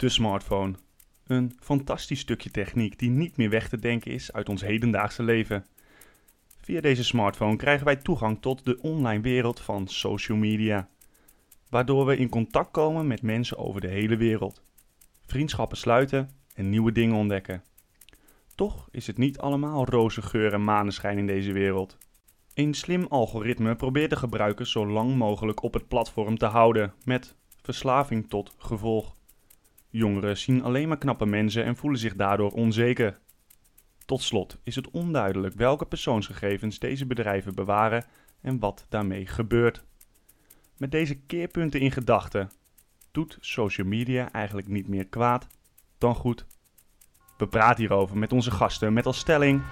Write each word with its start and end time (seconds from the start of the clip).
De 0.00 0.08
smartphone. 0.08 0.74
Een 1.26 1.52
fantastisch 1.58 2.20
stukje 2.20 2.50
techniek 2.50 2.98
die 2.98 3.10
niet 3.10 3.36
meer 3.36 3.50
weg 3.50 3.68
te 3.68 3.78
denken 3.78 4.10
is 4.10 4.32
uit 4.32 4.48
ons 4.48 4.62
hedendaagse 4.62 5.22
leven. 5.22 5.66
Via 6.60 6.80
deze 6.80 7.04
smartphone 7.04 7.56
krijgen 7.56 7.84
wij 7.84 7.96
toegang 7.96 8.40
tot 8.40 8.64
de 8.64 8.78
online 8.80 9.22
wereld 9.22 9.60
van 9.60 9.88
social 9.88 10.38
media, 10.38 10.88
waardoor 11.68 12.06
we 12.06 12.16
in 12.16 12.28
contact 12.28 12.70
komen 12.70 13.06
met 13.06 13.22
mensen 13.22 13.58
over 13.58 13.80
de 13.80 13.88
hele 13.88 14.16
wereld, 14.16 14.62
vriendschappen 15.26 15.76
sluiten 15.76 16.30
en 16.54 16.70
nieuwe 16.70 16.92
dingen 16.92 17.16
ontdekken. 17.16 17.62
Toch 18.54 18.88
is 18.90 19.06
het 19.06 19.18
niet 19.18 19.38
allemaal 19.38 19.84
roze 19.84 20.22
geur 20.22 20.52
en 20.52 20.64
maneschijn 20.64 21.18
in 21.18 21.26
deze 21.26 21.52
wereld. 21.52 21.98
Een 22.54 22.74
slim 22.74 23.06
algoritme 23.08 23.76
probeert 23.76 24.10
de 24.10 24.16
gebruikers 24.16 24.70
zo 24.70 24.86
lang 24.86 25.16
mogelijk 25.16 25.62
op 25.62 25.74
het 25.74 25.88
platform 25.88 26.38
te 26.38 26.46
houden, 26.46 26.94
met 27.04 27.34
verslaving 27.62 28.28
tot 28.28 28.54
gevolg. 28.58 29.18
Jongeren 29.90 30.36
zien 30.36 30.62
alleen 30.62 30.88
maar 30.88 30.98
knappe 30.98 31.26
mensen 31.26 31.64
en 31.64 31.76
voelen 31.76 32.00
zich 32.00 32.14
daardoor 32.14 32.50
onzeker. 32.50 33.18
Tot 34.04 34.22
slot 34.22 34.58
is 34.62 34.74
het 34.76 34.90
onduidelijk 34.90 35.54
welke 35.54 35.86
persoonsgegevens 35.86 36.78
deze 36.78 37.06
bedrijven 37.06 37.54
bewaren 37.54 38.04
en 38.40 38.58
wat 38.58 38.86
daarmee 38.88 39.26
gebeurt. 39.26 39.84
Met 40.76 40.90
deze 40.90 41.14
keerpunten 41.14 41.80
in 41.80 41.90
gedachten 41.90 42.50
doet 43.10 43.38
social 43.40 43.86
media 43.86 44.32
eigenlijk 44.32 44.68
niet 44.68 44.88
meer 44.88 45.06
kwaad 45.06 45.46
dan 45.98 46.14
goed. 46.14 46.46
We 47.36 47.46
praten 47.48 47.76
hierover 47.76 48.18
met 48.18 48.32
onze 48.32 48.50
gasten 48.50 48.92
met 48.92 49.06
als 49.06 49.18
stelling: 49.18 49.62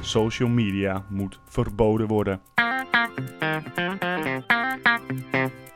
social 0.00 0.48
media 0.48 1.06
moet 1.08 1.40
verboden 1.44 2.06
worden. 2.06 2.40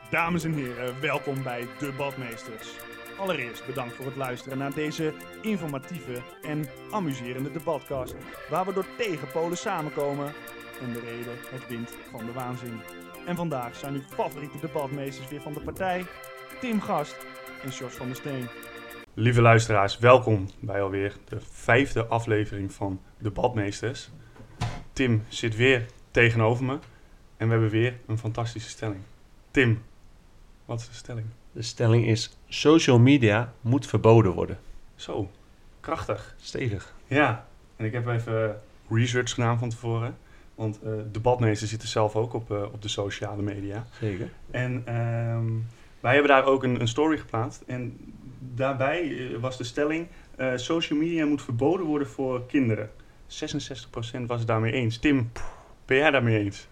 Dames 0.09 0.43
en 0.43 0.53
heren, 0.53 1.01
welkom 1.01 1.43
bij 1.43 1.67
De 1.79 1.93
Badmeesters. 1.97 2.92
Allereerst 3.23 3.65
bedankt 3.65 3.95
voor 3.95 4.05
het 4.05 4.15
luisteren 4.15 4.57
naar 4.57 4.73
deze 4.73 5.13
informatieve 5.41 6.21
en 6.41 6.65
amuserende 6.91 7.51
debatcast, 7.51 8.15
waar 8.49 8.65
we 8.65 8.73
door 8.73 8.85
tegenpolen 8.97 9.57
samenkomen 9.57 10.33
en 10.81 10.93
de 10.93 10.99
reden 10.99 11.37
het 11.51 11.67
wind 11.67 11.95
van 12.11 12.25
de 12.25 12.31
waanzin. 12.31 12.79
En 13.25 13.35
vandaag 13.35 13.75
zijn 13.75 13.93
uw 13.93 14.01
favoriete 14.01 14.59
debatmeesters 14.59 15.29
weer 15.29 15.41
van 15.41 15.53
de 15.53 15.59
partij, 15.59 16.05
Tim 16.59 16.81
Gast 16.81 17.25
en 17.63 17.69
Jos 17.69 17.93
van 17.93 18.07
der 18.07 18.15
Steen. 18.15 18.47
Lieve 19.13 19.41
luisteraars, 19.41 19.97
welkom 19.97 20.49
bij 20.59 20.81
alweer 20.81 21.17
de 21.25 21.39
vijfde 21.39 22.05
aflevering 22.05 22.73
van 22.73 23.01
Debatmeesters. 23.17 24.09
Tim 24.93 25.23
zit 25.27 25.55
weer 25.55 25.85
tegenover 26.11 26.65
me 26.65 26.79
en 27.37 27.45
we 27.47 27.51
hebben 27.51 27.69
weer 27.69 27.99
een 28.07 28.17
fantastische 28.17 28.69
stelling. 28.69 29.01
Tim, 29.51 29.83
wat 30.65 30.79
is 30.79 30.87
de 30.87 30.93
stelling? 30.93 31.27
De 31.53 31.61
stelling 31.61 32.07
is: 32.07 32.37
social 32.47 32.99
media 32.99 33.53
moet 33.61 33.87
verboden 33.87 34.31
worden. 34.31 34.59
Zo, 34.95 35.29
krachtig. 35.79 36.35
Stevig. 36.41 36.93
Ja, 37.07 37.47
en 37.75 37.85
ik 37.85 37.91
heb 37.91 38.07
even 38.07 38.61
research 38.89 39.33
gedaan 39.33 39.59
van 39.59 39.69
tevoren. 39.69 40.17
Want 40.55 40.79
eh 40.81 40.91
debatmeesters 41.11 41.69
zitten 41.69 41.87
zelf 41.87 42.15
ook 42.15 42.33
op, 42.33 42.51
eh, 42.51 42.63
op 42.63 42.81
de 42.81 42.87
sociale 42.87 43.41
media. 43.41 43.85
Zeker. 43.99 44.29
En 44.51 44.81
ehm, 44.85 45.51
wij 45.99 46.13
hebben 46.13 46.31
daar 46.31 46.45
ook 46.45 46.63
een, 46.63 46.81
een 46.81 46.87
story 46.87 47.17
geplaatst. 47.17 47.63
En 47.65 47.97
daarbij 48.39 49.01
eh, 49.01 49.39
was 49.39 49.57
de 49.57 49.63
stelling: 49.63 50.07
social 50.55 50.99
media 50.99 51.25
moet 51.25 51.41
verboden 51.41 51.85
worden 51.85 52.07
voor 52.07 52.45
kinderen. 52.45 52.89
66% 53.27 54.25
was 54.27 54.39
het 54.39 54.47
daarmee 54.47 54.71
eens. 54.71 54.97
Tim, 54.97 55.31
ben 55.85 55.97
jij 55.97 56.11
daarmee 56.11 56.39
eens? 56.39 56.67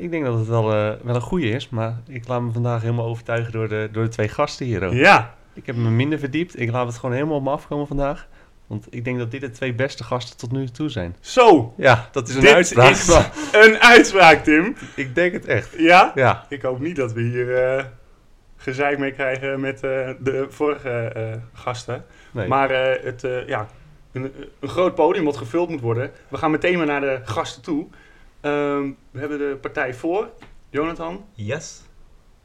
Ik 0.00 0.10
denk 0.10 0.24
dat 0.24 0.38
het 0.38 0.48
wel, 0.48 0.72
eh, 0.72 0.92
wel 1.02 1.14
een 1.14 1.20
goede 1.20 1.48
is, 1.48 1.68
maar 1.68 1.94
ik 2.08 2.28
laat 2.28 2.40
me 2.42 2.52
vandaag 2.52 2.82
helemaal 2.82 3.06
overtuigen 3.06 3.52
door 3.52 3.68
de, 3.68 3.88
door 3.92 4.02
de 4.04 4.08
twee 4.10 4.28
gasten 4.28 4.66
hier 4.66 4.84
ook. 4.84 4.92
Ja, 4.92 5.34
Ik 5.54 5.66
heb 5.66 5.76
me 5.76 5.90
minder 5.90 6.18
verdiept. 6.18 6.60
Ik 6.60 6.70
laat 6.70 6.86
het 6.86 6.96
gewoon 6.98 7.14
helemaal 7.14 7.36
op 7.36 7.42
me 7.42 7.50
afkomen 7.50 7.86
vandaag. 7.86 8.26
Want 8.66 8.86
ik 8.90 9.04
denk 9.04 9.18
dat 9.18 9.30
dit 9.30 9.40
de 9.40 9.50
twee 9.50 9.74
beste 9.74 10.04
gasten 10.04 10.36
tot 10.36 10.52
nu 10.52 10.68
toe 10.68 10.88
zijn. 10.88 11.16
zo. 11.20 11.74
Ja, 11.76 12.08
dat 12.12 12.28
is 12.28 12.34
een 12.34 12.40
Dit 12.40 12.52
uitspraak. 12.52 12.90
is- 12.90 13.08
Een 13.52 13.78
uitspraak, 13.80 14.44
Tim. 14.44 14.76
ik 14.96 15.14
denk 15.14 15.32
het 15.32 15.46
echt. 15.46 15.74
Ja? 15.78 16.12
Ja, 16.14 16.44
Ik 16.48 16.62
hoop 16.62 16.80
niet 16.80 16.96
dat 16.96 17.12
we 17.12 17.20
hier 17.22 17.54
eh 17.54 17.84
gezeik 18.56 18.98
mee 18.98 19.12
krijgen 19.12 19.60
met 19.60 19.74
eh, 19.74 20.10
de 20.20 20.46
vorige 20.48 21.40
gasten. 21.52 22.04
nee. 22.30 22.48
Maar 22.48 22.70
het, 23.04 23.28
ja, 23.46 23.66
een, 24.12 24.32
een 24.60 24.68
groot 24.68 24.94
podium 24.94 25.24
wat 25.24 25.36
gevuld 25.36 25.68
moet 25.68 25.80
worden. 25.80 26.10
We 26.28 26.36
gaan 26.36 26.50
meteen 26.50 26.76
maar 26.76 26.86
naar 26.86 27.00
de 27.00 27.20
gasten 27.24 27.62
toe. 27.62 27.86
Ehm, 28.40 28.90
we 29.10 29.18
hebben 29.18 29.38
de 29.38 29.58
partij 29.60 29.94
voor. 29.94 30.30
Jonathan, 30.70 31.24
Yes. 31.32 31.82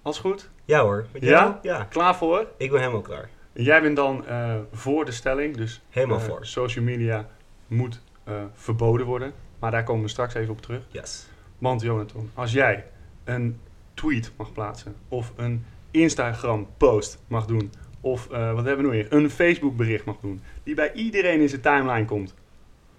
alles 0.02 0.18
goed? 0.18 0.50
Ja 0.66 0.82
hoor. 0.82 1.06
Ja? 1.20 1.60
Ja. 1.62 1.84
Klaar 1.84 2.16
voor? 2.16 2.48
Ik 2.58 2.72
ben 2.72 2.80
helemaal 2.80 3.02
klaar. 3.02 3.30
Jij 3.54 3.82
bent 3.82 3.96
dan 3.96 4.26
eh, 4.28 4.56
voor 4.72 5.06
de 5.06 5.12
stelling. 5.12 5.58
Dus 5.58 5.82
Helemaal 5.90 6.18
eh, 6.20 6.24
voor. 6.24 6.46
social 6.46 6.86
media 6.86 7.28
moet 7.68 8.02
eh, 8.24 8.34
verboden 8.54 9.06
worden. 9.06 9.34
Maar 9.60 9.72
daar 9.72 9.84
komen 9.84 10.04
we 10.04 10.10
straks 10.10 10.34
even 10.34 10.52
op 10.54 10.62
terug. 10.62 10.82
Yes. 10.88 11.28
Want 11.58 11.82
Jonathan, 11.82 12.30
als 12.34 12.52
jij 12.52 12.86
een 13.24 13.60
tweet 13.94 14.32
mag 14.38 14.52
plaatsen 14.54 14.96
of 15.08 15.34
een 15.36 15.66
Instagram 15.92 16.68
post 16.78 17.20
mag 17.28 17.46
doen 17.46 17.72
of 18.02 18.28
wat 18.28 18.66
hebben 18.66 18.78
we 18.78 18.82
nog 18.82 18.92
meer, 18.92 19.08
een 19.14 19.30
Facebook 19.30 19.76
bericht 19.76 20.06
mag 20.06 20.18
doen 20.22 20.42
die 20.64 20.76
bij 20.76 20.94
iedereen 20.94 21.42
in 21.42 21.50
zijn 21.50 21.62
timeline 21.62 22.06
komt, 22.06 22.34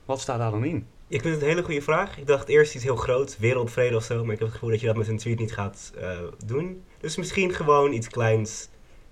wat 0.05 0.21
staat 0.21 0.39
daar 0.39 0.51
dan 0.51 0.65
in? 0.65 0.87
Ik 1.09 1.21
vind 1.21 1.35
het 1.35 1.43
een 1.43 1.49
hele 1.49 1.63
goede 1.63 1.83
vraag. 1.83 2.19
Ik 2.19 2.27
dacht 2.27 2.49
eerst 2.49 2.75
iets 2.75 2.85
heel 2.85 2.97
groot, 2.97 3.37
wereldvrede 3.39 3.97
of 3.97 4.05
zo, 4.05 4.15
maar 4.25 4.33
ik 4.33 4.39
heb 4.39 4.41
het 4.49 4.53
gevoel 4.53 4.71
dat 4.71 4.81
je 4.81 4.87
dat 4.87 4.97
met 4.97 5.09
een 5.09 5.19
tweet 5.19 5.39
niet 5.39 5.53
gaat 5.53 5.93
eh, 6.01 6.19
doen. 6.45 6.83
Dus 7.01 7.17
misschien 7.17 7.55
gewoon 7.55 7.93
iets 7.93 8.09
kleins. 8.09 8.69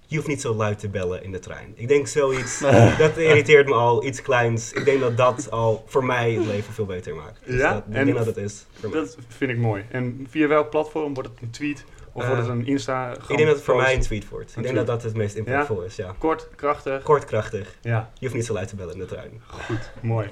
Je 0.07 0.17
hoeft 0.17 0.29
niet 0.29 0.41
zo 0.41 0.55
luid 0.55 0.79
te 0.79 0.89
bellen 0.89 1.23
in 1.23 1.33
de 1.33 1.39
trein. 1.39 1.73
Ik 1.75 1.89
denk 1.89 2.07
zoiets, 2.07 2.59
dat 2.99 3.17
irriteert 3.17 3.67
me 3.67 3.75
al, 3.75 4.05
iets 4.05 4.23
kleins. 4.23 4.73
Ik 4.73 4.85
denk 4.85 5.01
dat 5.01 5.17
dat 5.17 5.51
al 5.51 5.85
voor 5.87 6.05
mij 6.05 6.33
het 6.33 6.47
leven 6.47 6.73
veel 6.75 6.85
beter 6.87 7.15
maakt. 7.15 7.41
Dus 7.47 7.61
Ja? 7.61 7.73
dat, 7.73 7.83
ik 7.89 7.95
En 7.95 8.05
denk 8.05 8.17
dat 8.17 8.27
het 8.27 8.37
is 8.37 8.67
voor 8.81 8.91
mij. 8.91 9.01
Dat 9.01 9.17
vind 9.29 9.51
ik 9.51 9.59
mooi. 9.59 9.85
En 9.91 10.27
via 10.31 10.47
welk 10.49 10.71
platform 10.71 11.15
wordt 11.15 11.29
het 11.29 11.39
een 11.43 11.51
tweet 11.51 11.85
of 12.13 12.23
Eh, 12.23 12.29
wordt 12.29 12.43
het 12.47 12.53
een 12.53 12.67
Instagram 12.67 13.13
Ik 13.29 13.37
denk 13.37 13.39
dat 13.49 13.55
het 13.57 13.65
voor 13.65 13.75
post? 13.75 13.87
mij 13.87 13.95
een 13.95 14.01
tweet 14.03 14.29
wordt. 14.29 14.49
Ik 14.49 14.55
denk 14.55 14.67
tweet. 14.67 14.87
dat 14.87 15.01
dat 15.01 15.03
het 15.03 15.15
meest 15.17 15.35
impactvol 15.37 15.83
is, 15.83 15.97
ja. 15.97 16.15
Kort, 16.19 16.49
krachtig. 16.57 17.03
Kort, 17.03 17.25
krachtig. 17.25 17.75
Ja, 17.83 18.11
Je 18.15 18.21
hoeft 18.21 18.35
niet 18.35 18.47
zo 18.47 18.53
luid 18.53 18.69
te 18.69 18.77
bellen 18.77 18.93
in 18.93 18.99
de 19.01 19.07
trein. 19.07 19.43
goed, 19.47 19.91
mooi. 20.03 20.29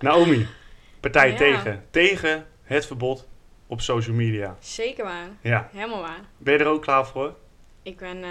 Naomi, 0.00 0.46
partij 1.00 1.30
Ja. 1.30 1.36
tegen. 1.36 1.84
Tegen 1.90 2.46
het 2.62 2.86
verbod 2.86 3.28
op 3.66 3.80
social 3.80 4.16
media. 4.16 4.56
Zeker 4.60 5.04
waar. 5.04 5.28
Ja, 5.40 5.68
Helemaal 5.72 6.00
waar. 6.00 6.20
ben 6.36 6.52
je 6.52 6.58
er 6.58 6.66
ook 6.66 6.82
klaar 6.82 7.06
voor? 7.06 7.34
Ik 7.82 7.96
ben 7.96 8.22
eh, 8.22 8.30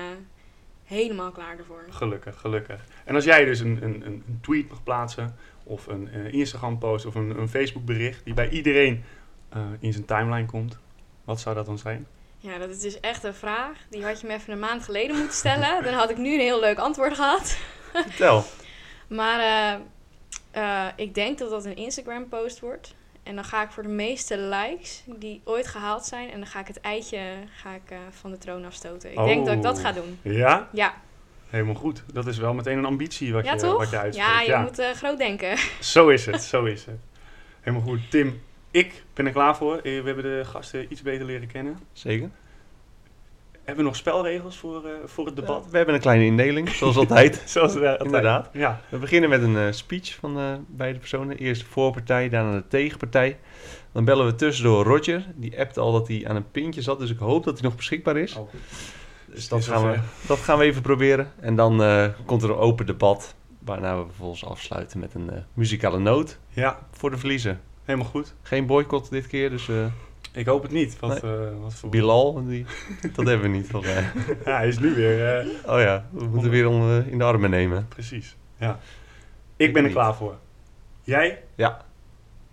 helemaal 0.83 1.31
klaar 1.31 1.57
ervoor. 1.57 1.85
Gelukkig, 1.89 2.39
gelukkig. 2.39 2.83
En 3.05 3.15
als 3.15 3.23
jij 3.23 3.45
dus 3.45 3.59
een, 3.59 3.79
een, 3.83 4.05
een 4.05 4.39
tweet 4.41 4.69
mag 4.69 4.83
plaatsen, 4.83 5.35
of 5.63 5.87
een 5.87 6.09
eh, 6.11 6.33
Instagram 6.33 6.77
post, 6.77 7.05
of 7.05 7.15
een, 7.15 7.39
een 7.39 7.49
Facebook 7.49 7.85
bericht, 7.85 8.23
die 8.25 8.33
bij 8.33 8.49
iedereen 8.49 9.03
eh, 9.49 9.61
in 9.79 9.93
zijn 9.93 10.05
timeline 10.05 10.45
komt, 10.45 10.77
wat 11.23 11.39
zou 11.39 11.55
dat 11.55 11.65
dan 11.65 11.77
zijn? 11.77 12.07
Ja, 12.37 12.57
dat 12.57 12.69
is 12.69 12.79
dus 12.79 12.99
echt 12.99 13.23
een 13.23 13.33
vraag. 13.33 13.77
Die 13.89 14.03
had 14.05 14.21
je 14.21 14.27
me 14.27 14.33
even 14.33 14.53
een 14.53 14.59
maand 14.59 14.83
geleden 14.83 15.15
moeten 15.17 15.35
stellen. 15.35 15.83
Dan 15.83 15.93
had 15.93 16.09
ik 16.09 16.17
nu 16.17 16.33
een 16.33 16.39
heel 16.39 16.59
leuk 16.59 16.77
antwoord 16.77 17.13
gehad. 17.13 17.57
Vertel. 17.93 18.43
Maar 19.07 19.79
eh, 20.51 20.85
ik 20.95 21.13
denk 21.13 21.37
dat 21.37 21.49
dat 21.49 21.65
een 21.65 21.75
Instagram 21.75 22.27
post 22.27 22.59
wordt. 22.59 22.95
En 23.23 23.35
dan 23.35 23.43
ga 23.43 23.63
ik 23.63 23.71
voor 23.71 23.83
de 23.83 23.89
meeste 23.89 24.37
likes 24.37 25.03
die 25.05 25.41
ooit 25.43 25.67
gehaald 25.67 26.05
zijn. 26.05 26.29
En 26.31 26.37
dan 26.37 26.47
ga 26.47 26.59
ik 26.59 26.67
het 26.67 26.81
eitje 26.81 27.19
ga 27.61 27.73
ik, 27.73 27.91
eh, 27.91 27.97
van 28.09 28.31
de 28.31 28.37
troon 28.37 28.65
afstoten. 28.65 29.09
Ik 29.11 29.17
denk 29.25 29.45
dat 29.45 29.55
ik 29.55 29.61
dat 29.61 29.77
Oh. 29.77 29.83
ga 29.83 29.91
doen. 29.91 30.19
Ja, 30.21 30.67
Ja, 30.71 30.93
helemaal 31.49 31.75
goed. 31.75 32.03
Dat 32.13 32.27
is 32.27 32.37
wel 32.37 32.53
meteen 32.53 32.77
een 32.77 32.85
ambitie 32.85 33.33
wat, 33.33 33.45
ja 33.45 33.53
je, 33.53 33.59
toch? 33.59 33.77
wat 33.77 33.89
je 33.89 33.97
uitspreekt. 33.97 34.45
ja, 34.45 34.57
je 34.57 34.63
moet 34.63 34.79
eh, 34.79 34.89
groot 34.91 35.17
denken. 35.17 35.57
Zo 35.79 36.07
is 36.09 36.25
het, 36.25 36.41
zo 36.43 36.63
is 36.65 36.85
het. 36.85 36.99
Helemaal 37.61 37.87
goed. 37.87 38.11
Tim, 38.11 38.41
ik 38.71 39.03
ben 39.13 39.25
er 39.25 39.31
klaar 39.31 39.57
voor. 39.57 39.79
We 39.83 40.01
hebben 40.05 40.23
de 40.23 40.41
gasten 40.45 40.91
iets 40.91 41.01
beter 41.01 41.25
leren 41.25 41.47
kennen. 41.47 41.79
Zeker. 41.93 42.29
Hebben 43.67 43.85
we 43.85 43.91
nog 43.91 43.99
spelregels 43.99 44.57
voor, 44.57 44.85
eh, 44.85 44.91
voor 45.05 45.25
het 45.25 45.35
debat? 45.35 45.67
We 45.69 45.77
hebben 45.77 45.95
een 45.95 46.01
kleine 46.01 46.25
indeling, 46.25 46.69
zoals 46.69 46.97
altijd. 47.07 47.43
Zoals 47.45 47.75
eh, 47.75 47.81
altijd. 47.81 48.03
Inderdaad. 48.03 48.49
Ja, 48.53 48.81
We 48.89 48.97
beginnen 48.97 49.29
met 49.29 49.41
een 49.41 49.57
eh, 49.57 49.71
speech 49.71 50.15
van 50.15 50.65
beide 50.67 50.99
personen. 50.99 51.37
Eerst 51.37 51.61
de 51.61 51.67
voorpartij, 51.67 52.29
daarna 52.29 52.51
de 52.51 52.67
tegenpartij. 52.67 53.39
Dan 53.91 54.05
bellen 54.05 54.25
we 54.25 54.35
tussendoor 54.35 54.85
Roger. 54.85 55.25
Die 55.35 55.59
appte 55.59 55.79
al 55.79 55.91
dat 55.91 56.07
hij 56.07 56.27
aan 56.27 56.35
een 56.35 56.51
pintje 56.51 56.81
zat, 56.81 56.99
dus 56.99 57.09
ik 57.09 57.17
hoop 57.17 57.43
dat 57.43 57.53
hij 57.53 57.63
nog 57.63 57.75
beschikbaar 57.75 58.17
is. 58.17 58.35
Oh, 58.35 58.49
dus 59.25 59.47
dat 59.47 59.59
is 59.59 59.67
gaan, 59.67 59.91
we, 59.91 59.99
dat 60.27 60.39
gaan 60.39 60.57
we 60.57 60.63
even 60.63 60.81
proberen. 60.81 61.31
En 61.39 61.55
dan 61.55 61.77
komt 62.25 62.43
er 62.43 62.49
een 62.49 62.55
open 62.55 62.85
debat, 62.85 63.35
waarna 63.59 63.97
we 63.97 64.05
vervolgens 64.05 64.45
afsluiten 64.45 64.99
met 64.99 65.13
een 65.13 65.29
muzikale 65.53 65.99
noot 65.99 66.39
ja 66.49 66.79
voor 66.91 67.09
de 67.09 67.17
verliezer. 67.17 67.59
helemaal 67.83 68.07
goed. 68.07 68.35
Geen 68.41 68.65
boycott 68.65 69.09
dit 69.09 69.27
keer, 69.27 69.49
dus 69.49 69.69
Ik 70.37 70.45
hoop 70.45 70.61
het 70.61 70.71
niet. 70.71 70.99
Wat, 70.99 71.23
eh, 71.23 71.31
wat 71.61 71.73
voor... 71.73 71.89
Bilal, 71.89 72.45
die, 72.45 72.65
dat 73.13 73.25
hebben 73.25 73.51
we 73.51 73.57
niet 73.57 73.67
volgens 73.67 73.93
mij. 73.93 74.11
Ja, 74.45 74.57
hij 74.57 74.67
is 74.67 74.79
nu 74.79 74.95
weer... 74.95 75.37
eh, 75.39 75.47
Oh 75.73 75.79
ja, 75.79 76.07
we 76.11 76.25
moeten 76.25 76.49
weer 76.51 76.67
om, 76.67 76.89
in 76.99 77.17
de 77.17 77.23
armen 77.23 77.49
nemen. 77.49 77.87
Precies, 77.87 78.35
ja. 78.57 78.79
Ik 79.55 79.73
ben 79.73 79.81
er 79.81 79.87
niet. 79.87 79.97
klaar 79.97 80.15
voor. 80.15 80.35
Jij? 81.03 81.43
Ja. 81.55 81.69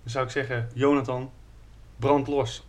Dan 0.02 0.10
zou 0.10 0.24
ik 0.24 0.30
zeggen, 0.30 0.68
Jonathan, 0.74 1.30
brand 1.96 2.26
los. 2.26 2.66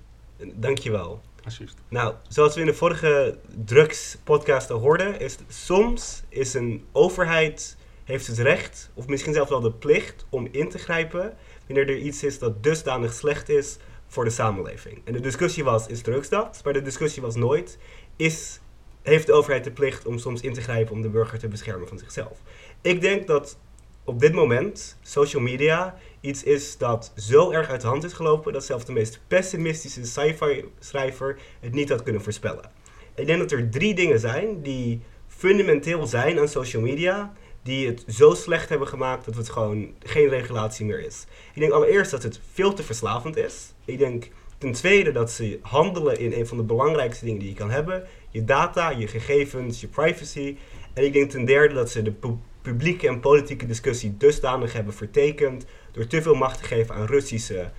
Dankjewel. 0.53 1.21
Alsjeblieft. 1.43 1.77
Nou, 1.87 2.13
zoals 2.27 2.53
we 2.55 2.59
in 2.59 2.65
de 2.65 2.73
vorige 2.73 3.37
drugspodcast 3.65 4.71
al 4.71 4.79
hoorden, 4.79 5.19
is 5.19 5.37
soms 5.47 6.23
is 6.29 6.53
een 6.53 6.85
overheid 6.91 7.77
heeft 8.03 8.27
het 8.27 8.37
recht, 8.37 8.91
of 8.93 9.07
misschien 9.07 9.33
zelfs 9.33 9.49
wel 9.49 9.61
de 9.61 9.71
plicht, 9.71 10.25
om 10.29 10.47
in 10.51 10.69
te 10.69 10.77
grijpen 10.77 11.33
wanneer 11.67 11.89
er 11.89 11.97
iets 11.97 12.23
is 12.23 12.39
dat 12.39 12.63
dusdanig 12.63 13.13
slecht 13.13 13.49
is 13.49 13.77
voor 14.15 14.23
de 14.23 14.29
samenleving. 14.29 15.01
En 15.03 15.13
de 15.13 15.19
discussie 15.19 15.63
was, 15.63 15.87
is 15.87 16.01
drugs 16.01 16.29
dat? 16.29 16.61
Maar 16.63 16.73
de 16.73 16.81
discussie 16.81 17.21
was 17.21 17.35
nooit, 17.35 17.77
is, 18.15 18.59
heeft 19.01 19.27
de 19.27 19.33
overheid 19.33 19.63
de 19.63 19.71
plicht 19.71 20.05
om 20.05 20.17
soms 20.17 20.41
in 20.41 20.53
te 20.53 20.61
grijpen 20.61 20.93
om 20.93 21.01
de 21.01 21.09
burger 21.09 21.39
te 21.39 21.47
beschermen 21.47 21.87
van 21.87 21.97
zichzelf? 21.97 22.37
Ik 22.81 23.01
denk 23.01 23.27
dat 23.27 23.57
op 24.03 24.19
dit 24.19 24.33
moment 24.33 24.97
social 25.01 25.41
media 25.41 25.97
iets 26.21 26.43
is 26.43 26.77
dat 26.77 27.11
zo 27.15 27.51
erg 27.51 27.69
uit 27.69 27.81
de 27.81 27.87
hand 27.87 28.03
is 28.03 28.13
gelopen 28.13 28.53
dat 28.53 28.65
zelfs 28.65 28.85
de 28.85 28.91
meest 28.91 29.19
pessimistische 29.27 30.05
sci-fi 30.05 30.65
schrijver 30.79 31.37
het 31.59 31.73
niet 31.73 31.89
had 31.89 32.03
kunnen 32.03 32.21
voorspellen. 32.21 32.71
Ik 33.15 33.25
denk 33.25 33.39
dat 33.39 33.51
er 33.51 33.69
drie 33.69 33.95
dingen 33.95 34.19
zijn 34.19 34.61
die 34.61 35.01
fundamenteel 35.27 36.07
zijn 36.07 36.39
aan 36.39 36.47
social 36.47 36.81
media, 36.81 37.33
die 37.65 37.87
het 37.87 38.03
zo 38.07 38.33
slecht 38.33 38.69
hebben 38.69 38.87
gemaakt 38.87 39.25
dat 39.25 39.35
het 39.35 39.49
gewoon 39.49 39.93
geen 39.99 40.27
regulatie 40.29 40.85
meer 40.85 41.05
is. 41.05 41.25
Ik 41.53 41.59
denk 41.61 41.71
allereerst 41.71 42.11
dat 42.11 42.23
het 42.23 42.39
veel 42.53 42.73
te 42.73 42.83
verslavend 42.83 43.37
is. 43.37 43.73
Ik 43.85 43.97
denk 43.97 44.27
ten 44.57 44.71
tweede 44.71 45.11
dat 45.11 45.31
ze 45.31 45.59
handelen 45.61 46.19
in 46.19 46.33
een 46.33 46.47
van 46.47 46.57
de 46.57 46.63
belangrijkste 46.63 47.25
dingen 47.25 47.39
die 47.39 47.49
je 47.49 47.55
kan 47.55 47.69
hebben: 47.71 48.03
je 48.29 48.43
data, 48.43 48.89
je 48.89 49.07
gegevens, 49.07 49.81
je 49.81 49.87
privacy. 49.87 50.57
En 50.93 51.03
ik 51.03 51.13
denk 51.13 51.29
ten 51.31 51.45
derde 51.45 51.73
dat 51.73 51.89
ze 51.89 52.01
de 52.01 52.11
pu- 52.11 52.37
publieke 52.61 53.07
en 53.07 53.19
politieke 53.19 53.65
discussie 53.65 54.17
dusdanig 54.17 54.73
hebben 54.73 54.93
vertekend 54.93 55.65
door 55.91 56.07
te 56.07 56.21
veel 56.21 56.35
macht 56.35 56.57
te 56.57 56.63
geven 56.65 56.95
aan 56.95 57.05
Russische 57.05 57.71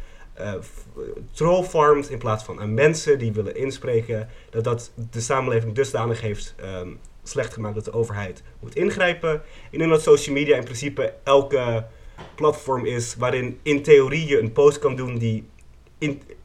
f- 0.60 0.86
trollfarms 1.32 2.08
in 2.08 2.18
plaats 2.18 2.44
van 2.44 2.60
aan 2.60 2.74
mensen 2.74 3.18
die 3.18 3.32
willen 3.32 3.56
inspreken. 3.56 4.28
Dat 4.50 4.64
dat 4.64 4.92
de 5.10 5.20
samenleving 5.20 5.74
dusdanig 5.74 6.20
heeft 6.20 6.54
ehm, 6.56 6.88
slecht 7.28 7.52
gemaakt 7.52 7.74
dat 7.74 7.84
de 7.84 7.92
overheid 7.92 8.42
moet 8.60 8.76
ingrijpen. 8.76 9.42
Ik 9.70 9.78
denk 9.78 9.90
dat 9.90 10.02
social 10.02 10.34
media 10.34 10.56
in 10.56 10.64
principe 10.64 11.14
elke 11.24 11.86
platform 12.34 12.86
is 12.86 13.14
waarin 13.16 13.58
in 13.62 13.82
theorie 13.82 14.26
je 14.26 14.40
een 14.40 14.52
post 14.52 14.78
kan 14.78 14.96
doen 14.96 15.18
die 15.18 15.48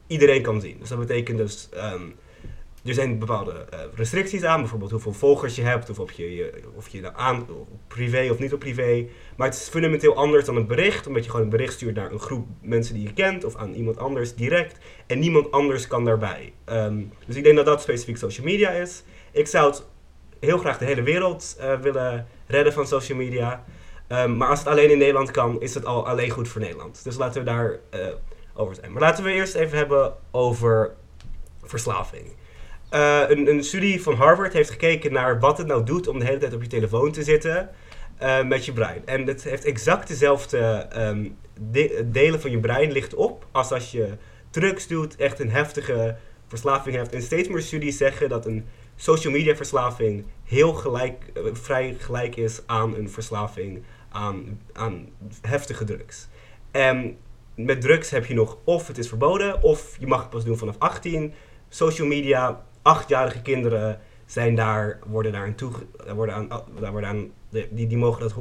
iedereen 0.06 0.42
kan 0.42 0.60
zien. 0.60 0.76
Dus 0.78 0.88
dat 0.88 0.98
betekent 0.98 1.38
dus, 1.38 1.68
ehm, 1.72 2.02
er 2.84 2.94
zijn 2.94 3.18
bepaalde 3.18 3.52
eh, 3.70 3.78
restricties 3.94 4.44
aan, 4.44 4.60
bijvoorbeeld 4.60 4.90
hoeveel 4.90 5.12
volgers 5.12 5.56
je 5.56 5.62
hebt, 5.62 5.90
of 5.90 5.98
of 5.98 6.12
je, 6.12 6.52
of 6.74 6.88
je 6.88 7.00
nou 7.00 7.14
aan, 7.16 7.46
privé 7.88 8.28
of 8.30 8.38
niet 8.38 8.52
op 8.52 8.60
privé. 8.60 9.06
Maar 9.36 9.48
het 9.48 9.56
is 9.56 9.68
fundamenteel 9.68 10.16
anders 10.16 10.44
dan 10.44 10.56
een 10.56 10.66
bericht, 10.66 11.06
omdat 11.06 11.24
je 11.24 11.30
gewoon 11.30 11.44
een 11.44 11.52
bericht 11.52 11.72
stuurt 11.72 11.94
naar 11.94 12.12
een 12.12 12.20
groep 12.20 12.46
mensen 12.60 12.94
die 12.94 13.02
je 13.02 13.12
kent, 13.12 13.44
of 13.44 13.56
aan 13.56 13.74
iemand 13.74 13.98
anders 13.98 14.34
direct, 14.34 14.78
en 15.06 15.18
niemand 15.18 15.50
anders 15.50 15.86
kan 15.86 16.04
daarbij. 16.04 16.52
Ehm, 16.64 17.02
dus 17.26 17.36
ik 17.36 17.44
denk 17.44 17.56
dat 17.56 17.66
dat 17.66 17.82
specifiek 17.82 18.16
social 18.16 18.46
media 18.46 18.70
is. 18.70 19.02
Ik 19.32 19.46
zou 19.46 19.70
het 19.70 19.84
heel 20.46 20.58
graag 20.58 20.78
de 20.78 20.84
hele 20.84 21.02
wereld 21.02 21.56
eh, 21.58 21.80
willen 21.80 22.26
redden 22.46 22.72
van 22.72 22.86
social 22.86 23.18
media. 23.18 23.64
Ehm, 24.06 24.36
maar 24.36 24.48
als 24.48 24.58
het 24.58 24.68
alleen 24.68 24.90
in 24.90 24.98
Nederland 24.98 25.30
kan, 25.30 25.60
is 25.60 25.74
het 25.74 25.84
al 25.84 26.06
alleen 26.06 26.30
goed 26.30 26.48
voor 26.48 26.60
Nederland. 26.60 27.04
Dus 27.04 27.16
laten 27.16 27.44
we 27.44 27.50
daar 27.50 27.78
eh, 27.90 28.00
over 28.54 28.74
zijn. 28.74 28.92
Maar 28.92 29.02
laten 29.02 29.24
we 29.24 29.32
eerst 29.32 29.54
even 29.54 29.78
hebben 29.78 30.14
over 30.30 30.94
verslaving. 31.62 32.26
Eh, 32.88 33.20
een, 33.28 33.48
een 33.48 33.64
studie 33.64 34.02
van 34.02 34.14
Harvard 34.14 34.52
heeft 34.52 34.70
gekeken 34.70 35.12
naar 35.12 35.40
wat 35.40 35.58
het 35.58 35.66
nou 35.66 35.84
doet 35.84 36.08
om 36.08 36.18
de 36.18 36.24
hele 36.24 36.38
tijd 36.38 36.54
op 36.54 36.62
je 36.62 36.68
telefoon 36.68 37.12
te 37.12 37.22
zitten 37.22 37.70
met 38.46 38.64
je 38.64 38.72
brein. 38.72 39.02
En 39.04 39.26
het 39.26 39.42
heeft 39.42 39.64
exact 39.64 40.08
dezelfde 40.08 40.58
ehm, 40.58 41.28
de- 41.70 42.08
delen 42.12 42.40
van 42.40 42.50
je 42.50 42.58
brein 42.58 42.92
ligt 42.92 43.14
op 43.14 43.46
als 43.50 43.72
als 43.72 43.90
je 43.90 44.08
drugs 44.50 44.86
doet, 44.86 45.16
echt 45.16 45.40
een 45.40 45.50
heftige 45.50 46.16
verslaving 46.48 46.96
hebt. 46.96 47.12
En 47.12 47.22
steeds 47.22 47.48
meer 47.48 47.60
studies 47.60 47.96
zeggen 47.96 48.28
dat 48.28 48.46
een 48.46 48.66
social 49.02 49.32
media 49.32 49.56
verslaving 49.56 50.24
heel 50.44 50.72
gelijk, 50.72 51.30
eh, 51.34 51.42
vrij 51.52 51.96
gelijk 51.98 52.36
is 52.36 52.62
aan 52.66 52.96
een 52.96 53.10
verslaving 53.10 53.82
aan, 54.08 54.60
aan 54.72 55.08
heftige 55.40 55.84
drugs. 55.84 56.28
En 56.70 57.16
met 57.54 57.80
drugs 57.80 58.10
heb 58.10 58.26
je 58.26 58.34
nog 58.34 58.58
of 58.64 58.86
het 58.86 58.98
is 58.98 59.08
verboden 59.08 59.62
of 59.62 59.96
je 59.98 60.06
mag 60.06 60.20
het 60.20 60.30
pas 60.30 60.44
doen 60.44 60.56
vanaf 60.58 60.74
18. 60.78 61.32
Social 61.68 62.06
media, 62.06 62.64
achtjarige 62.82 63.42
kinderen 63.42 64.00
zijn 64.26 64.54
daar, 64.54 64.98
worden 65.06 65.32
daar 65.32 65.46
aan 65.46 65.54
toe, 65.54 65.72
worden 66.14 66.34
aan, 66.34 66.48
worden 66.90 67.08
aan, 67.08 67.30
die, 67.70 67.86
die, 67.86 67.98
mogen 67.98 68.20
dat, 68.20 68.34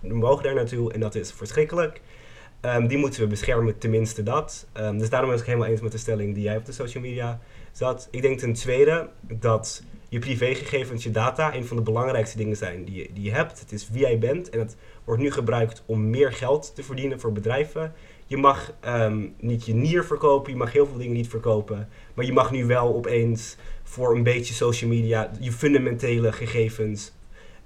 mogen 0.00 0.44
daar 0.44 0.54
naartoe 0.54 0.92
en 0.92 1.00
dat 1.00 1.14
is 1.14 1.32
verschrikkelijk. 1.32 2.00
Ehm, 2.60 2.86
die 2.86 2.98
moeten 2.98 3.20
we 3.20 3.26
beschermen, 3.26 3.78
tenminste 3.78 4.22
dat. 4.22 4.66
Ehm, 4.72 4.98
dus 4.98 5.10
daarom 5.10 5.28
ben 5.28 5.38
ik 5.38 5.44
het 5.44 5.54
helemaal 5.54 5.72
eens 5.72 5.80
met 5.80 5.92
de 5.92 5.98
stelling 5.98 6.34
die 6.34 6.42
jij 6.42 6.56
op 6.56 6.64
de 6.64 6.72
social 6.72 7.02
media 7.02 7.40
zat. 7.72 8.08
Ik 8.10 8.22
denk 8.22 8.38
ten 8.38 8.52
tweede 8.52 9.08
dat 9.20 9.82
je 10.08 10.18
privégegevens, 10.18 11.02
je 11.02 11.10
data, 11.10 11.54
een 11.54 11.64
van 11.64 11.76
de 11.76 11.82
belangrijkste 11.82 12.36
dingen 12.36 12.56
zijn 12.56 12.84
die 12.84 12.94
je, 12.94 13.08
die 13.12 13.32
hebt. 13.32 13.60
Het 13.60 13.72
is 13.72 13.88
wie 13.88 14.00
jij 14.00 14.18
bent 14.18 14.50
en 14.50 14.58
het 14.58 14.76
wordt 15.04 15.22
nu 15.22 15.30
gebruikt 15.30 15.82
om 15.86 16.10
meer 16.10 16.32
geld 16.32 16.74
te 16.74 16.82
verdienen 16.82 17.20
voor 17.20 17.32
bedrijven. 17.32 17.94
Je 18.26 18.36
mag 18.36 18.72
ehm, 18.80 19.26
niet 19.40 19.66
je 19.66 19.74
nier 19.74 20.04
verkopen, 20.04 20.52
je 20.52 20.58
mag 20.58 20.72
heel 20.72 20.86
veel 20.86 20.98
dingen 20.98 21.16
niet 21.16 21.28
verkopen. 21.28 21.88
Maar 22.14 22.24
je 22.24 22.32
mag 22.32 22.50
nu 22.50 22.66
wel 22.66 22.94
opeens 22.94 23.56
voor 23.82 24.14
een 24.16 24.22
beetje 24.22 24.54
social 24.54 24.90
media 24.90 25.30
je 25.40 25.52
fundamentele 25.52 26.32
gegevens 26.32 27.12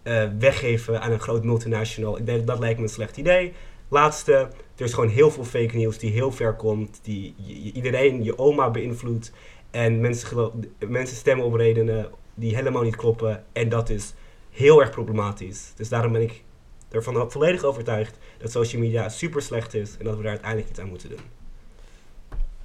eh, 0.03 0.29
weggeven 0.39 1.01
aan 1.01 1.13
een 1.13 1.21
groot 1.21 1.45
multinational. 1.45 2.19
Ik 2.19 2.27
denk 2.27 2.47
dat 2.47 2.59
lijkt 2.59 2.79
me 2.79 2.85
een 2.85 2.91
slecht 2.91 3.17
idee. 3.17 3.53
Laatste, 3.89 4.33
er 4.77 4.85
is 4.85 4.93
gewoon 4.93 5.09
heel 5.09 5.31
veel 5.31 5.45
fake 5.45 5.77
news 5.77 5.99
die 5.99 6.11
heel 6.11 6.33
ver 6.33 6.55
komt, 6.55 7.01
die 7.03 7.35
iedereen, 7.75 8.25
je 8.25 8.39
oma 8.39 8.71
beïnvloedt. 8.71 9.33
En 9.71 10.01
mensen, 10.01 10.51
mensen 10.89 11.17
stemmen 11.17 11.47
op 11.47 11.55
redenen 11.55 12.11
die 12.35 12.55
helemaal 12.55 12.83
niet 12.83 12.97
kloppen. 12.97 13.45
En 13.53 13.69
dat 13.69 13.91
is 13.91 14.15
heel 14.51 14.81
erg 14.81 14.91
problematisch. 14.91 15.73
Dus 15.77 15.89
daarom 15.89 16.13
ben 16.13 16.23
ik 16.23 16.43
ervan 16.91 17.31
volledig 17.31 17.63
overtuigd 17.63 18.19
dat 18.39 18.51
social 18.51 18.83
media 18.83 19.09
super 19.09 19.43
slecht 19.43 19.75
is 19.75 19.97
en 19.99 20.05
dat 20.05 20.17
we 20.17 20.23
daar 20.23 20.31
uiteindelijk 20.31 20.71
iets 20.71 20.81
aan 20.81 20.89
moeten 20.89 21.09
doen. 21.09 21.21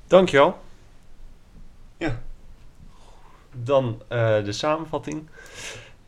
Dankjewel. 0.07 0.59
Ja. 1.97 2.21
Dan 3.63 4.01
eh, 4.07 4.43
de 4.43 4.51
samenvatting. 4.51 5.29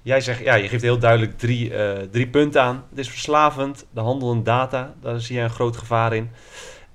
Jij 0.01 0.21
zegt, 0.21 0.39
ja, 0.39 0.55
je 0.55 0.67
geeft 0.67 0.83
heel 0.83 0.99
duidelijk 0.99 1.37
drie, 1.37 1.73
eh, 1.73 2.07
drie 2.11 2.27
punten 2.27 2.61
aan. 2.61 2.85
Het 2.89 2.99
is 2.99 3.09
verslavend, 3.09 3.85
de 3.91 3.99
handel 3.99 4.31
in 4.31 4.43
data, 4.43 4.95
daar 5.01 5.21
zie 5.21 5.35
je 5.35 5.41
een 5.41 5.49
groot 5.49 5.77
gevaar 5.77 6.13
in. 6.13 6.29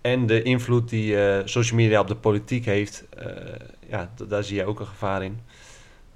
En 0.01 0.27
de 0.27 0.43
invloed 0.43 0.89
die 0.89 1.27
eh, 1.27 1.43
social 1.45 1.79
media 1.79 2.01
op 2.01 2.09
de 2.09 2.17
politiek 2.17 2.65
heeft, 2.65 3.05
eh, 3.09 3.27
ja, 3.89 4.11
daar 4.29 4.45
zie 4.45 4.57
je 4.57 4.65
ook 4.65 4.81
een 4.81 4.87
gevaar 4.87 5.25
in. 5.25 5.41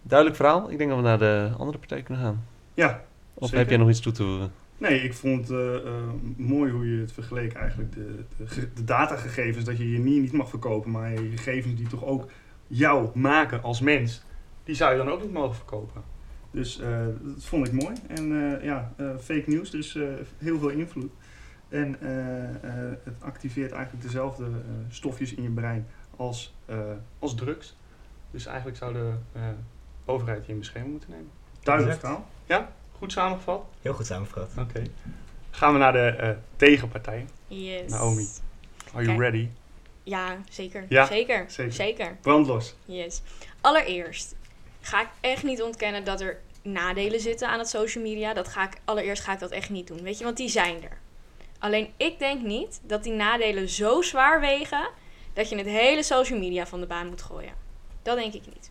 Duidelijk 0.08 0.38
verhaal. 0.38 0.70
Ik 0.70 0.78
denk 0.78 0.90
dat 0.90 0.98
we 0.98 1.04
naar 1.04 1.18
de 1.18 1.50
andere 1.58 1.78
partij 1.78 2.02
kunnen 2.02 2.24
gaan. 2.24 2.44
Ja, 2.74 3.04
Of 3.34 3.44
Zeker. 3.44 3.58
heb 3.58 3.68
jij 3.68 3.78
nog 3.78 3.88
iets 3.88 4.00
toe 4.00 4.12
te 4.12 4.22
voegen? 4.22 4.52
Nee, 4.78 5.02
ik 5.02 5.14
vond 5.14 5.48
het 5.48 5.84
eh, 5.84 5.92
mooi 6.36 6.72
hoe 6.72 6.94
je 6.94 7.00
het 7.00 7.12
vergeleek 7.12 7.52
eigenlijk. 7.52 7.92
De, 7.92 8.24
de, 8.36 8.72
de 8.74 8.84
datagegevens, 8.84 9.64
dat 9.64 9.78
je 9.78 9.92
je 9.92 9.98
niet, 9.98 10.20
niet 10.20 10.32
mag 10.32 10.48
verkopen, 10.48 10.90
maar 10.90 11.10
je 11.10 11.30
gegevens 11.36 11.74
die 11.74 11.88
toch 11.88 12.04
ook 12.04 12.30
jou 12.66 13.18
maken 13.18 13.62
als 13.62 13.80
mens, 13.80 14.22
die 14.64 14.74
zou 14.74 14.92
je 14.92 14.98
dan 14.98 15.08
ook 15.08 15.22
niet 15.22 15.32
mogen 15.32 15.54
verkopen. 15.56 16.02
Dus 16.50 16.80
eh, 16.80 17.06
dat 17.22 17.44
vond 17.44 17.66
ik 17.66 17.72
mooi. 17.72 17.94
En 18.06 18.58
ja, 18.62 18.92
fake 19.20 19.44
news, 19.46 19.70
dus 19.70 19.98
heel 20.38 20.58
veel 20.58 20.68
invloed. 20.68 21.10
En 21.68 21.96
het 23.04 23.22
activeert 23.22 23.72
eigenlijk 23.72 24.04
dezelfde 24.04 24.44
stofjes 24.88 25.34
in 25.34 25.42
je 25.42 25.50
brein 25.50 25.86
als, 26.16 26.54
als 27.18 27.34
drugs. 27.34 27.76
Dus 28.30 28.46
eigenlijk 28.46 28.76
zou 28.76 28.92
de 28.92 29.12
eh, 29.32 29.42
overheid 30.08 30.46
je 30.46 30.52
in 30.52 30.58
bescherming 30.58 30.92
moeten 30.92 31.10
nemen. 31.10 31.30
Duidelijk 31.62 32.00
verhaal. 32.00 32.26
Ja, 32.46 32.72
goed 32.98 33.12
samengevat. 33.12 33.64
Heel 33.82 33.92
goed 33.92 34.06
samengevat. 34.06 34.50
Oké. 34.58 34.82
Gaan 35.50 35.72
we 35.72 35.78
naar 35.78 35.92
de 35.92 36.06
eh, 36.06 36.30
tegenpartij. 36.56 37.26
Yes. 37.46 37.90
Naomi. 37.90 38.28
Are 38.94 39.04
you 39.04 39.06
Kijk. 39.06 39.18
ready? 39.18 39.48
Ja, 40.02 40.36
zeker. 40.50 40.84
Ja, 40.88 41.06
zeker. 41.06 41.44
zeker. 41.48 41.72
Zeker. 41.72 42.16
Brandlos. 42.20 42.74
Yes. 42.84 43.22
Allereerst 43.60 44.34
ga 44.80 45.00
ik 45.00 45.08
echt 45.20 45.42
niet 45.42 45.62
ontkennen 45.62 46.04
dat 46.04 46.20
er 46.20 46.40
nadelen 46.62 47.20
zitten 47.20 47.48
aan 47.48 47.58
het 47.58 47.68
social 47.68 48.04
media. 48.04 48.34
Dat 48.34 48.48
ga 48.48 48.64
ik, 48.64 48.80
allereerst 48.84 49.22
ga 49.22 49.32
ik 49.32 49.38
dat 49.38 49.50
echt 49.50 49.70
niet 49.70 49.86
doen. 49.86 50.02
Weet 50.02 50.18
je, 50.18 50.24
want 50.24 50.36
die 50.36 50.48
zijn 50.48 50.82
er. 50.82 50.98
Alleen 51.58 51.88
ik 51.96 52.18
denk 52.18 52.42
niet 52.42 52.80
dat 52.82 53.02
die 53.02 53.12
nadelen 53.12 53.68
zo 53.68 54.02
zwaar 54.02 54.40
wegen 54.40 54.88
dat 55.32 55.48
je 55.48 55.56
het 55.56 55.66
hele 55.66 56.02
social 56.02 56.38
media 56.38 56.66
van 56.66 56.80
de 56.80 56.86
baan 56.86 57.06
moet 57.06 57.22
gooien. 57.22 57.52
Dat 58.02 58.16
denk 58.16 58.34
ik 58.34 58.46
niet. 58.46 58.70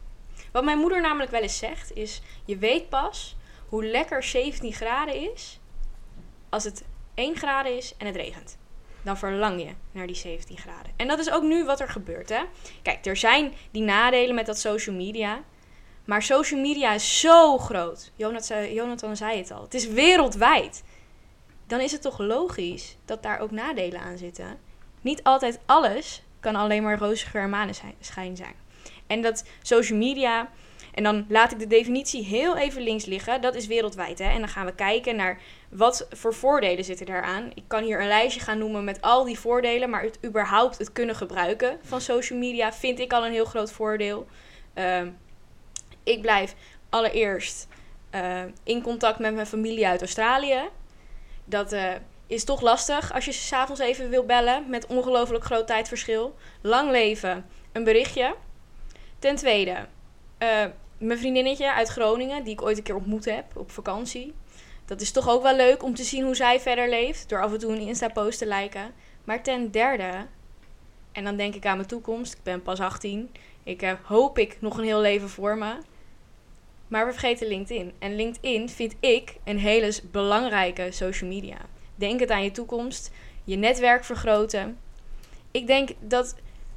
Wat 0.58 0.66
mijn 0.66 0.78
moeder 0.78 1.02
namelijk 1.02 1.32
wel 1.32 1.42
eens 1.42 1.58
zegt 1.58 1.96
is: 1.96 2.22
je 2.46 2.58
weet 2.58 2.90
pas 2.90 3.36
hoe 3.70 3.86
lekker 3.86 4.24
17 4.24 4.74
graden 4.74 5.32
is 5.34 5.60
als 6.50 6.64
het 6.64 6.84
1 7.14 7.36
graden 7.36 7.78
is 7.78 7.94
en 7.98 8.06
het 8.06 8.16
regent. 8.16 8.58
Dan 9.02 9.18
verlang 9.18 9.62
je 9.62 9.74
naar 9.92 10.08
die 10.08 10.16
17 10.16 10.58
graden. 10.58 10.92
En 10.96 11.08
dat 11.08 11.20
is 11.20 11.32
ook 11.32 11.44
nu 11.44 11.66
wat 11.66 11.80
er 11.80 11.90
gebeurt, 11.90 12.30
hè? 12.30 12.42
Kijk, 12.82 13.06
er 13.06 13.18
zijn 13.18 13.54
die 13.72 13.82
nadelen 13.82 14.36
met 14.36 14.46
dat 14.46 14.60
social 14.60 14.96
media. 14.96 15.44
Maar 16.06 16.22
social 16.22 16.62
media 16.62 16.94
is 16.94 17.20
zo 17.20 17.58
groot. 17.58 18.12
Jonathan 18.16 19.16
zei, 19.16 19.38
het 19.38 19.52
al. 19.52 19.62
Het 19.62 19.74
is 19.74 19.88
wereldwijd. 19.88 20.84
Dan 21.68 21.80
is 21.80 21.92
het 21.92 22.02
toch 22.02 22.20
logisch 22.20 22.98
dat 23.06 23.24
daar 23.24 23.40
ook 23.40 23.52
nadelen 23.52 24.02
aan 24.02 24.18
zitten. 24.18 24.60
Niet 25.02 25.24
altijd 25.24 25.60
alles 25.66 26.24
kan 26.40 26.56
alleen 26.56 26.84
maar 26.84 26.98
roze 26.98 27.26
geur 27.26 27.54
en 27.54 27.76
zijn. 28.36 28.66
En 29.08 29.22
dat 29.22 29.44
social 29.62 29.98
media, 29.98 30.50
en 30.94 31.04
dan 31.04 31.26
laat 31.30 31.52
ik 31.52 31.60
de 31.60 31.68
definitie 31.68 32.24
heel 32.24 32.58
even 32.58 32.82
links 32.82 33.06
liggen, 33.06 33.42
dat 33.42 33.56
is 33.56 33.68
wereldwijd. 33.68 34.20
Hè? 34.20 34.30
En 34.30 34.40
dan 34.40 34.50
gaan 34.50 34.66
we 34.66 34.76
kijken 34.76 35.16
naar 35.16 35.40
wat 35.70 36.08
voor 36.12 36.34
voordelen 36.34 36.84
zitten 36.84 37.06
daaraan. 37.06 37.52
Ik 37.54 37.64
kan 37.68 37.84
hier 37.84 38.02
een 38.02 38.08
lijstje 38.08 38.42
gaan 38.42 38.58
noemen 38.58 38.84
met 38.84 39.02
al 39.02 39.24
die 39.24 39.40
voordelen, 39.40 39.90
maar 39.90 40.02
het 40.02 40.20
überhaupt 40.26 40.78
het 40.78 40.92
kunnen 40.92 41.16
gebruiken 41.16 41.80
van 41.84 42.02
social 42.02 42.40
media 42.40 42.74
vind 42.74 43.00
ik 43.00 43.14
al 43.14 43.26
een 43.26 43.32
heel 43.32 43.46
groot 43.46 43.72
voordeel. 43.72 44.28
Ehm, 44.74 45.10
ik 46.04 46.22
blijf 46.22 46.56
allereerst 46.90 47.68
eh, 48.10 48.44
in 48.64 48.82
contact 48.82 49.20
met 49.20 49.34
mijn 49.34 49.48
familie 49.48 49.88
uit 49.88 50.02
Australië. 50.02 50.62
Dat 51.46 51.72
eh, 51.72 51.92
is 52.28 52.44
toch 52.44 52.62
lastig 52.62 53.14
als 53.14 53.26
je 53.26 53.32
s'avonds 53.32 53.82
even 53.82 54.10
wil 54.10 54.26
bellen 54.26 54.70
met 54.70 54.86
ongelooflijk 54.86 55.44
groot 55.44 55.68
tijdverschil. 55.68 56.36
Lang 56.62 56.92
leven, 56.92 57.46
een 57.72 57.84
berichtje. 57.84 58.36
Ten 59.20 59.36
tweede, 59.36 59.88
uh, 60.40 60.66
mijn 60.98 61.20
vriendinnetje 61.20 61.74
uit 61.74 61.88
Groningen, 61.88 62.44
die 62.44 62.54
ik 62.54 62.62
ooit 62.62 62.78
een 62.78 62.84
keer 62.84 62.96
ontmoet 62.96 63.26
heb 63.26 63.58
op 63.58 63.72
vakantie. 63.72 64.34
Dat 64.86 65.02
is 65.02 65.12
toch 65.12 65.30
ook 65.30 65.44
wel 65.44 65.56
leuk 65.56 65.84
om 65.84 65.96
te 65.96 66.04
zien 66.04 66.24
hoe 66.24 66.36
zij 66.36 66.60
verder 66.60 66.90
leeft, 66.90 67.30
door 67.30 67.42
af 67.42 67.54
en 67.54 67.60
toe 67.60 67.72
een 67.72 67.88
Insta-post 67.88 68.38
te 68.38 68.48
liken. 68.48 68.94
Maar 69.24 69.44
ten 69.44 69.72
derde, 69.72 70.26
en 71.12 71.24
dan 71.24 71.38
denk 71.38 71.56
ik 71.56 71.66
aan 71.66 71.76
mijn 71.76 71.88
toekomst, 71.88 72.34
ik 72.34 72.44
ben 72.44 72.62
pas 72.62 72.80
18, 72.80 73.30
ik 73.64 73.84
uh, 73.84 73.92
hoop 74.04 74.38
ik 74.38 74.58
nog 74.62 74.78
een 74.78 74.84
heel 74.84 75.02
leven 75.02 75.30
voor 75.30 75.58
me. 75.58 75.78
Maar 76.88 77.06
we 77.06 77.12
vergeten 77.12 77.48
LinkedIn. 77.48 77.94
En 78.00 78.16
LinkedIn 78.16 78.70
vind 78.70 78.96
ik 79.00 79.36
een 79.44 79.60
hele 79.60 79.94
belangrijke 80.12 80.92
social 80.92 81.30
media. 81.30 81.58
Denk 81.96 82.20
het 82.20 82.32
aan 82.32 82.44
je 82.44 82.52
toekomst, 82.52 83.12
je 83.44 83.56
netwerk 83.56 84.04
vergroten. 84.04 84.78
Ik 85.52 85.68
denk 85.68 85.90
dat 86.00 86.36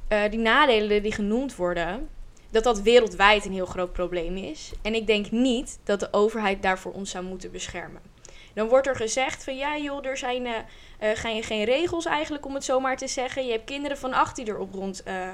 uh, 0.09 0.29
die 0.29 0.39
nadelen 0.39 1.03
die 1.03 1.13
genoemd 1.13 1.55
worden, 1.55 2.09
dat 2.51 2.63
dat 2.63 2.81
wereldwijd 2.81 3.45
een 3.45 3.53
heel 3.53 3.65
groot 3.65 3.93
probleem 3.93 4.37
is. 4.37 4.71
En 4.81 4.95
ik 4.95 5.07
denk 5.07 5.31
niet 5.31 5.79
dat 5.83 5.99
de 5.99 6.07
overheid 6.11 6.61
daarvoor 6.61 6.91
ons 6.91 7.09
zou 7.09 7.25
moeten 7.25 7.51
beschermen. 7.51 8.01
Dan 8.53 8.67
wordt 8.67 8.87
er 8.87 8.95
gezegd 8.95 9.43
van 9.43 9.57
ja 9.57 9.77
joh, 9.77 10.05
er 10.05 10.17
zijn 10.17 10.45
uh, 10.45 10.55
uh, 11.01 11.09
geen, 11.41 11.63
regels 11.63 12.05
eigenlijk 12.05 12.45
om 12.45 12.53
het 12.53 12.63
zomaar 12.63 12.97
te 12.97 13.07
zeggen. 13.07 13.45
Je 13.45 13.51
hebt 13.51 13.65
kinderen 13.65 13.97
van 13.97 14.13
18 14.13 14.45
die 14.45 14.53
erop 14.53 14.73
rond 14.73 15.03
uh, 15.07 15.29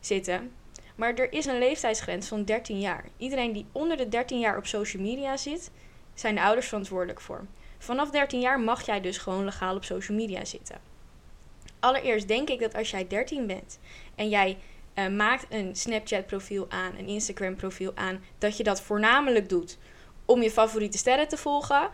zitten. 0.00 0.52
Maar 0.94 1.14
er 1.14 1.32
is 1.32 1.46
een 1.46 1.58
leeftijdsgrens 1.58 2.28
van 2.28 2.44
13 2.44 2.80
jaar. 2.80 3.04
Iedereen 3.16 3.52
die 3.52 3.66
onder 3.72 3.96
de 3.96 4.08
13 4.08 4.38
jaar 4.38 4.56
op 4.56 4.66
social 4.66 5.02
media 5.02 5.36
zit, 5.36 5.70
zijn 6.14 6.34
de 6.34 6.42
ouders 6.42 6.66
verantwoordelijk 6.66 7.20
voor. 7.20 7.44
Vanaf 7.78 8.10
13 8.10 8.40
jaar 8.40 8.60
mag 8.60 8.86
jij 8.86 9.00
dus 9.00 9.18
gewoon 9.18 9.44
legaal 9.44 9.76
op 9.76 9.84
social 9.84 10.16
media 10.16 10.44
zitten. 10.44 10.80
Allereerst 11.80 12.28
denk 12.28 12.48
ik 12.48 12.60
dat 12.60 12.74
als 12.74 12.90
jij 12.90 13.06
13 13.06 13.46
bent 13.46 13.78
en 14.14 14.28
jij 14.28 14.58
uh, 14.98 15.08
maakt 15.08 15.46
een 15.48 15.76
Snapchat 15.76 16.26
profiel 16.26 16.66
aan, 16.68 16.92
een 16.98 17.06
Instagram 17.06 17.56
profiel 17.56 17.92
aan, 17.94 18.22
dat 18.38 18.56
je 18.56 18.62
dat 18.62 18.80
voornamelijk 18.80 19.48
doet 19.48 19.78
om 20.24 20.42
je 20.42 20.50
favoriete 20.50 20.98
sterren 20.98 21.28
te 21.28 21.36
volgen, 21.36 21.90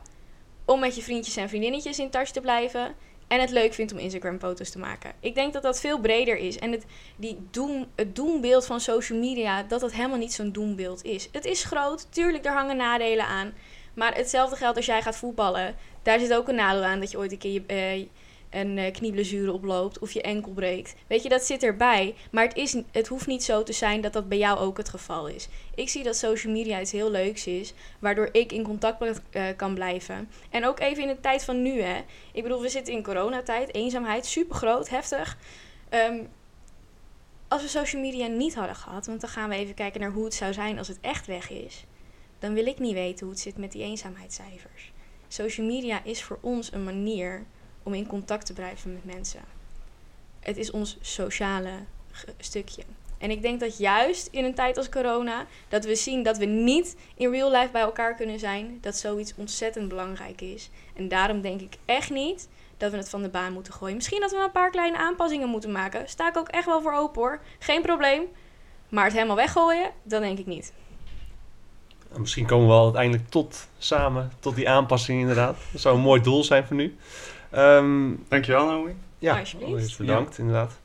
om 0.65 0.81
met 0.81 0.97
je 0.97 1.03
vriendjes 1.03 1.37
en 1.37 1.49
vriendinnetjes 1.49 1.99
in 1.99 2.11
touch 2.11 2.31
te 2.31 2.41
blijven 2.41 2.95
en 3.29 3.41
het 3.41 3.51
leuk 3.51 3.75
vindt 3.75 3.93
om 3.93 3.99
Instagram 3.99 4.39
foto's 4.39 4.71
te 4.71 4.79
maken. 4.79 5.13
Ik 5.21 5.35
denk 5.35 5.53
dat 5.53 5.63
dat 5.63 5.81
veel 5.81 6.01
breder 6.01 6.37
is 6.37 6.59
en 6.59 6.73
het, 6.73 6.85
die 7.17 7.47
doem, 7.51 7.87
het 7.95 8.17
doembeeld 8.17 8.67
van 8.67 8.81
social 8.81 9.19
media, 9.19 9.63
dat 9.63 9.81
dat 9.81 9.93
helemaal 9.93 10.19
niet 10.19 10.33
zo'n 10.33 10.53
doembeeld 10.53 11.05
is. 11.05 11.29
Het 11.33 11.45
is 11.45 11.65
groot, 11.65 12.13
tuurlijk, 12.13 12.43
daar 12.43 12.55
hangen 12.55 12.77
nadelen 12.77 13.27
aan. 13.27 13.53
Maar 13.95 14.15
hetzelfde 14.15 14.57
geldt 14.57 14.77
als 14.77 14.87
jij 14.87 15.03
gaat 15.03 15.17
voetballen. 15.17 15.75
Daar 16.03 16.19
zit 16.19 16.35
ook 16.35 16.49
een 16.49 16.55
nadeel 16.55 16.83
aan 16.83 17.01
dat 17.01 17.11
je 17.11 17.19
ooit 17.19 17.33
een 17.33 17.39
keer 17.39 17.53
je, 17.53 17.99
uh, 18.01 18.07
een 18.55 18.77
uh, 18.77 18.93
knieblessure 18.93 19.53
oploopt 19.53 19.99
of 19.99 20.13
je 20.13 20.23
enkel 20.23 20.53
breekt. 20.53 20.95
Weet 21.07 21.23
je, 21.23 21.29
dat 21.29 21.43
zit 21.43 21.63
erbij. 21.63 22.15
Maar 22.31 22.45
het, 22.45 22.57
is, 22.57 22.77
het 22.91 23.09
hoeft 23.09 23.27
niet 23.27 23.45
zo 23.45 23.63
te 23.63 23.73
zijn 23.73 24.01
dat 24.01 24.13
dat 24.13 24.29
bij 24.29 24.39
jou 24.39 24.59
ook 24.59 24.77
het 24.77 24.89
geval 24.89 25.27
is. 25.27 25.49
Ik 25.75 25.89
zie 25.89 26.03
dat 26.03 26.17
social 26.17 26.53
media 26.53 26.81
iets 26.81 26.93
heel 26.93 27.11
leuks 27.11 27.47
is, 27.47 27.75
waardoor 27.99 28.29
ik 28.33 28.53
in 28.53 28.63
contact 28.63 29.21
uh, 29.31 29.45
kan 29.57 29.75
blijven. 29.75 30.31
En 30.51 30.67
ook 30.67 30.81
even 30.81 31.03
in 31.03 31.09
de 31.09 31.21
tijd 31.21 31.45
van 31.45 31.63
nu, 31.63 31.81
hè. 31.81 32.01
Ik 32.33 32.43
bedoel, 32.43 32.61
we 32.61 32.69
zitten 32.69 32.95
in 32.95 33.03
coronatijd, 33.03 33.75
eenzaamheid, 33.75 34.27
super 34.27 34.57
groot, 34.57 34.89
heftig. 34.89 35.39
Um, 35.91 36.29
als 37.49 37.63
we 37.63 37.69
social 37.69 38.03
media 38.03 38.27
niet 38.27 38.55
hadden 38.55 38.77
gehad, 38.77 39.07
want 39.07 39.21
dan 39.21 39.31
gaan 39.31 39.49
we 39.49 39.55
even 39.55 39.75
kijken 39.75 40.01
naar 40.01 40.11
hoe 40.11 40.25
het 40.25 40.35
zou 40.35 40.53
zijn 40.53 40.79
als 40.79 40.89
het 40.89 40.99
echt 41.01 41.27
weg 41.27 41.51
is, 41.51 41.85
dan 42.39 42.55
wil 42.55 42.67
ik 42.67 42.79
niet 42.79 42.93
weten 42.93 43.27
hoe 43.27 43.35
het 43.35 43.45
zit 43.45 43.57
met 43.57 43.73
die 43.73 43.83
eenzaamheidscijfers. 43.83 44.93
Social 45.29 45.67
media 45.67 46.05
is 46.05 46.23
voor 46.23 46.39
ons 46.41 46.73
een 46.73 46.85
manier 46.85 47.47
om 47.85 47.95
in 47.95 48.07
contact 48.07 48.47
te 48.47 48.53
blijven 48.53 48.93
met 48.93 49.15
mensen. 49.15 49.41
Het 50.41 50.57
is 50.57 50.71
ons 50.71 50.97
sociale 51.01 51.71
stukje. 52.39 52.83
En 53.19 53.31
ik 53.31 53.43
denk 53.43 53.61
dat 53.61 53.79
juist 53.79 54.29
in 54.31 54.45
een 54.45 54.55
tijd 54.55 54.77
als 54.77 54.89
corona, 54.89 55.47
dat 55.69 55.85
we 55.85 55.95
zien 55.95 56.23
dat 56.23 56.39
we 56.39 56.45
niet 56.45 56.97
in 57.15 57.31
real 57.31 57.51
life 57.51 57.71
bij 57.73 57.83
elkaar 57.83 58.15
kunnen 58.15 58.39
zijn, 58.39 58.79
dat 58.81 58.97
zoiets 58.97 59.33
ontzettend 59.37 59.89
belangrijk 59.89 60.41
is. 60.41 60.71
En 60.97 61.09
daarom 61.09 61.41
denk 61.41 61.61
ik 61.61 61.77
echt 61.85 62.11
niet 62.11 62.49
dat 62.77 62.91
we 62.91 62.97
het 62.97 63.09
van 63.09 63.23
de 63.23 63.29
baan 63.29 63.53
moeten 63.53 63.73
gooien. 63.73 63.97
Misschien 63.97 64.21
dat 64.21 64.31
we 64.31 64.37
een 64.37 64.51
paar 64.51 64.71
kleine 64.71 64.97
aanpassingen 64.97 65.49
moeten 65.49 65.73
maken. 65.73 66.09
Sta 66.09 66.29
ik 66.29 66.37
ook 66.37 66.49
echt 66.49 66.67
wel 66.67 66.83
voor 66.83 66.95
open 66.95 67.23
hoor. 67.23 67.41
Geen 67.59 67.83
probleem. 67.83 68.23
Maar 68.89 69.05
het 69.05 69.13
helemaal 69.13 69.37
weggooien, 69.37 69.91
dat 70.03 70.21
denk 70.21 70.39
ik 70.39 70.47
niet. 70.47 70.73
Misschien 72.17 72.47
komen 72.47 72.67
we 72.67 72.73
wel 72.73 72.85
uiteindelijk 72.85 73.29
tot 73.29 73.69
samen, 73.79 74.33
tot 74.41 74.55
die 74.55 74.69
aanpassing 74.69 75.21
inderdaad. 75.21 75.57
Dat 75.73 75.81
zou 75.81 75.97
een 75.97 76.03
mooi 76.03 76.21
doel 76.21 76.45
zijn 76.45 76.67
voor 76.67 76.77
nu. 76.77 76.97
Um, 77.57 78.25
Dankjewel, 78.29 78.67
Naomi. 78.67 78.95
Ja, 79.19 79.43
allereerst 79.65 79.99
bedankt, 79.99 80.37
ja. 80.37 80.43
inderdaad. 80.43 80.81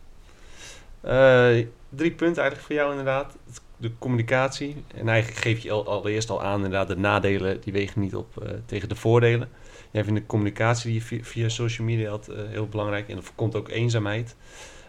Uh, 1.04 1.66
drie 1.90 2.12
punten 2.12 2.42
eigenlijk 2.42 2.62
voor 2.62 2.76
jou, 2.76 2.90
inderdaad. 2.90 3.38
De 3.78 3.92
communicatie. 3.98 4.84
En 4.96 5.10
eigenlijk 5.10 5.42
geef 5.42 5.60
je 5.60 5.72
allereerst 5.72 6.30
al 6.30 6.44
aan, 6.44 6.56
inderdaad, 6.56 6.88
de 6.88 6.98
nadelen 6.98 7.62
die 7.62 7.74
wegen 7.74 8.02
niet 8.02 8.16
op 8.16 8.44
uh, 8.44 8.50
tegen 8.66 8.90
de 8.90 8.96
voordelen. 8.96 9.50
Jij 9.92 10.04
vindt 10.04 10.20
de 10.20 10.26
communicatie 10.26 10.92
die 10.92 11.00
je 11.00 11.06
via, 11.06 11.24
via 11.24 11.50
social 11.50 11.88
media 11.88 12.10
had 12.10 12.30
uh, 12.30 12.38
heel 12.48 12.68
belangrijk. 12.68 13.10
En 13.10 13.16
dat 13.16 13.24
voorkomt 13.24 13.56
ook 13.56 13.70
eenzaamheid. 13.70 14.36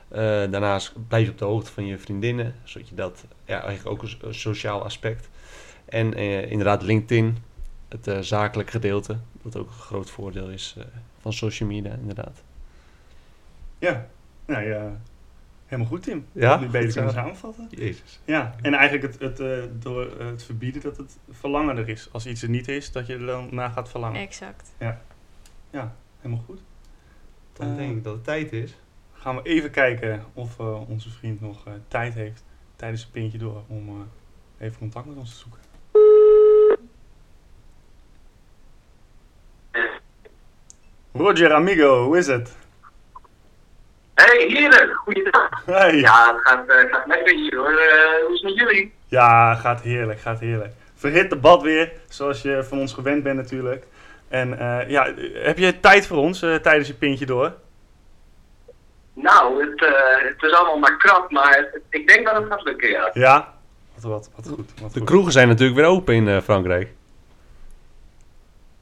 daarnaast 0.08 0.92
blijf 1.08 1.24
je 1.24 1.30
op 1.30 1.38
de 1.38 1.44
hoogte 1.44 1.72
van 1.72 1.86
je 1.86 1.98
vriendinnen, 1.98 2.54
zodat 2.64 2.88
je 2.88 2.94
dat, 2.94 3.24
ja, 3.44 3.62
eigenlijk 3.62 4.02
ook 4.02 4.08
een 4.22 4.34
sociaal 4.34 4.82
aspect. 4.82 5.28
En 5.84 6.14
inderdaad, 6.48 6.82
LinkedIn, 6.82 7.38
het 7.88 8.26
zakelijk 8.26 8.70
gedeelte, 8.70 9.16
dat 9.42 9.56
ook 9.56 9.68
een 9.68 9.74
groot 9.74 10.10
voordeel 10.10 10.48
is 10.48 10.76
van 11.20 11.32
social 11.32 11.68
media, 11.68 11.92
inderdaad. 11.92 12.42
Ja, 13.78 14.06
nou 14.46 14.64
ja, 14.64 15.00
helemaal 15.66 15.90
goed 15.90 16.02
Tim. 16.02 16.26
Ja? 16.32 16.60
Nu 16.60 16.68
beter 16.68 16.92
kunnen 16.92 17.12
samenvatten. 17.12 17.66
Jezus. 17.70 18.20
Ja, 18.24 18.54
en 18.62 18.74
eigenlijk 18.74 19.12
het, 19.12 19.22
het, 19.22 19.40
uh, 19.40 19.64
door 19.72 20.20
het 20.20 20.42
verbieden 20.42 20.82
dat 20.82 20.96
het 20.96 21.18
verlangen 21.30 21.76
er 21.76 21.88
is. 21.88 22.08
Als 22.12 22.26
iets 22.26 22.42
er 22.42 22.48
niet 22.48 22.68
is, 22.68 22.92
dat 22.92 23.06
je 23.06 23.14
er 23.14 23.26
dan 23.26 23.48
naar 23.50 23.70
gaat 23.70 23.88
verlangen. 23.88 24.20
Exact. 24.20 24.72
Ja, 24.78 25.00
ja 25.70 25.94
helemaal 26.20 26.44
goed. 26.44 26.60
Dan 27.52 27.70
uh, 27.70 27.76
denk 27.76 27.96
ik 27.96 28.04
dat 28.04 28.14
het 28.14 28.24
tijd 28.24 28.52
is. 28.52 28.78
Gaan 29.12 29.36
we 29.36 29.42
even 29.42 29.70
kijken 29.70 30.24
of 30.32 30.58
onze 30.58 31.10
vriend 31.10 31.40
nog 31.40 31.66
tijd 31.88 32.14
heeft 32.14 32.44
tijdens 32.76 33.04
een 33.04 33.10
pintje 33.10 33.38
door 33.38 33.62
om 33.66 34.08
even 34.58 34.78
contact 34.78 35.06
met 35.06 35.16
ons 35.16 35.30
te 35.30 35.36
zoeken. 35.36 35.60
Roger 41.12 41.52
Amigo, 41.52 42.04
hoe 42.04 42.18
is 42.18 42.26
het? 42.26 42.56
Hey 44.14 44.46
heren, 44.48 44.94
goeiedag. 44.94 45.62
Hey. 45.66 45.96
Ja, 45.96 46.32
het 46.34 46.40
gaat, 46.40 46.68
uh, 46.68 46.92
gaat 46.92 47.06
lekker 47.06 47.34
hier 47.34 47.56
hoor. 47.56 47.72
Uh, 47.72 48.26
hoe 48.26 48.34
is 48.34 48.40
het 48.40 48.42
met 48.42 48.54
jullie? 48.54 48.92
Ja, 49.06 49.54
gaat 49.54 49.82
heerlijk, 49.82 50.20
gaat 50.20 50.40
heerlijk. 50.40 50.72
Verhit 50.94 51.30
debat 51.30 51.62
weer, 51.62 51.92
zoals 52.08 52.42
je 52.42 52.64
van 52.64 52.78
ons 52.78 52.92
gewend 52.92 53.22
bent 53.22 53.36
natuurlijk. 53.36 53.86
En 54.28 54.48
uh, 54.52 54.88
ja, 54.88 55.14
heb 55.34 55.58
je 55.58 55.80
tijd 55.80 56.06
voor 56.06 56.16
ons 56.16 56.38
tijdens 56.38 56.86
je 56.86 56.94
pintje 56.94 57.26
door? 57.26 57.52
Nou, 59.14 59.66
het, 59.66 59.80
het 60.28 60.42
is 60.42 60.52
allemaal 60.52 60.78
maar 60.78 60.96
krap, 60.96 61.30
maar 61.30 61.68
ik 61.88 62.08
denk 62.08 62.26
dat 62.26 62.34
het 62.34 62.46
gaat 62.46 62.62
lukken, 62.62 62.90
ja. 62.90 63.10
Ja? 63.12 63.54
Wat, 63.94 64.02
wat, 64.02 64.30
wat 64.36 64.48
goed. 64.48 64.72
Wat 64.80 64.92
de 64.92 64.98
goed. 64.98 65.08
kroegen 65.08 65.32
zijn 65.32 65.48
natuurlijk 65.48 65.78
weer 65.78 65.88
open 65.88 66.14
in 66.14 66.42
Frankrijk. 66.42 66.88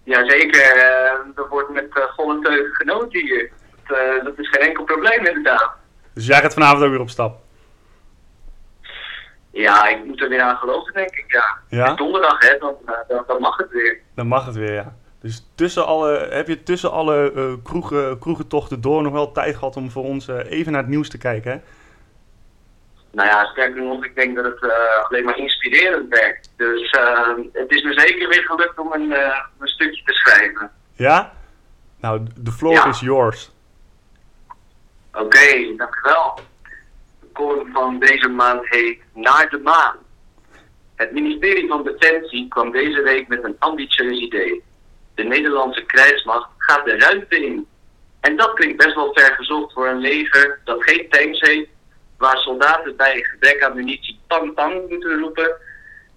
Jazeker, 0.08 0.76
uh, 0.76 1.36
er 1.36 1.48
wordt 1.48 1.70
met 1.70 1.86
uh, 1.96 2.02
volle 2.16 2.40
teugen 2.40 2.74
genoten 2.74 3.20
hier. 3.20 3.50
Dat, 3.86 3.98
uh, 3.98 4.24
dat, 4.24 4.38
is 4.38 4.48
geen 4.48 4.68
enkel 4.68 4.84
probleem 4.84 5.26
inderdaad. 5.26 5.70
Dus 6.14 6.26
jij 6.26 6.40
gaat 6.40 6.54
vanavond 6.54 6.82
ook 6.84 6.90
weer 6.90 7.00
op 7.00 7.10
stap? 7.10 7.40
Ja, 9.50 9.88
ik 9.88 10.04
moet 10.04 10.20
er 10.20 10.28
weer 10.28 10.40
aan 10.40 10.56
geloven 10.56 10.92
denk 10.92 11.10
ik, 11.10 11.24
ja. 11.28 11.58
ja? 11.68 11.94
donderdag 11.94 12.38
hè, 12.38 12.58
dan, 12.58 12.74
dan, 13.08 13.24
dan, 13.26 13.40
mag 13.40 13.56
het 13.56 13.70
weer. 13.70 14.00
Dan 14.14 14.26
mag 14.26 14.46
het 14.46 14.54
weer, 14.54 14.72
ja. 14.72 14.96
Dus 15.20 15.46
tussen 15.54 15.86
alle, 15.86 16.28
heb 16.30 16.48
je 16.48 16.62
tussen 16.62 16.90
alle 16.90 17.58
kroegen, 17.62 18.18
kroegentochten 18.18 18.80
door 18.80 19.02
nog 19.02 19.12
wel 19.12 19.32
tijd 19.32 19.56
gehad 19.56 19.76
om 19.76 19.90
voor 19.90 20.04
ons 20.04 20.28
even 20.28 20.72
naar 20.72 20.80
het 20.80 20.90
nieuws 20.90 21.08
te 21.08 21.18
kijken, 21.18 21.52
hè? 21.52 21.58
Nou 23.10 23.28
ja, 23.28 23.44
sterker 23.44 23.82
nog, 23.82 24.04
ik 24.04 24.14
denk 24.14 24.36
dat 24.36 24.44
het 24.44 24.62
uh, 24.62 24.70
alleen 25.08 25.24
maar 25.24 25.38
inspirerend 25.38 26.08
werkt. 26.08 26.50
Dus 26.56 26.92
uh, 26.92 27.28
het 27.52 27.70
is 27.70 27.82
me 27.82 28.00
zeker 28.00 28.28
weer 28.28 28.42
gelukt 28.42 28.78
om 28.78 28.92
een, 28.92 29.10
uh, 29.10 29.44
een 29.58 29.68
stukje 29.68 30.02
te 30.04 30.12
schrijven. 30.12 30.70
Ja? 30.92 31.32
Nou, 32.00 32.26
de 32.36 32.52
floor 32.52 32.72
ja. 32.72 32.86
is 32.86 33.00
yours. 33.00 33.50
Oké, 35.12 35.24
okay, 35.24 35.74
dankjewel. 35.76 36.40
column 37.32 37.72
van 37.72 37.98
deze 37.98 38.28
maand 38.28 38.68
heet 38.68 39.00
Naar 39.14 39.48
de 39.50 39.58
maan. 39.58 39.96
Het 40.94 41.12
ministerie 41.12 41.68
van 41.68 41.84
Defensie 41.84 42.48
kwam 42.48 42.70
deze 42.70 43.02
week 43.02 43.28
met 43.28 43.44
een 43.44 43.56
ambitieus 43.58 44.18
idee. 44.18 44.62
De 45.14 45.22
Nederlandse 45.22 45.84
krijgsmacht 45.84 46.48
gaat 46.56 46.84
de 46.84 46.98
ruimte 46.98 47.44
in. 47.44 47.66
En 48.20 48.36
dat 48.36 48.52
klinkt 48.52 48.84
best 48.84 48.94
wel 48.94 49.12
ver 49.12 49.34
gezocht 49.34 49.72
voor 49.72 49.88
een 49.88 49.98
leger 49.98 50.60
dat 50.64 50.82
geen 50.82 51.06
tanks 51.08 51.40
heeft, 51.40 51.68
waar 52.18 52.36
soldaten 52.36 52.96
bij 52.96 53.22
gebrek 53.22 53.62
aan 53.62 53.74
munitie 53.74 54.20
pang 54.26 54.54
pang 54.54 54.88
moeten 54.88 55.18
roepen 55.18 55.56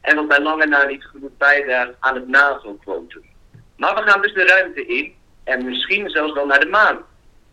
en 0.02 0.16
wat 0.16 0.28
bij 0.28 0.42
lange 0.42 0.66
na 0.66 0.86
niet 0.86 1.04
genoeg 1.04 1.38
bijdraagt 1.38 1.94
aan 2.00 2.16
het 2.16 2.28
NAVO-quotum. 2.28 3.24
Maar 3.78 3.96
we 3.96 4.10
gaan 4.10 4.22
dus 4.22 4.34
de 4.34 4.46
ruimte 4.46 4.86
in 4.86 5.16
en 5.44 5.66
misschien 5.66 6.10
zelfs 6.10 6.34
wel 6.34 6.46
naar 6.46 6.60
de 6.60 6.70
maan. 6.70 7.00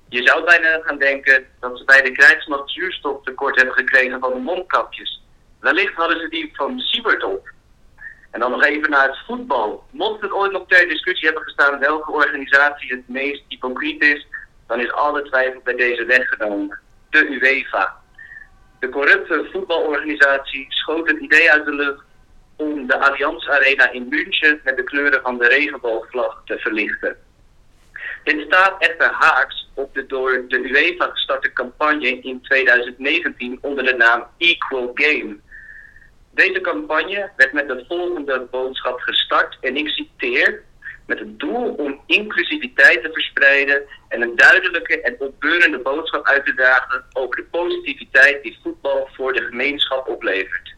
Je 0.08 0.26
zou 0.26 0.44
bijna 0.44 0.80
gaan 0.82 0.98
denken 0.98 1.46
dat 1.60 1.78
ze 1.78 1.84
bij 1.84 2.02
de 2.02 2.12
krijgsmacht 2.12 2.70
zuurstoftekort 2.70 3.56
hebben 3.56 3.74
gekregen 3.74 4.20
van 4.20 4.32
de 4.32 4.38
mondkapjes. 4.38 5.22
Wellicht 5.60 5.94
hadden 5.94 6.20
ze 6.20 6.28
die 6.28 6.50
van 6.52 6.78
Siebert 6.78 7.24
op. 7.24 7.50
En 8.30 8.40
dan 8.40 8.50
nog 8.50 8.64
even 8.64 8.90
naar 8.90 9.08
het 9.08 9.18
voetbal. 9.26 9.84
Mocht 9.90 10.20
het 10.20 10.32
ooit 10.32 10.52
nog 10.52 10.64
ter 10.66 10.88
discussie 10.88 11.26
hebben 11.26 11.44
gestaan 11.44 11.78
welke 11.78 12.10
organisatie 12.10 12.90
het 12.90 13.08
meest 13.08 13.42
hypocriet 13.48 14.02
is, 14.02 14.26
dan 14.66 14.80
is 14.80 14.92
alle 14.92 15.22
twijfel 15.22 15.60
bij 15.64 15.74
deze 15.74 16.04
weggenomen. 16.04 16.78
De 17.10 17.28
UEFA. 17.28 17.96
De 18.78 18.88
corrupte 18.88 19.48
voetbalorganisatie 19.52 20.66
schoot 20.68 21.08
het 21.08 21.18
idee 21.18 21.52
uit 21.52 21.64
de 21.64 21.74
lucht 21.74 22.04
om 22.56 22.86
de 22.86 22.98
Allianz 22.98 23.48
Arena 23.48 23.90
in 23.90 24.08
München 24.08 24.60
met 24.64 24.76
de 24.76 24.82
kleuren 24.82 25.22
van 25.22 25.38
de 25.38 25.48
regenboogvlag 25.48 26.42
te 26.44 26.58
verlichten. 26.58 27.16
Dit 28.24 28.40
staat 28.46 28.82
echter 28.82 29.10
haaks 29.12 29.70
op 29.74 29.94
de 29.94 30.06
door 30.06 30.44
de 30.48 30.58
UEFA 30.58 31.06
gestarte 31.06 31.52
campagne 31.52 32.20
in 32.20 32.42
2019 32.42 33.58
onder 33.60 33.84
de 33.84 33.94
naam 33.94 34.26
Equal 34.36 34.90
Game. 34.94 35.36
Deze 36.30 36.60
campagne 36.60 37.30
werd 37.36 37.52
met 37.52 37.68
de 37.68 37.84
volgende 37.88 38.46
boodschap 38.50 39.00
gestart 39.00 39.58
en 39.60 39.76
ik 39.76 39.88
citeer 39.88 40.62
met 41.08 41.18
het 41.18 41.38
doel 41.38 41.74
om 41.74 42.00
inclusiviteit 42.06 43.02
te 43.02 43.12
verspreiden 43.12 43.82
en 44.08 44.22
een 44.22 44.36
duidelijke 44.36 45.00
en 45.00 45.16
opbeurende 45.18 45.78
boodschap 45.78 46.26
uit 46.26 46.44
te 46.44 46.54
dragen 46.54 47.04
over 47.12 47.36
de 47.36 47.44
positiviteit 47.44 48.42
die 48.42 48.58
voetbal 48.62 49.08
voor 49.12 49.32
de 49.32 49.42
gemeenschap 49.42 50.08
oplevert. 50.08 50.74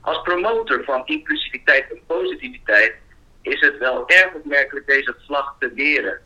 Als 0.00 0.22
promotor 0.22 0.84
van 0.84 1.02
inclusiviteit 1.06 1.90
en 1.90 2.00
positiviteit 2.06 2.94
is 3.42 3.60
het 3.60 3.78
wel 3.78 4.08
erg 4.08 4.34
opmerkelijk 4.34 4.86
deze 4.86 5.14
vlag 5.26 5.56
te 5.58 5.72
weren. 5.74 6.20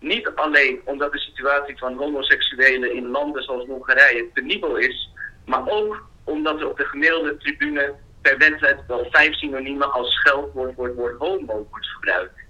Niet 0.00 0.28
alleen 0.34 0.80
omdat 0.84 1.12
de 1.12 1.18
situatie 1.18 1.78
van 1.78 1.96
homoseksuelen 1.96 2.94
in 2.94 3.06
landen 3.06 3.42
zoals 3.42 3.66
Hongarije 3.66 4.24
penibel 4.24 4.76
is, 4.76 5.10
maar 5.46 5.68
ook 5.68 6.08
omdat 6.24 6.60
er 6.60 6.68
op 6.68 6.76
de 6.76 6.84
gemiddelde 6.84 7.36
tribune 7.36 7.94
per 8.22 8.38
wedstrijd 8.38 8.78
wel 8.86 9.06
vijf 9.10 9.34
synoniemen 9.34 9.92
als 9.92 10.12
scheldwoord 10.12 10.74
voor 10.74 10.86
het 10.86 10.96
woord 10.96 11.18
homo 11.18 11.66
wordt 11.70 11.86
gebruikt. 11.86 12.48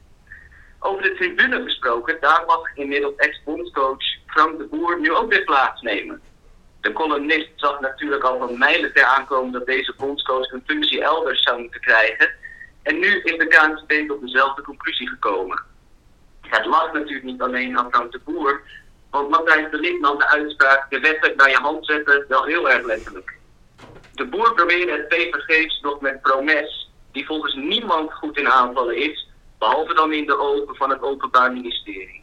Over 0.83 1.03
de 1.03 1.15
tribune 1.15 1.63
gesproken, 1.63 2.17
daar 2.21 2.45
mag 2.47 2.61
inmiddels 2.75 3.15
ex-bondscoach 3.17 4.03
Frank 4.27 4.59
de 4.59 4.65
Boer 4.65 5.01
nu 5.01 5.13
ook 5.13 5.31
weer 5.31 5.45
plaatsnemen. 5.45 6.21
De 6.81 6.93
columnist 6.93 7.49
zag 7.57 7.81
natuurlijk 7.81 8.23
al 8.23 8.39
van 8.39 8.59
mijlen 8.59 8.91
ver 8.93 9.05
aankomen 9.05 9.53
dat 9.53 9.67
deze 9.67 9.95
bondscoach 9.97 10.53
een 10.53 10.63
functie 10.67 11.03
elders 11.03 11.43
zou 11.43 11.61
moeten 11.61 11.81
krijgen. 11.81 12.31
En 12.83 12.99
nu 12.99 13.21
is 13.23 13.39
de 13.39 13.47
KNVB 13.47 14.09
tot 14.09 14.21
dezelfde 14.21 14.63
conclusie 14.63 15.09
gekomen. 15.09 15.63
Het 16.41 16.67
lag 16.67 16.93
natuurlijk 16.93 17.25
niet 17.25 17.43
alleen 17.43 17.79
aan 17.79 17.91
Frank 17.91 18.13
de 18.13 18.21
Boer, 18.25 18.63
want 19.11 19.29
Matthijs 19.29 19.71
de 19.71 19.79
Ligt 19.79 20.01
nam 20.01 20.19
de 20.19 20.29
uitspraak 20.29 20.91
de 20.91 21.01
wedstrijd 21.01 21.37
naar 21.37 21.51
je 21.51 21.57
hand 21.57 21.87
zetten 21.87 22.25
wel 22.29 22.45
heel 22.45 22.71
erg 22.71 22.85
letterlijk. 22.85 23.39
De 24.15 24.27
Boer 24.27 24.55
probeerde 24.55 24.93
het 24.93 25.09
PVG's 25.09 25.81
nog 25.81 26.01
met 26.01 26.23
promes, 26.23 26.91
die 27.13 27.27
volgens 27.27 27.55
niemand 27.55 28.13
goed 28.13 28.39
in 28.39 28.49
aanvallen 28.49 28.97
is, 28.97 29.30
behalve 29.61 29.95
dan 29.95 30.13
in 30.13 30.27
de 30.27 30.39
ogen 30.39 30.77
van 30.77 30.91
het 30.91 31.03
Openbaar 31.03 31.53
Ministerie. 31.53 32.21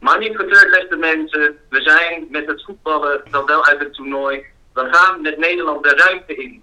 Maar 0.00 0.18
niet 0.18 0.36
getreurd, 0.36 0.70
beste 0.70 0.96
mensen, 0.96 1.58
we 1.68 1.82
zijn 1.82 2.26
met 2.30 2.46
het 2.46 2.64
voetballen 2.64 3.22
dan 3.30 3.46
wel 3.46 3.64
uit 3.64 3.80
het 3.80 3.94
toernooi. 3.94 4.44
We 4.72 4.88
gaan 4.90 5.20
met 5.20 5.38
Nederland 5.38 5.82
de 5.82 5.94
ruimte 5.94 6.34
in. 6.34 6.62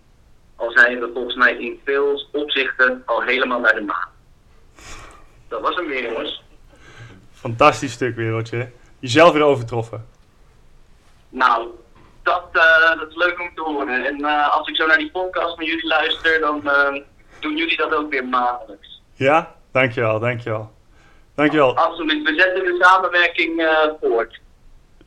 Al 0.56 0.72
zijn 0.72 1.00
we 1.00 1.10
volgens 1.14 1.36
mij 1.36 1.58
in 1.58 1.80
veel 1.86 2.26
opzichten 2.32 3.04
al 3.06 3.22
helemaal 3.22 3.60
naar 3.60 3.76
de 3.76 3.82
maan. 3.82 4.10
Dat 5.48 5.62
was 5.62 5.76
hem 5.76 5.88
weer, 5.88 6.12
jongens. 6.12 6.44
Fantastisch 7.34 7.92
stuk, 7.92 8.16
wereldje. 8.16 8.72
Jezelf 9.00 9.34
weer 9.34 9.44
overtroffen. 9.44 10.08
Nou, 11.30 11.68
dat, 12.24 12.44
eh, 12.52 13.00
dat 13.00 13.10
is 13.10 13.16
leuk 13.16 13.40
om 13.40 13.52
te 13.56 13.62
horen. 13.62 14.06
En 14.06 14.26
eh, 14.26 14.58
als 14.58 14.68
ik 14.68 14.76
zo 14.76 14.86
naar 14.86 14.98
die 14.98 15.12
podcast 15.12 15.56
van 15.56 15.66
jullie 15.66 15.88
luister, 15.88 16.40
dan 16.40 16.70
eh, 16.70 17.02
doen 17.40 17.58
jullie 17.58 17.78
dat 17.78 17.94
ook 17.94 18.10
weer 18.10 18.26
maandelijks. 18.26 19.02
Ja? 19.14 19.56
Dankjewel, 19.82 20.20
dankjewel. 20.20 20.72
Dankjewel. 21.36 21.76
Absoluut, 21.78 22.24
we 22.24 22.34
zetten 22.40 22.64
de 22.64 22.78
samenwerking 22.84 23.60
eh, 23.62 23.78
voort. 24.02 24.40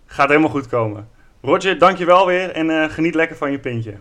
Gaat 0.07 0.29
helemaal 0.29 0.51
goed 0.51 0.67
komen. 0.69 1.09
Roger, 1.43 1.79
dankjewel 1.79 2.27
weer 2.27 2.51
en 2.51 2.71
eh, 2.71 2.91
geniet 2.91 3.15
lekker 3.15 3.37
van 3.37 3.51
je 3.51 3.59
pintje. 3.59 3.95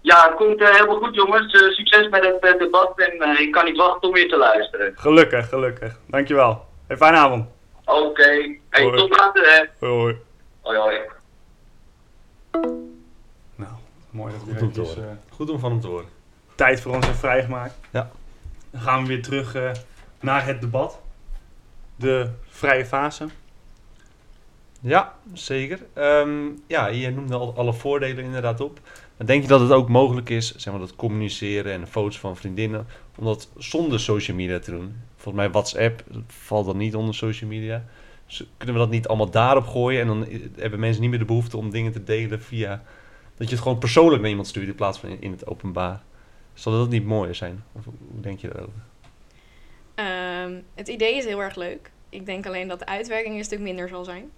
Ja, 0.00 0.24
het 0.26 0.34
komt 0.34 0.60
eh, 0.60 0.70
helemaal 0.70 0.96
goed, 0.96 1.14
jongens. 1.14 1.52
Succes 1.76 2.08
met 2.08 2.24
het 2.42 2.58
debat 2.58 2.92
en 3.00 3.38
ik 3.38 3.52
kan 3.52 3.64
niet 3.64 3.76
wachten 3.76 4.08
om 4.08 4.14
weer 4.14 4.28
te 4.28 4.36
luisteren. 4.36 4.92
Gelukkig, 4.96 5.48
gelukkig. 5.48 5.98
Dankjewel. 6.06 6.64
Hey, 6.86 6.96
fijne 6.96 7.16
avond. 7.16 7.46
Oké, 7.84 8.22
hey, 8.70 8.82
Hoi. 8.82 8.96
tot 8.96 9.18
later, 9.18 9.42
hè. 9.44 9.86
Hoi, 9.86 9.92
hoi. 10.00 10.16
Hoi, 10.62 10.78
hoi. 10.78 10.98
Nou, 13.54 13.72
mooi 14.10 14.32
dat 14.32 14.40
Goed 14.42 14.62
om 14.62 14.72
te 14.72 14.80
horen. 14.80 15.08
eh, 15.08 15.34
Goed 15.36 15.50
om 15.50 15.58
van 15.58 15.70
hem 15.70 15.80
te 15.80 15.86
horen. 15.86 16.06
tijd 16.54 16.80
voor 16.80 16.92
ons 16.94 17.00
hebben 17.04 17.20
vrijgemaakt. 17.20 17.74
Ja. 17.92 18.10
Dan 18.72 18.80
gaan 18.80 19.02
we 19.02 19.08
weer 19.08 19.22
terug 19.22 19.54
eh, 19.54 19.70
naar 20.20 20.46
het 20.46 20.60
debat. 20.60 21.00
De 21.96 22.30
vrije 22.48 22.86
fase. 22.86 23.26
Ja, 24.80 25.14
zeker. 25.32 25.78
Ehm, 25.92 26.46
ja, 26.66 26.86
je 26.86 27.10
noemde 27.10 27.34
al 27.34 27.54
alle 27.56 27.72
voordelen 27.72 28.24
inderdaad 28.24 28.60
op. 28.60 28.80
Maar 29.16 29.26
denk 29.26 29.42
je 29.42 29.48
dat 29.48 29.60
het 29.60 29.70
ook 29.70 29.88
mogelijk 29.88 30.28
is, 30.30 30.54
zeg 30.56 30.72
maar, 30.72 30.82
dat 30.82 30.96
communiceren 30.96 31.72
en 31.72 31.86
foto's 31.88 32.18
van 32.18 32.36
vriendinnen, 32.36 32.86
om 33.18 33.24
dat 33.24 33.48
zonder 33.56 34.00
social 34.00 34.36
media 34.36 34.58
te 34.58 34.70
doen? 34.70 34.96
Volgens 35.16 35.44
mij 35.44 35.50
WhatsApp 35.52 36.02
valt 36.26 36.66
dan 36.66 36.76
niet 36.76 36.94
onder 36.94 37.14
social 37.14 37.50
media. 37.50 37.84
Kunnen 38.56 38.74
we 38.76 38.82
dat 38.82 38.90
niet 38.90 39.08
allemaal 39.08 39.30
daarop 39.30 39.66
gooien 39.66 40.00
en 40.00 40.06
dan 40.06 40.26
i- 40.30 40.50
hebben 40.56 40.80
mensen 40.80 41.00
niet 41.00 41.10
meer 41.10 41.18
de 41.18 41.24
behoefte 41.24 41.56
om 41.56 41.70
dingen 41.70 41.92
te 41.92 42.04
delen 42.04 42.42
via... 42.42 42.82
Dat 43.36 43.48
je 43.48 43.54
het 43.54 43.62
gewoon 43.62 43.78
persoonlijk 43.78 44.20
naar 44.20 44.30
iemand 44.30 44.48
stuurt 44.48 44.68
in 44.68 44.74
plaats 44.74 44.98
van 44.98 45.16
in 45.20 45.30
het 45.30 45.46
openbaar. 45.46 46.02
Zal 46.54 46.72
dat 46.72 46.88
niet 46.88 47.04
mooier 47.04 47.34
zijn? 47.34 47.64
Of 47.72 47.84
hoe 47.84 48.20
denk 48.20 48.40
je 48.40 48.48
daarover? 48.48 48.80
Ehm, 49.94 50.60
het 50.74 50.88
idee 50.88 51.16
is 51.16 51.24
heel 51.24 51.42
erg 51.42 51.56
leuk. 51.56 51.90
Ik 52.08 52.26
denk 52.26 52.46
alleen 52.46 52.68
dat 52.68 52.78
de 52.78 52.86
uitwerking 52.86 53.36
een 53.36 53.44
stuk 53.44 53.60
minder 53.60 53.88
zal 53.88 54.04
zijn. 54.04 54.30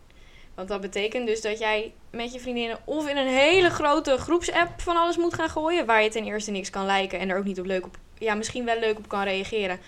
Want 0.55 0.69
dat 0.69 0.81
betekent 0.81 1.27
dus 1.27 1.41
dat 1.41 1.59
jij 1.59 1.93
met 2.11 2.33
je 2.33 2.41
vriendinnen 2.41 2.79
of 2.85 3.09
in 3.09 3.17
een 3.17 3.27
hele 3.27 3.71
grote 3.71 4.17
groepsapp 4.17 4.81
van 4.81 4.97
alles 4.97 5.17
moet 5.17 5.35
gaan 5.35 5.49
gooien. 5.49 5.87
Waar 5.87 6.03
je 6.03 6.09
ten 6.09 6.25
eerste 6.25 6.51
niks 6.51 6.71
kan 6.71 6.87
liken 6.87 7.19
en 7.19 7.29
er 7.31 7.39
ook 7.39 7.45
niet 7.45 7.61
op 7.61 7.67
leuk 7.67 7.87
op, 7.87 7.97
ja, 8.19 8.35
misschien 8.35 8.65
wel 8.65 8.79
leuk 8.79 8.99
op 8.99 9.09
kan 9.09 9.23
reageren. 9.23 9.79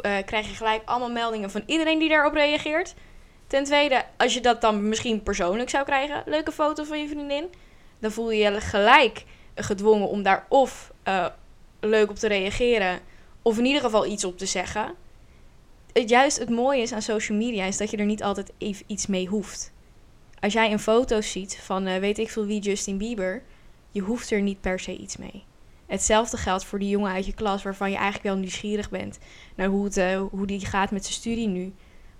Eh, 0.00 0.16
krijg 0.24 0.48
je 0.48 0.54
gelijk 0.54 0.82
allemaal 0.84 1.10
meldingen 1.10 1.50
van 1.50 1.62
iedereen 1.66 1.98
die 1.98 2.08
daarop 2.08 2.34
reageert. 2.34 2.94
Ten 3.46 3.64
tweede, 3.64 4.04
als 4.16 4.34
je 4.34 4.40
dat 4.40 4.60
dan 4.60 4.88
misschien 4.88 5.22
persoonlijk 5.22 5.70
zou 5.70 5.84
krijgen, 5.84 6.22
leuke 6.26 6.52
foto 6.52 6.84
van 6.84 7.00
je 7.00 7.08
vriendin. 7.08 7.44
Dan 7.98 8.10
voel 8.10 8.30
je 8.30 8.42
je 8.42 8.60
gelijk 8.60 9.24
gedwongen 9.54 10.08
om 10.08 10.22
daar 10.22 10.46
of 10.48 10.92
eh, 11.02 11.26
leuk 11.88 12.10
op 12.10 12.16
te 12.16 12.28
reageren. 12.28 13.00
Of 13.42 13.58
in 13.58 13.64
ieder 13.64 13.82
geval 13.82 14.06
iets 14.06 14.24
op 14.24 14.38
te 14.38 14.46
zeggen 14.46 14.94
het, 15.92 16.08
juist 16.08 16.38
het 16.38 16.50
mooie 16.50 16.82
is 16.82 16.92
aan 16.92 17.02
social 17.02 17.38
media 17.38 17.64
is 17.64 17.76
dat 17.76 17.90
je 17.90 17.96
er 17.96 18.04
niet 18.04 18.22
altijd 18.22 18.52
even 18.58 18.84
iets 18.86 19.06
mee 19.06 19.26
hoeft. 19.26 19.72
Als 20.40 20.52
jij 20.52 20.72
een 20.72 20.78
foto 20.78 21.20
ziet 21.20 21.56
van 21.56 21.86
eh, 21.86 22.00
weet 22.00 22.18
ik 22.18 22.30
veel 22.30 22.46
wie 22.46 22.60
Justin 22.60 22.98
Bieber, 22.98 23.42
je 23.90 24.00
hoeft 24.00 24.30
er 24.30 24.40
niet 24.40 24.60
per 24.60 24.80
se 24.80 24.96
iets 24.96 25.16
mee. 25.16 25.44
Hetzelfde 25.86 26.36
geldt 26.36 26.64
voor 26.64 26.78
die 26.78 26.88
jongen 26.88 27.12
uit 27.12 27.26
je 27.26 27.34
klas 27.34 27.62
waarvan 27.62 27.90
je 27.90 27.96
eigenlijk 27.96 28.24
wel 28.24 28.36
nieuwsgierig 28.36 28.90
bent 28.90 29.18
naar 29.56 29.68
hoe, 29.68 29.84
het, 29.84 29.96
eh, 29.96 30.22
hoe 30.30 30.46
die 30.46 30.66
gaat 30.66 30.90
met 30.90 31.02
zijn 31.02 31.14
studie 31.14 31.48
nu, 31.48 31.72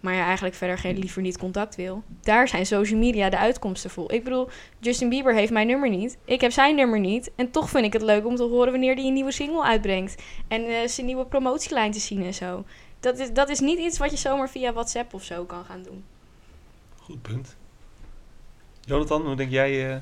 maar 0.03 0.15
je 0.15 0.21
eigenlijk 0.21 0.55
verder 0.55 0.79
geen, 0.79 0.99
liever 0.99 1.23
niet 1.23 1.39
contact 1.39 1.77
wil. 1.77 2.03
Daar 2.21 2.49
zijn 2.49 2.67
social 2.67 2.99
media 2.99 3.31
de 3.31 3.39
uitkomsten 3.39 3.91
voor. 3.91 4.13
Ik 4.13 4.25
bedoel, 4.25 4.49
Justin 4.79 5.09
Bieber 5.09 5.35
heeft 5.35 5.53
mijn 5.53 5.67
nummer 5.67 5.91
niet, 5.91 6.17
ik 6.25 6.41
heb 6.41 6.53
zijn 6.53 6.75
nummer 6.77 7.01
niet 7.01 7.31
en 7.37 7.51
toch 7.51 7.71
vind 7.71 7.85
ik 7.85 7.93
het 7.93 8.03
leuk 8.03 8.27
om 8.27 8.37
te 8.37 8.43
horen 8.43 8.71
wanneer 8.73 8.95
hij 8.95 9.05
een 9.05 9.13
nieuwe 9.13 9.33
single 9.33 9.63
uitbrengt 9.65 10.23
en 10.49 10.65
eh, 10.67 10.89
zijn 10.89 11.07
nieuwe 11.07 11.27
promotielijn 11.27 11.93
te 11.93 12.01
zien 12.01 12.23
en 12.25 12.35
zo. 12.35 12.65
Dat 13.01 13.19
is, 13.19 13.33
dat 13.33 13.49
is 13.49 13.61
niet 13.61 13.79
iets 13.79 13.99
wat 13.99 14.11
je 14.11 14.17
zomaar 14.17 14.51
via 14.51 14.73
WhatsApp 14.73 15.15
of 15.15 15.23
zo 15.25 15.45
kan 15.45 15.65
gaan 15.65 15.83
doen. 15.83 16.05
Goed 16.99 17.23
punt. 17.23 17.57
Jonathan, 18.81 19.23
hoe 19.27 19.35
denk 19.37 19.51
jij... 19.51 19.91
eh, 19.95 20.01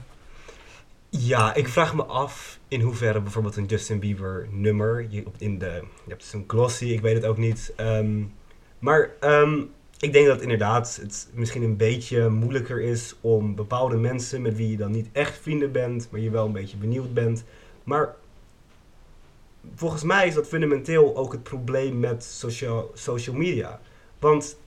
Ja, 1.11 1.55
ik 1.55 1.69
vraag 1.69 1.95
me 1.95 2.05
af 2.05 2.59
in 2.69 2.81
hoeverre 2.81 3.21
bijvoorbeeld 3.21 3.57
een 3.57 3.65
Justin 3.67 3.99
Bieber 3.99 4.49
nummer, 4.51 5.07
je, 5.11 5.25
in 5.39 5.59
de, 5.59 5.67
je 6.05 6.11
hebt 6.11 6.25
zo'n 6.25 6.45
glossy, 6.47 6.85
ik 6.85 7.01
weet 7.01 7.15
het 7.15 7.25
ook 7.25 7.37
niet. 7.37 7.73
ehm, 7.77 8.23
maar 8.79 9.11
ehm, 9.21 9.63
ik 10.01 10.13
denk 10.13 10.27
dat 10.27 10.41
inderdaad 10.41 10.99
het 11.01 11.29
misschien 11.33 11.63
een 11.63 11.77
beetje 11.77 12.29
moeilijker 12.29 12.81
is 12.81 13.17
om 13.21 13.55
bepaalde 13.55 13.97
mensen 13.97 14.43
met 14.43 14.57
wie 14.57 14.71
je 14.71 14.77
dan 14.77 14.91
niet 14.91 15.09
echt 15.13 15.39
vrienden 15.39 15.73
bent, 15.73 16.09
maar 16.11 16.21
je 16.21 16.31
wel 16.31 16.47
een 16.47 16.53
beetje 16.53 16.77
benieuwd 16.77 17.15
bent. 17.15 17.45
Maar 17.85 18.17
volgens 19.75 20.03
mij 20.03 20.27
is 20.27 20.35
dat 20.35 20.47
fundamenteel 20.47 21.17
ook 21.17 21.33
het 21.33 21.43
probleem 21.43 22.01
met 22.01 22.25
social, 22.25 22.91
social 22.95 23.37
media. 23.37 23.81
Want 24.19 24.59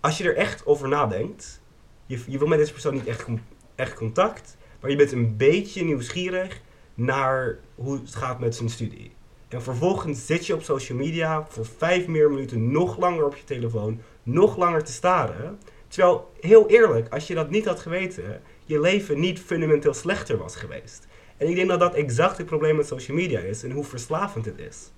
als 0.00 0.18
je 0.18 0.24
er 0.24 0.36
echt 0.36 0.66
over 0.66 0.88
nadenkt, 0.88 1.60
je, 2.06 2.20
je 2.26 2.38
wil 2.38 2.48
met 2.48 2.58
deze 2.58 2.72
persoon 2.72 2.94
niet 2.94 3.06
echt, 3.06 3.26
echt 3.74 3.94
contact, 3.94 4.56
maar 4.80 4.90
je 4.90 4.96
bent 4.96 5.12
een 5.12 5.36
beetje 5.36 5.84
nieuwsgierig 5.84 6.60
naar 6.94 7.58
hoe 7.74 7.94
het 7.94 8.14
gaat 8.14 8.40
met 8.40 8.56
zijn 8.56 8.68
studie. 8.68 9.12
En 9.52 9.62
vervolgens 9.62 10.26
zit 10.26 10.46
je 10.46 10.54
op 10.54 10.62
social 10.62 10.98
media 10.98 11.46
voor 11.48 11.66
vijf 11.76 12.06
meer 12.06 12.30
minuten 12.30 12.70
nog 12.70 12.98
langer 12.98 13.24
op 13.24 13.36
je 13.36 13.44
telefoon, 13.44 14.00
nog 14.22 14.56
langer 14.56 14.84
te 14.84 14.92
staren. 14.92 15.58
Terwijl, 15.88 16.32
heel 16.40 16.68
eerlijk, 16.68 17.12
als 17.12 17.26
je 17.26 17.34
dat 17.34 17.50
niet 17.50 17.64
had 17.64 17.80
geweten, 17.80 18.42
je 18.64 18.80
leven 18.80 19.20
niet 19.20 19.40
fundamenteel 19.40 19.94
slechter 19.94 20.36
was 20.38 20.56
geweest. 20.56 21.06
En 21.36 21.48
ik 21.48 21.54
denk 21.56 21.68
dat 21.68 21.80
dat 21.80 21.94
exact 21.94 22.36
het 22.36 22.46
probleem 22.46 22.76
met 22.76 22.86
social 22.86 23.16
media 23.16 23.38
is 23.38 23.62
en 23.62 23.70
hoe 23.70 23.84
verslavend 23.84 24.44
het 24.44 24.58
is. 24.58 24.90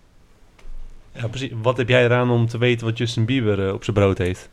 Ja, 1.13 1.29
precies. 1.29 1.53
Wat 1.63 1.77
heb 1.77 1.89
jij 1.89 2.05
eraan 2.05 2.31
om 2.31 2.47
te 2.47 2.59
weten 2.59 2.87
wat 2.87 2.99
Justin 2.99 3.25
Bieber 3.25 3.67
eh, 3.67 3.75
op 3.75 3.85
zijn 3.85 3.97
brood 3.97 4.19
heeft? 4.19 4.49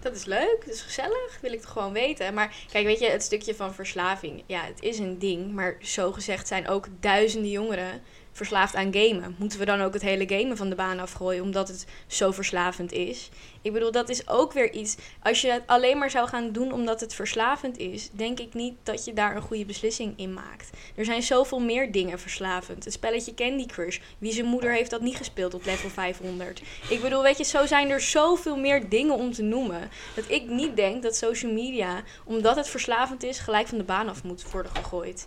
Dat 0.00 0.14
is 0.14 0.24
leuk, 0.24 0.56
dat 0.64 0.74
is 0.74 0.82
gezellig, 0.82 1.38
wil 1.40 1.52
ik 1.52 1.60
toch 1.60 1.70
gewoon 1.70 1.92
weten. 1.92 2.34
Maar 2.34 2.54
kijk, 2.72 2.84
weet 2.86 3.00
je, 3.00 3.10
het 3.10 3.22
stukje 3.22 3.54
van 3.54 3.74
verslaving, 3.74 4.42
ja, 4.46 4.64
het 4.64 4.82
is 4.82 4.98
een 4.98 5.18
ding. 5.18 5.52
Maar 5.52 5.76
zo 5.80 6.12
gezegd 6.12 6.46
zijn 6.46 6.68
ook 6.68 6.86
duizenden 7.00 7.50
jongeren 7.50 8.00
verslaafd 8.34 8.74
aan 8.74 8.94
gamen. 8.94 9.34
Moeten 9.38 9.58
we 9.58 9.64
dan 9.64 9.80
ook 9.80 9.92
het 9.92 10.02
hele 10.02 10.28
gamen 10.28 10.56
van 10.56 10.68
de 10.68 10.74
baan 10.74 10.98
afgooien 10.98 11.42
omdat 11.42 11.68
het 11.68 11.86
zo 12.06 12.30
verslavend 12.30 12.92
is? 12.92 13.30
Ik 13.62 13.72
bedoel, 13.72 13.90
dat 13.90 14.08
is 14.08 14.28
ook 14.28 14.52
weer 14.52 14.72
iets. 14.72 14.96
Als 15.22 15.40
je 15.40 15.50
het 15.50 15.62
alleen 15.66 15.98
maar 15.98 16.10
zou 16.10 16.28
gaan 16.28 16.52
doen 16.52 16.72
omdat 16.72 17.00
het 17.00 17.14
verslavend 17.14 17.78
is, 17.78 18.10
denk 18.12 18.40
ik 18.40 18.54
niet 18.54 18.74
dat 18.82 19.04
je 19.04 19.12
daar 19.12 19.36
een 19.36 19.42
goede 19.42 19.64
beslissing 19.64 20.12
in 20.16 20.32
maakt. 20.32 20.70
Er 20.94 21.04
zijn 21.04 21.22
zoveel 21.22 21.60
meer 21.60 21.92
dingen 21.92 22.20
verslavend. 22.20 22.84
Het 22.84 22.92
spelletje 22.92 23.34
Candy 23.34 23.66
Crush. 23.66 23.98
Wie 24.18 24.32
zijn 24.32 24.46
moeder 24.46 24.72
heeft 24.72 24.90
dat 24.90 25.00
niet 25.00 25.16
gespeeld 25.16 25.54
op 25.54 25.64
level 25.64 25.90
500? 25.90 26.62
Ik 26.88 27.00
bedoel, 27.00 27.22
weet 27.22 27.38
je, 27.38 27.44
zo 27.44 27.66
zijn 27.66 27.90
er 27.90 28.00
zoveel 28.00 28.56
meer 28.56 28.88
dingen 28.88 29.14
om 29.14 29.32
te 29.32 29.42
noemen. 29.42 29.90
Dat 30.14 30.24
ik 30.28 30.48
niet 30.48 30.76
denk 30.76 31.02
dat 31.02 31.16
social 31.16 31.52
media, 31.52 32.02
omdat 32.24 32.56
het 32.56 32.68
verslavend 32.68 33.22
is, 33.22 33.38
gelijk 33.38 33.66
van 33.66 33.78
de 33.78 33.84
baan 33.84 34.08
af 34.08 34.24
moet 34.24 34.50
worden 34.50 34.72
gegooid. 34.74 35.26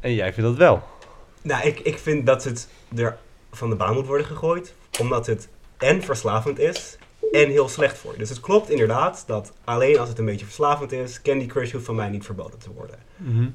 En 0.00 0.14
jij 0.14 0.32
vindt 0.32 0.48
dat 0.48 0.58
wel. 0.58 0.82
Nou, 1.42 1.66
ik, 1.66 1.80
ik 1.80 1.98
vind 1.98 2.26
dat 2.26 2.44
het 2.44 2.68
er 2.96 3.18
van 3.52 3.70
de 3.70 3.76
baan 3.76 3.94
moet 3.94 4.06
worden 4.06 4.26
gegooid, 4.26 4.74
omdat 5.00 5.26
het 5.26 5.48
en 5.78 6.02
verslavend 6.02 6.58
is 6.58 6.98
en 7.32 7.48
heel 7.50 7.68
slecht 7.68 7.98
voor 7.98 8.12
je. 8.12 8.18
Dus 8.18 8.28
het 8.28 8.40
klopt 8.40 8.70
inderdaad 8.70 9.24
dat 9.26 9.52
alleen 9.64 9.98
als 9.98 10.08
het 10.08 10.18
een 10.18 10.24
beetje 10.24 10.44
verslavend 10.44 10.92
is, 10.92 11.22
Candy 11.22 11.46
Crush 11.46 11.72
hoeft 11.72 11.84
van 11.84 11.94
mij 11.94 12.08
niet 12.08 12.24
verboden 12.24 12.58
te 12.58 12.72
worden. 12.72 12.98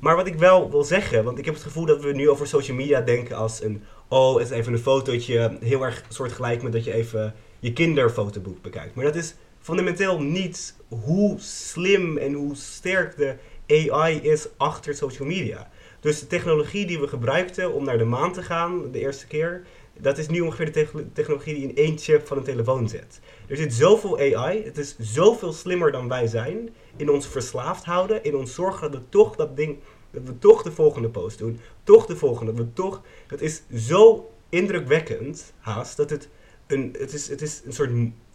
Maar 0.02 0.16
wat 0.16 0.28
ik 0.28 0.36
wel 0.36 0.72
wil 0.72 0.84
zeggen, 0.84 1.24
want 1.24 1.38
ik 1.38 1.46
heb 1.46 1.54
het 1.54 1.64
gevoel 1.64 1.86
dat 1.86 2.02
we 2.04 2.12
nu 2.12 2.30
over 2.30 2.48
social 2.48 2.78
media 2.78 3.02
denken 3.02 3.36
als 3.36 3.64
een, 3.64 3.84
oh, 4.08 4.38
het 4.38 4.52
is 4.52 4.58
even 4.58 4.74
een 4.74 4.80
fotootje, 4.80 5.58
heel 5.60 5.84
erg 5.84 6.04
soortgelijk 6.10 6.62
met 6.62 6.72
dat 6.72 6.84
je 6.84 6.94
even 6.94 7.34
je 7.60 7.74
kinderfotoboek 7.74 8.62
bekijkt. 8.62 8.96
Maar 8.96 9.06
dat 9.06 9.16
is 9.16 9.36
fundamenteel 9.60 10.22
niet 10.22 10.76
hoe 10.88 11.40
slim 11.40 12.18
en 12.18 12.34
hoe 12.34 12.56
sterk 12.56 13.18
de 13.18 13.36
AI 13.68 14.20
is 14.22 14.48
achter 14.58 14.96
social 14.96 15.28
media. 15.28 15.70
Dus 16.06 16.20
de 16.20 16.28
technologie 16.28 16.86
die 16.86 17.00
we 17.00 17.08
gebruikten 17.08 17.74
om 17.74 17.84
naar 17.84 17.98
de 17.98 18.04
maan 18.04 18.34
te 18.34 18.42
gaan 18.42 18.92
de 18.92 19.00
eerste 19.00 19.28
keer, 19.28 19.66
dat 20.00 20.18
is 20.18 20.28
nu 20.28 20.40
ongeveer 20.40 20.66
de 20.66 20.72
techno- 20.72 21.04
technologie 21.14 21.54
die 21.54 21.68
in 21.68 21.76
één 21.76 21.98
chip 21.98 22.28
van 22.28 22.38
een 22.38 22.44
telefoon 22.44 22.90
zit. 22.90 23.20
Er 23.48 23.58
zit 23.58 23.74
zoveel 23.74 24.18
AI, 24.18 24.64
het 24.64 24.78
is 24.78 24.96
zoveel 25.00 25.54
slimmer 25.54 25.92
dan 25.92 26.08
wij 26.08 26.28
zijn, 26.28 26.70
in 26.96 27.10
ons 27.10 27.28
verslaafd 27.28 27.86
houden, 27.86 28.24
in 28.24 28.36
ons 28.36 28.54
zorgen 28.54 28.92
dat 28.92 29.02
we 29.02 29.10
toch 29.10 29.36
dat 29.36 29.58
ding, 29.58 29.78
dat 30.12 30.24
we 30.24 30.40
toch 30.40 30.62
de 30.62 30.72
volgende 30.72 31.10
post 31.10 31.38
doen, 31.38 31.60
toch 31.84 32.06
de 32.06 32.16
volgende, 32.16 32.54
dat 32.54 32.66
we 32.66 32.74
toch, 32.74 33.02
het 33.28 33.42
is 33.42 33.62
zo 33.76 34.32
indrukwekkend 34.50 35.54
haast, 35.60 35.98
dat 35.98 36.10
het 36.10 36.30
een, 36.68 36.96
het 37.00 37.14
is, 37.14 37.28
het 37.28 37.42
is 37.42 37.62
een 37.66 37.74
soort 37.74 37.92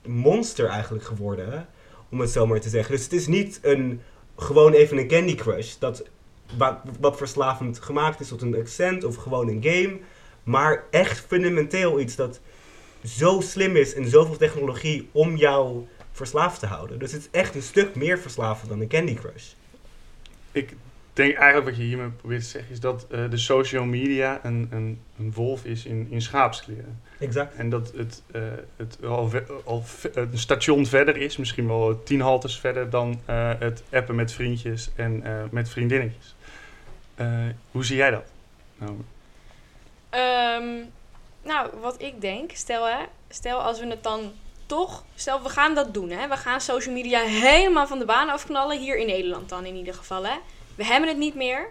monster 0.06 0.66
eigenlijk 0.66 1.04
geworden, 1.04 1.68
om 2.10 2.20
het 2.20 2.30
zo 2.30 2.46
maar 2.46 2.60
te 2.60 2.68
zeggen. 2.68 2.94
Dus 2.94 3.04
het 3.04 3.12
is 3.12 3.26
niet 3.26 3.58
een, 3.62 4.00
gewoon 4.36 4.72
even 4.72 4.98
een 4.98 5.08
Candy 5.08 5.34
Crush, 5.34 5.74
dat, 5.78 6.04
wat, 6.56 6.78
wat 7.00 7.16
verslavend 7.16 7.80
gemaakt 7.80 8.20
is 8.20 8.28
tot 8.28 8.42
een 8.42 8.56
accent 8.56 9.04
of 9.04 9.16
gewoon 9.16 9.48
een 9.48 9.62
game, 9.62 9.98
maar 10.42 10.84
echt 10.90 11.20
fundamenteel 11.20 12.00
iets 12.00 12.16
dat 12.16 12.40
zo 13.04 13.40
slim 13.40 13.76
is 13.76 13.94
en 13.94 14.08
zoveel 14.08 14.36
technologie 14.36 15.08
om 15.12 15.36
jou 15.36 15.86
verslaafd 16.12 16.60
te 16.60 16.66
houden. 16.66 16.98
Dus 16.98 17.12
het 17.12 17.20
is 17.20 17.28
echt 17.30 17.54
een 17.54 17.62
stuk 17.62 17.94
meer 17.94 18.18
verslavend 18.18 18.68
dan 18.68 18.80
een 18.80 18.88
Candy 18.88 19.14
Crush. 19.14 19.52
Ik 20.52 20.74
denk 21.12 21.34
eigenlijk 21.34 21.64
wat 21.64 21.76
je 21.76 21.82
hiermee 21.82 22.08
probeert 22.08 22.42
te 22.42 22.48
zeggen 22.48 22.72
is 22.72 22.80
dat 22.80 23.06
eh, 23.10 23.30
de 23.30 23.36
social 23.36 23.84
media 23.84 24.40
een, 24.42 24.68
een, 24.70 25.00
een 25.18 25.32
wolf 25.32 25.64
is 25.64 25.84
in, 25.84 26.06
in 26.10 26.22
schaapskleren. 26.22 27.00
Exact. 27.18 27.54
En 27.54 27.70
dat 27.70 27.92
het, 27.96 28.22
eh, 28.32 28.42
het 28.76 28.98
al, 29.04 29.30
al 29.64 29.84
een 30.14 30.38
station 30.38 30.86
verder 30.86 31.16
is, 31.16 31.36
misschien 31.36 31.66
wel 31.66 32.02
tien 32.02 32.20
haltes 32.20 32.58
verder 32.58 32.90
dan 32.90 33.20
eh, 33.24 33.52
het 33.58 33.82
appen 33.92 34.14
met 34.14 34.32
vriendjes 34.32 34.90
en 34.94 35.22
met 35.50 35.68
vriendinnetjes. 35.68 36.34
Eh, 37.20 37.26
hoe 37.70 37.84
zie 37.84 37.96
jij 37.96 38.10
dat? 38.10 38.24
Nou, 38.78 38.96
Ehm, 40.10 40.84
nou, 41.42 41.70
wat 41.80 42.02
ik 42.02 42.20
denk, 42.20 42.50
stel 42.52 42.84
hè, 42.84 43.04
stel 43.28 43.62
als 43.62 43.80
we 43.80 43.86
het 43.86 44.02
dan 44.02 44.32
toch, 44.66 45.04
stel 45.14 45.42
we 45.42 45.48
gaan 45.48 45.74
dat 45.74 45.94
doen 45.94 46.10
hè, 46.10 46.28
we 46.28 46.36
gaan 46.36 46.60
social 46.60 46.94
media 46.94 47.20
helemaal 47.20 47.86
van 47.86 47.98
de 47.98 48.04
baan 48.04 48.28
afknallen, 48.28 48.78
hier 48.78 48.96
in 48.96 49.06
Nederland 49.06 49.48
dan 49.48 49.64
in 49.64 49.76
ieder 49.76 49.94
geval 49.94 50.26
hè. 50.26 50.36
We 50.74 50.84
hebben 50.84 51.08
het 51.08 51.18
niet 51.18 51.34
meer. 51.34 51.70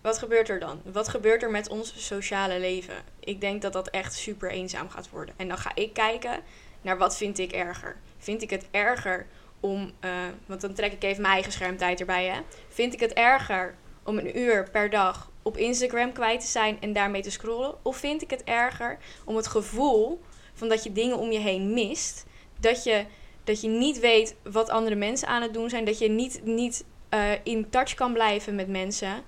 Wat 0.00 0.18
gebeurt 0.18 0.48
er 0.48 0.60
dan? 0.60 0.80
Wat 0.84 1.08
gebeurt 1.08 1.42
er 1.42 1.50
met 1.50 1.68
ons 1.68 2.06
sociale 2.06 2.60
leven? 2.60 2.94
Ik 3.20 3.40
denk 3.40 3.62
dat 3.62 3.72
dat 3.72 3.88
echt 3.88 4.14
super 4.14 4.50
eenzaam 4.50 4.88
gaat 4.88 5.10
worden. 5.10 5.34
En 5.36 5.48
dan 5.48 5.58
ga 5.58 5.70
ik 5.74 5.92
kijken 5.92 6.40
naar 6.80 6.98
wat 6.98 7.16
vind 7.16 7.38
ik 7.38 7.52
erger. 7.52 7.96
Vind 8.18 8.42
ik 8.42 8.50
het 8.50 8.66
erger 8.70 9.26
om, 9.60 9.92
eh, 10.00 10.10
want 10.46 10.60
dan 10.60 10.74
trek 10.74 10.92
ik 10.92 11.02
even 11.02 11.22
mijn 11.22 11.34
eigen 11.34 11.52
schermtijd 11.52 12.00
erbij 12.00 12.26
hè. 12.26 12.40
Vind 12.68 12.92
ik 12.92 13.00
het 13.00 13.12
erger 13.12 13.74
om 14.04 14.18
een 14.18 14.38
uur 14.38 14.70
per 14.70 14.90
dag 14.90 15.30
op 15.42 15.56
Instagram 15.56 16.12
kwijt 16.12 16.40
te 16.40 16.46
zijn 16.46 16.80
en 16.80 16.92
daarmee 16.92 17.22
te 17.22 17.30
scrollen? 17.30 17.74
Of 17.82 17.96
vind 17.96 18.22
ik 18.22 18.30
het 18.30 18.44
erger 18.44 18.98
om 19.24 19.36
het 19.36 19.46
gevoel 19.46 20.20
van 20.54 20.68
dat 20.68 20.84
je 20.84 20.92
dingen 20.92 21.18
om 21.18 21.30
je 21.30 21.38
heen 21.38 21.72
mist, 21.72 22.26
dat 22.60 22.84
je, 22.84 23.04
dat 23.44 23.60
je 23.60 23.68
niet 23.68 23.98
weet 23.98 24.34
wat 24.42 24.68
andere 24.68 24.96
mensen 24.96 25.28
aan 25.28 25.42
het 25.42 25.54
doen 25.54 25.70
zijn, 25.70 25.84
dat 25.84 25.98
je 25.98 26.08
niet, 26.08 26.40
niet 26.44 26.84
eh, 27.08 27.32
in 27.42 27.70
touch 27.70 27.94
kan 27.94 28.12
blijven 28.12 28.54
met 28.54 28.68
mensen 28.68 29.22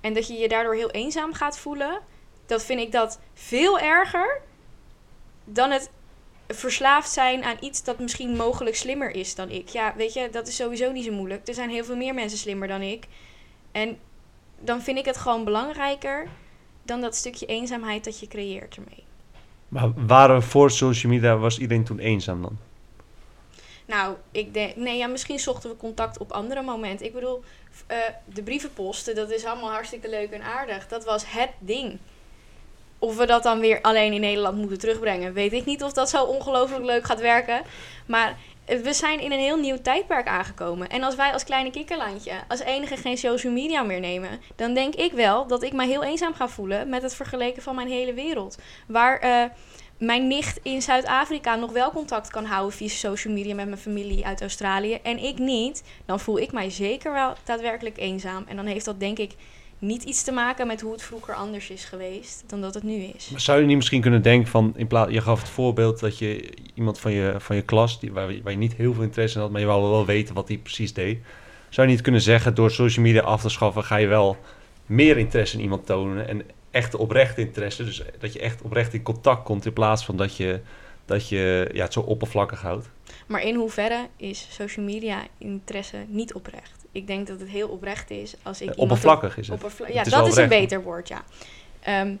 en 0.00 0.14
dat 0.14 0.26
je 0.26 0.34
je 0.34 0.48
daardoor 0.48 0.74
heel 0.74 0.90
eenzaam 0.90 1.32
gaat 1.32 1.58
voelen? 1.58 2.00
Dat 2.46 2.64
vind 2.64 2.80
ik 2.80 2.92
dat 2.92 3.20
veel 3.34 3.78
erger 3.78 4.40
dan 5.44 5.70
het 5.70 5.90
verslaafd 6.48 7.10
zijn 7.10 7.44
aan 7.44 7.56
iets 7.60 7.84
dat 7.84 7.98
misschien 7.98 8.36
mogelijk 8.36 8.76
slimmer 8.76 9.10
is 9.10 9.34
dan 9.34 9.50
ik. 9.50 9.68
Ja, 9.68 9.94
weet 9.96 10.12
je, 10.12 10.28
dat 10.30 10.48
is 10.48 10.56
sowieso 10.56 10.92
niet 10.92 11.04
zo 11.04 11.12
moeilijk. 11.12 11.48
Er 11.48 11.54
zijn 11.54 11.70
heel 11.70 11.84
veel 11.84 11.96
meer 11.96 12.14
mensen 12.14 12.38
slimmer 12.38 12.68
dan 12.68 12.82
ik. 12.82 13.06
En 13.72 13.98
dan 14.60 14.82
vind 14.82 14.98
ik 14.98 15.04
het 15.04 15.16
gewoon 15.16 15.44
belangrijker 15.44 16.28
dan 16.82 17.00
dat 17.00 17.14
stukje 17.14 17.46
eenzaamheid 17.46 18.04
dat 18.04 18.20
je 18.20 18.28
creëert 18.28 18.76
ermee. 18.76 19.04
Maar 19.68 20.06
waren 20.06 20.36
we 20.36 20.42
voor 20.42 20.70
social 20.70 21.12
media, 21.12 21.36
was 21.36 21.58
iedereen 21.58 21.84
toen 21.84 21.98
eenzaam 21.98 22.42
dan? 22.42 22.58
Nou, 23.86 24.16
ik 24.30 24.54
denk, 24.54 24.76
nee, 24.76 24.96
ja, 24.96 25.06
misschien 25.06 25.38
zochten 25.38 25.70
we 25.70 25.76
contact 25.76 26.18
op 26.18 26.32
andere 26.32 26.62
momenten. 26.62 27.06
Ik 27.06 27.12
bedoel, 27.12 27.42
eh, 27.86 27.96
de 28.24 28.42
brievenposten, 28.42 29.14
dat 29.14 29.30
is 29.30 29.44
allemaal 29.44 29.70
hartstikke 29.70 30.08
leuk 30.08 30.30
en 30.30 30.42
aardig. 30.42 30.88
Dat 30.88 31.04
was 31.04 31.24
het 31.26 31.50
ding. 31.58 31.98
Of 33.02 33.16
we 33.16 33.26
dat 33.26 33.42
dan 33.42 33.60
weer 33.60 33.80
alleen 33.80 34.12
in 34.12 34.20
Nederland 34.20 34.56
moeten 34.56 34.78
terugbrengen, 34.78 35.32
weet 35.32 35.52
ik 35.52 35.64
niet 35.64 35.82
of 35.82 35.92
dat 35.92 36.10
zo 36.10 36.24
ongelooflijk 36.24 36.84
leuk 36.84 37.04
gaat 37.04 37.20
werken. 37.20 37.62
Maar 38.06 38.36
we 38.66 38.92
zijn 38.92 39.20
in 39.20 39.32
een 39.32 39.38
heel 39.38 39.56
nieuw 39.56 39.80
tijdperk 39.82 40.26
aangekomen. 40.26 40.88
En 40.88 41.02
als 41.02 41.14
wij 41.14 41.32
als 41.32 41.44
kleine 41.44 41.70
kikkerlandje 41.70 42.32
als 42.48 42.60
enige 42.60 42.96
geen 42.96 43.18
social 43.18 43.52
media 43.52 43.82
meer 43.82 44.00
nemen, 44.00 44.40
dan 44.56 44.74
denk 44.74 44.94
ik 44.94 45.12
wel 45.12 45.46
dat 45.46 45.62
ik 45.62 45.72
me 45.72 45.86
heel 45.86 46.02
eenzaam 46.02 46.34
ga 46.34 46.48
voelen 46.48 46.88
met 46.88 47.02
het 47.02 47.14
vergeleken 47.14 47.62
van 47.62 47.74
mijn 47.74 47.88
hele 47.88 48.14
wereld. 48.14 48.58
Waar 48.86 49.18
eh, 49.18 49.44
mijn 49.98 50.26
nicht 50.26 50.60
in 50.62 50.82
Zuid-Afrika 50.82 51.54
nog 51.54 51.72
wel 51.72 51.90
contact 51.90 52.30
kan 52.30 52.44
houden 52.44 52.76
via 52.76 52.88
social 52.88 53.34
media 53.34 53.54
met 53.54 53.66
mijn 53.66 53.80
familie 53.80 54.26
uit 54.26 54.40
Australië 54.40 54.98
en 55.02 55.18
ik 55.18 55.38
niet, 55.38 55.82
dan 56.06 56.20
voel 56.20 56.38
ik 56.38 56.52
mij 56.52 56.70
zeker 56.70 57.12
wel 57.12 57.32
daadwerkelijk 57.44 57.98
eenzaam. 57.98 58.44
En 58.48 58.56
dan 58.56 58.66
heeft 58.66 58.84
dat 58.84 59.00
denk 59.00 59.18
ik 59.18 59.34
niet 59.82 60.02
iets 60.02 60.22
te 60.22 60.32
maken 60.32 60.66
met 60.66 60.80
hoe 60.80 60.92
het 60.92 61.02
vroeger 61.02 61.34
anders 61.34 61.70
is 61.70 61.84
geweest 61.84 62.44
dan 62.46 62.60
dat 62.60 62.74
het 62.74 62.82
nu 62.82 62.94
is. 62.94 63.28
Maar 63.30 63.40
zou 63.40 63.60
je 63.60 63.66
niet 63.66 63.76
misschien 63.76 64.00
kunnen 64.00 64.22
denken 64.22 64.50
van, 64.50 64.72
in 64.76 64.86
plaats, 64.86 65.12
je 65.12 65.20
gaf 65.20 65.40
het 65.40 65.48
voorbeeld 65.48 66.00
dat 66.00 66.18
je 66.18 66.50
iemand 66.74 66.98
van 66.98 67.12
je, 67.12 67.34
van 67.38 67.56
je 67.56 67.62
klas, 67.62 68.00
die, 68.00 68.12
waar, 68.12 68.32
je- 68.32 68.42
waar 68.42 68.52
je 68.52 68.58
niet 68.58 68.74
heel 68.74 68.94
veel 68.94 69.02
interesse 69.02 69.36
in 69.36 69.42
had, 69.42 69.50
maar 69.52 69.60
je 69.60 69.66
wou 69.66 69.82
wel 69.90 70.06
weten 70.06 70.34
wat 70.34 70.48
hij 70.48 70.56
precies 70.58 70.92
deed. 70.92 71.18
Zou 71.68 71.86
je 71.86 71.92
niet 71.92 72.02
kunnen 72.02 72.20
zeggen, 72.20 72.54
door 72.54 72.70
social 72.70 73.04
media 73.04 73.20
af 73.22 73.40
te 73.40 73.48
schaffen, 73.48 73.84
ga 73.84 73.96
je 73.96 74.06
wel 74.06 74.36
meer 74.86 75.18
interesse 75.18 75.56
in 75.56 75.62
iemand 75.62 75.86
tonen 75.86 76.28
en 76.28 76.42
echt 76.70 76.94
oprecht 76.94 77.38
interesse. 77.38 77.84
Dus 77.84 78.02
dat 78.18 78.32
je 78.32 78.38
echt 78.40 78.62
oprecht 78.62 78.94
in 78.94 79.02
contact 79.02 79.44
komt 79.44 79.66
in 79.66 79.72
plaats 79.72 80.04
van 80.04 80.16
dat 80.16 80.36
je 80.36 80.60
dat 81.04 81.28
je 81.28 81.70
ja, 81.72 81.82
het 81.84 81.92
zo 81.92 82.00
oppervlakkig 82.00 82.60
houdt. 82.60 82.88
Maar 83.26 83.42
in 83.42 83.54
hoeverre 83.54 84.06
is 84.16 84.46
social 84.50 84.84
media 84.84 85.22
interesse 85.38 85.96
niet 86.08 86.34
oprecht? 86.34 86.81
Ik 86.92 87.06
denk 87.06 87.26
dat 87.26 87.40
het 87.40 87.48
heel 87.48 87.68
oprecht 87.68 88.10
is 88.10 88.34
als 88.42 88.60
ik. 88.60 88.68
Eh, 88.70 88.78
oppervlakkig 88.78 89.38
is 89.38 89.46
het. 89.46 89.54
Oppervla- 89.56 89.86
Het 89.86 89.94
ja, 89.94 90.04
is 90.04 90.10
dat 90.10 90.26
is 90.26 90.36
een 90.36 90.48
beter 90.48 90.82
woord, 90.82 91.08
ja. 91.08 91.24
Ehm, 91.80 92.14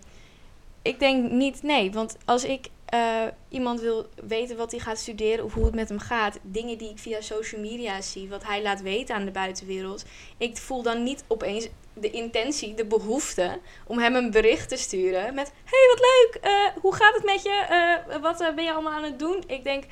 ik 0.82 0.98
denk 0.98 1.30
niet, 1.30 1.62
nee, 1.62 1.92
want 1.92 2.16
als 2.24 2.44
ik 2.44 2.66
eh, 2.86 3.22
iemand 3.48 3.80
wil 3.80 4.06
weten 4.24 4.56
wat 4.56 4.70
hij 4.70 4.80
gaat 4.80 4.98
studeren 4.98 5.44
of 5.44 5.54
hoe 5.54 5.64
het 5.64 5.74
met 5.74 5.88
hem 5.88 5.98
gaat, 5.98 6.38
dingen 6.42 6.78
die 6.78 6.90
ik 6.90 6.98
via 6.98 7.20
social 7.20 7.60
media 7.60 8.00
zie, 8.00 8.28
wat 8.28 8.44
hij 8.46 8.62
laat 8.62 8.82
weten 8.82 9.14
aan 9.14 9.24
de 9.24 9.30
buitenwereld, 9.30 10.04
ik 10.38 10.56
voel 10.56 10.82
dan 10.82 11.02
niet 11.02 11.24
opeens 11.26 11.68
de 11.94 12.10
intentie, 12.10 12.74
de 12.74 12.84
behoefte 12.84 13.58
om 13.86 13.98
hem 13.98 14.14
een 14.14 14.30
bericht 14.30 14.68
te 14.68 14.76
sturen 14.76 15.34
met: 15.34 15.52
Hey, 15.64 15.88
wat 15.88 15.98
leuk, 16.00 16.42
eh, 16.42 16.82
hoe 16.82 16.94
gaat 16.94 17.14
het 17.14 17.24
met 17.24 17.42
je? 17.42 17.98
Wat 18.20 18.52
ben 18.54 18.64
je 18.64 18.72
allemaal 18.72 18.92
aan 18.92 19.04
het 19.04 19.18
doen? 19.18 19.44
Ik 19.46 19.64
denk 19.64 19.84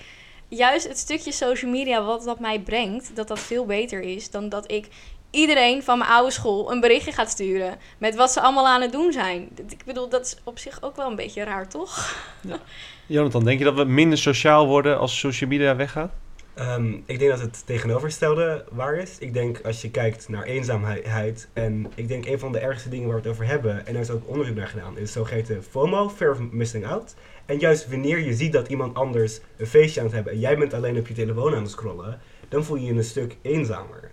juist 0.51 0.89
het 0.89 0.99
stukje 0.99 1.33
social 1.33 1.71
media 1.71 2.05
wat 2.05 2.25
dat 2.25 2.41
mij 2.41 2.61
brengt, 2.61 3.17
dat 3.17 3.29
dat 3.29 3.39
veel 3.39 3.67
beter 3.67 4.01
is 4.01 4.31
dan 4.31 4.49
dat 4.49 4.71
ik 4.71 4.89
iedereen 5.31 5.83
van 5.83 5.99
mijn 5.99 6.11
oude 6.11 6.31
school 6.31 6.73
een 6.73 6.81
berichtje 6.81 7.13
gaat 7.13 7.31
sturen 7.31 7.79
met 7.99 8.15
wat 8.15 8.33
ze 8.33 8.41
allemaal 8.41 8.69
aan 8.69 8.81
het 8.81 8.93
doen 8.93 9.13
zijn. 9.13 9.49
Ik 9.69 9.85
bedoel, 9.85 10.09
dat 10.09 10.27
is 10.27 10.37
op 10.45 10.59
zich 10.59 10.83
ook 10.83 10.97
wel 10.97 11.11
een 11.11 11.17
beetje 11.17 11.45
raar, 11.45 11.69
toch? 11.69 12.17
Jonathan, 13.07 13.45
denk 13.45 13.59
je 13.59 13.65
dat 13.65 13.75
we 13.75 13.85
minder 13.85 14.19
sociaal 14.19 14.67
worden 14.67 14.99
als 14.99 15.19
social 15.19 15.51
media 15.51 15.77
weggaat? 15.77 16.13
Ehm, 16.55 16.93
ik 17.07 17.19
denk 17.19 17.31
dat 17.31 17.41
het 17.41 17.67
tegenovergestelde 17.67 18.65
waar 18.71 18.95
is. 18.95 19.19
Ik 19.19 19.33
denk 19.33 19.61
als 19.65 19.83
je 19.83 19.91
kijkt 19.91 20.29
naar 20.29 20.43
eenzaamheid. 20.43 21.49
En 21.53 21.93
ik 21.95 22.09
denk 22.09 22.27
een 22.27 22.39
van 22.39 22.53
de 22.53 22.59
ergste 22.59 22.89
dingen 22.89 23.07
waar 23.07 23.17
we 23.17 23.23
het 23.23 23.31
over 23.31 23.47
hebben. 23.47 23.87
En 23.87 23.93
daar 23.93 24.03
is 24.03 24.11
ook 24.11 24.29
onderzoek 24.29 24.57
naar 24.57 24.69
gedaan. 24.69 24.99
Is 24.99 25.13
zogeheten 25.13 25.63
FOMO, 25.63 26.09
Fear 26.09 26.31
of 26.33 26.39
Missing 26.39 26.87
Out. 26.87 27.15
En 27.51 27.59
juist 27.59 27.89
wanneer 27.89 28.19
je 28.19 28.35
ziet 28.35 28.53
dat 28.53 28.69
iemand 28.69 28.95
anders 28.95 29.41
een 29.57 29.67
feestje 29.67 30.01
aan 30.01 30.07
het 30.07 30.15
hebben. 30.15 30.33
En 30.33 30.39
jij 30.39 30.59
bent 30.59 30.75
alleen 30.75 30.99
op 30.99 31.07
je 31.07 31.15
telefoon 31.15 31.55
aan 31.55 31.63
het 31.63 31.71
scrollen. 31.71 32.21
Dan 32.49 32.65
voel 32.65 32.77
je 32.77 32.85
je 32.85 32.93
een 32.93 33.05
stuk 33.05 33.37
eenzamer. 33.43 34.11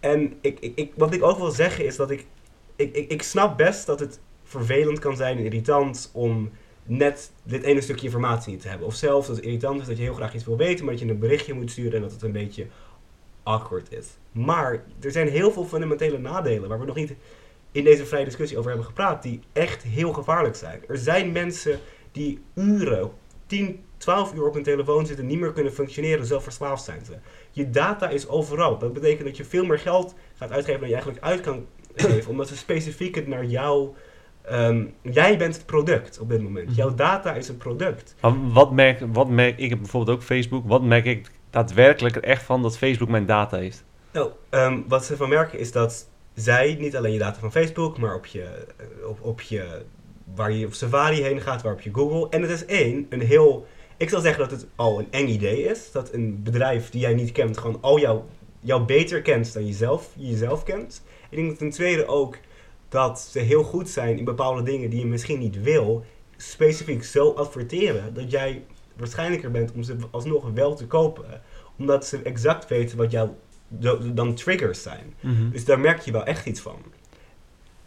En 0.00 0.38
ik, 0.40 0.58
ik, 0.60 0.72
ik, 0.74 0.92
wat 0.96 1.14
ik 1.14 1.22
ook 1.22 1.38
wil 1.38 1.50
zeggen 1.50 1.84
is 1.84 1.96
dat 1.96 2.10
ik, 2.10 2.26
ik, 2.76 2.96
ik, 2.96 3.10
ik 3.10 3.22
snap 3.22 3.56
best 3.56 3.86
dat 3.86 4.00
het 4.00 4.20
vervelend 4.44 4.98
kan 4.98 5.16
zijn 5.16 5.38
en 5.38 5.44
irritant 5.44 6.10
om 6.12 6.50
net 6.84 7.32
dit 7.42 7.62
ene 7.62 7.80
stukje 7.80 8.06
informatie 8.06 8.52
niet 8.52 8.60
te 8.60 8.68
hebben. 8.68 8.86
Of 8.86 8.94
zelfs 8.94 9.26
dat 9.26 9.36
het 9.36 9.44
irritant 9.44 9.80
is 9.80 9.86
dat 9.86 9.96
je 9.96 10.02
heel 10.02 10.14
graag 10.14 10.34
iets 10.34 10.44
wil 10.44 10.56
weten, 10.56 10.84
maar 10.84 10.94
dat 10.94 11.02
je 11.02 11.10
een 11.10 11.18
berichtje 11.18 11.54
moet 11.54 11.70
sturen 11.70 11.94
en 11.94 12.02
dat 12.02 12.12
het 12.12 12.22
een 12.22 12.32
beetje 12.32 12.66
awkward 13.42 13.92
is. 13.92 14.06
Maar 14.32 14.84
er 15.00 15.10
zijn 15.10 15.28
heel 15.28 15.50
veel 15.50 15.64
fundamentele 15.64 16.18
nadelen 16.18 16.68
waar 16.68 16.78
we 16.78 16.86
nog 16.86 16.96
niet 16.96 17.14
in 17.72 17.84
deze 17.84 18.06
vrije 18.06 18.24
discussie 18.24 18.58
over 18.58 18.70
hebben 18.70 18.88
gepraat, 18.88 19.22
die 19.22 19.40
echt 19.52 19.82
heel 19.82 20.12
gevaarlijk 20.12 20.56
zijn. 20.56 20.80
Er 20.88 20.98
zijn 20.98 21.32
mensen 21.32 21.80
die 22.12 22.38
uren, 22.54 23.10
10, 23.46 23.84
12 23.96 24.34
uur 24.34 24.46
op 24.46 24.54
hun 24.54 24.62
telefoon 24.62 25.06
zitten, 25.06 25.26
niet 25.26 25.38
meer 25.38 25.52
kunnen 25.52 25.72
functioneren, 25.72 26.26
zo 26.26 26.40
verslaafd 26.40 26.84
zijn 26.84 27.04
ze. 27.04 27.12
Je 27.50 27.70
data 27.70 28.08
is 28.08 28.28
overal. 28.28 28.78
Dat 28.78 28.92
betekent 28.92 29.24
dat 29.26 29.36
je 29.36 29.44
veel 29.44 29.64
meer 29.64 29.78
geld 29.78 30.14
gaat 30.34 30.50
uitgeven 30.50 30.80
dan 30.80 30.88
je 30.88 30.94
eigenlijk 30.94 31.24
uit 31.24 31.40
kan 31.40 31.66
geven, 32.10 32.30
omdat 32.30 32.48
ze 32.48 32.56
specifiek 32.56 33.14
het 33.14 33.26
naar 33.26 33.44
jou. 33.44 33.88
ehm, 34.42 34.84
jij 35.02 35.38
bent 35.38 35.54
het 35.54 35.66
product 35.66 36.18
op 36.18 36.28
dit 36.28 36.42
moment. 36.42 36.66
Mhm. 36.66 36.74
Jouw 36.74 36.94
data 36.94 37.34
is 37.34 37.48
het 37.48 37.58
product. 37.58 38.14
Wat 38.52 38.72
merk, 38.72 39.00
wat 39.12 39.28
merk 39.28 39.58
ik, 39.58 39.68
heb 39.68 39.78
bijvoorbeeld 39.78 40.16
ook 40.16 40.22
Facebook, 40.24 40.68
wat 40.68 40.82
merk 40.82 41.04
ik 41.04 41.30
daadwerkelijk 41.50 42.16
er 42.16 42.24
echt 42.24 42.42
van 42.42 42.62
dat 42.62 42.78
Facebook 42.78 43.08
mijn 43.08 43.26
data 43.26 43.56
heeft? 43.56 43.84
Nou, 44.12 44.30
ehm, 44.48 44.80
wat 44.88 45.04
ze 45.04 45.16
van 45.16 45.28
merken 45.28 45.58
is 45.58 45.72
dat 45.72 46.08
zij 46.34 46.76
niet 46.78 46.96
alleen 46.96 47.12
je 47.12 47.18
data 47.18 47.40
van 47.40 47.52
Facebook, 47.52 47.98
maar 47.98 48.14
op 48.14 48.26
je, 48.26 48.42
eh, 48.42 49.08
op, 49.08 49.18
op 49.22 49.40
je 49.40 49.82
waar 50.34 50.52
je 50.52 50.66
op 50.66 50.74
Safari 50.74 51.22
heen 51.22 51.40
gaat, 51.40 51.62
waar 51.62 51.72
op 51.72 51.80
je 51.80 51.94
Google. 51.94 52.28
En 52.30 52.42
het 52.42 52.50
is 52.50 52.64
één, 52.64 53.06
een 53.08 53.20
heel. 53.20 53.66
Ik 53.96 54.08
zal 54.08 54.20
zeggen 54.20 54.48
dat 54.48 54.60
het 54.60 54.66
al 54.76 54.98
een 54.98 55.08
eng 55.10 55.28
idee 55.28 55.62
is. 55.62 55.92
Dat 55.92 56.12
een 56.12 56.42
bedrijf 56.42 56.90
die 56.90 57.00
jij 57.00 57.14
niet 57.14 57.32
kent, 57.32 57.58
gewoon 57.58 57.78
al 57.80 57.98
jou, 57.98 58.22
jou 58.60 58.82
beter 58.82 59.22
kent 59.22 59.52
dan 59.52 59.66
jezelf, 59.66 60.12
jezelf 60.16 60.62
kent. 60.62 61.02
Ik 61.30 61.38
denk 61.38 61.58
ten 61.58 61.70
tweede 61.70 62.06
ook 62.06 62.38
dat 62.88 63.20
ze 63.20 63.38
heel 63.38 63.62
goed 63.62 63.88
zijn 63.88 64.18
in 64.18 64.24
bepaalde 64.24 64.62
dingen 64.62 64.90
die 64.90 65.00
je 65.00 65.06
misschien 65.06 65.38
niet 65.38 65.62
wil, 65.62 66.04
specifiek 66.36 67.04
zo 67.04 67.30
adverteren 67.30 68.14
dat 68.14 68.30
jij 68.30 68.62
waarschijnlijker 68.96 69.50
bent 69.50 69.72
om 69.72 69.82
ze 69.82 69.96
alsnog 70.10 70.50
wel 70.54 70.74
te 70.74 70.86
kopen, 70.86 71.42
omdat 71.78 72.06
ze 72.06 72.22
exact 72.22 72.68
weten 72.68 72.96
wat 72.96 73.10
jouw 73.10 73.36
dan 74.14 74.34
triggers 74.34 74.82
zijn. 74.82 75.14
Dus 75.52 75.64
daar 75.64 75.80
merk 75.80 76.00
je 76.00 76.12
wel 76.12 76.24
echt 76.24 76.46
iets 76.46 76.60
van. 76.60 76.82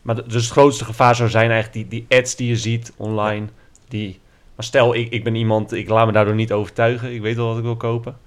Maar 0.01 0.15
de- 0.15 0.23
dus 0.27 0.43
het 0.43 0.51
grootste 0.51 0.85
gevaar 0.85 1.15
zou 1.15 1.29
zijn 1.29 1.51
eigenlijk 1.51 1.89
die, 1.89 2.05
die 2.07 2.19
ads 2.19 2.35
die 2.35 2.47
je 2.47 2.57
ziet 2.57 2.93
online. 2.97 3.47
Die, 3.87 4.19
maar 4.55 4.65
stel, 4.65 4.95
ik, 4.95 5.09
ik 5.11 5.23
ben 5.23 5.35
iemand, 5.35 5.71
ik 5.71 5.89
laat 5.89 6.05
me 6.05 6.11
daardoor 6.11 6.35
niet 6.35 6.51
overtuigen. 6.51 7.13
Ik 7.13 7.21
weet 7.21 7.35
wel 7.35 7.47
wat 7.47 7.57
ik 7.57 7.63
wil 7.63 7.77
kopen. 7.77 8.17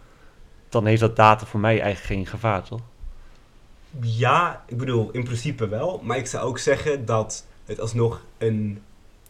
Dan 0.68 0.86
heeft 0.86 1.00
dat 1.00 1.16
data 1.16 1.46
voor 1.46 1.60
mij 1.60 1.80
eigenlijk 1.80 2.04
geen 2.06 2.26
gevaar, 2.26 2.62
toch? 2.62 2.80
Ja, 4.00 4.62
ik 4.66 4.76
bedoel, 4.76 5.08
in 5.12 5.24
principe 5.24 5.68
wel. 5.68 6.00
Maar 6.04 6.16
ik 6.16 6.26
zou 6.26 6.46
ook 6.46 6.58
zeggen 6.58 7.04
dat 7.04 7.46
het 7.64 7.80
alsnog 7.80 8.20
een 8.38 8.78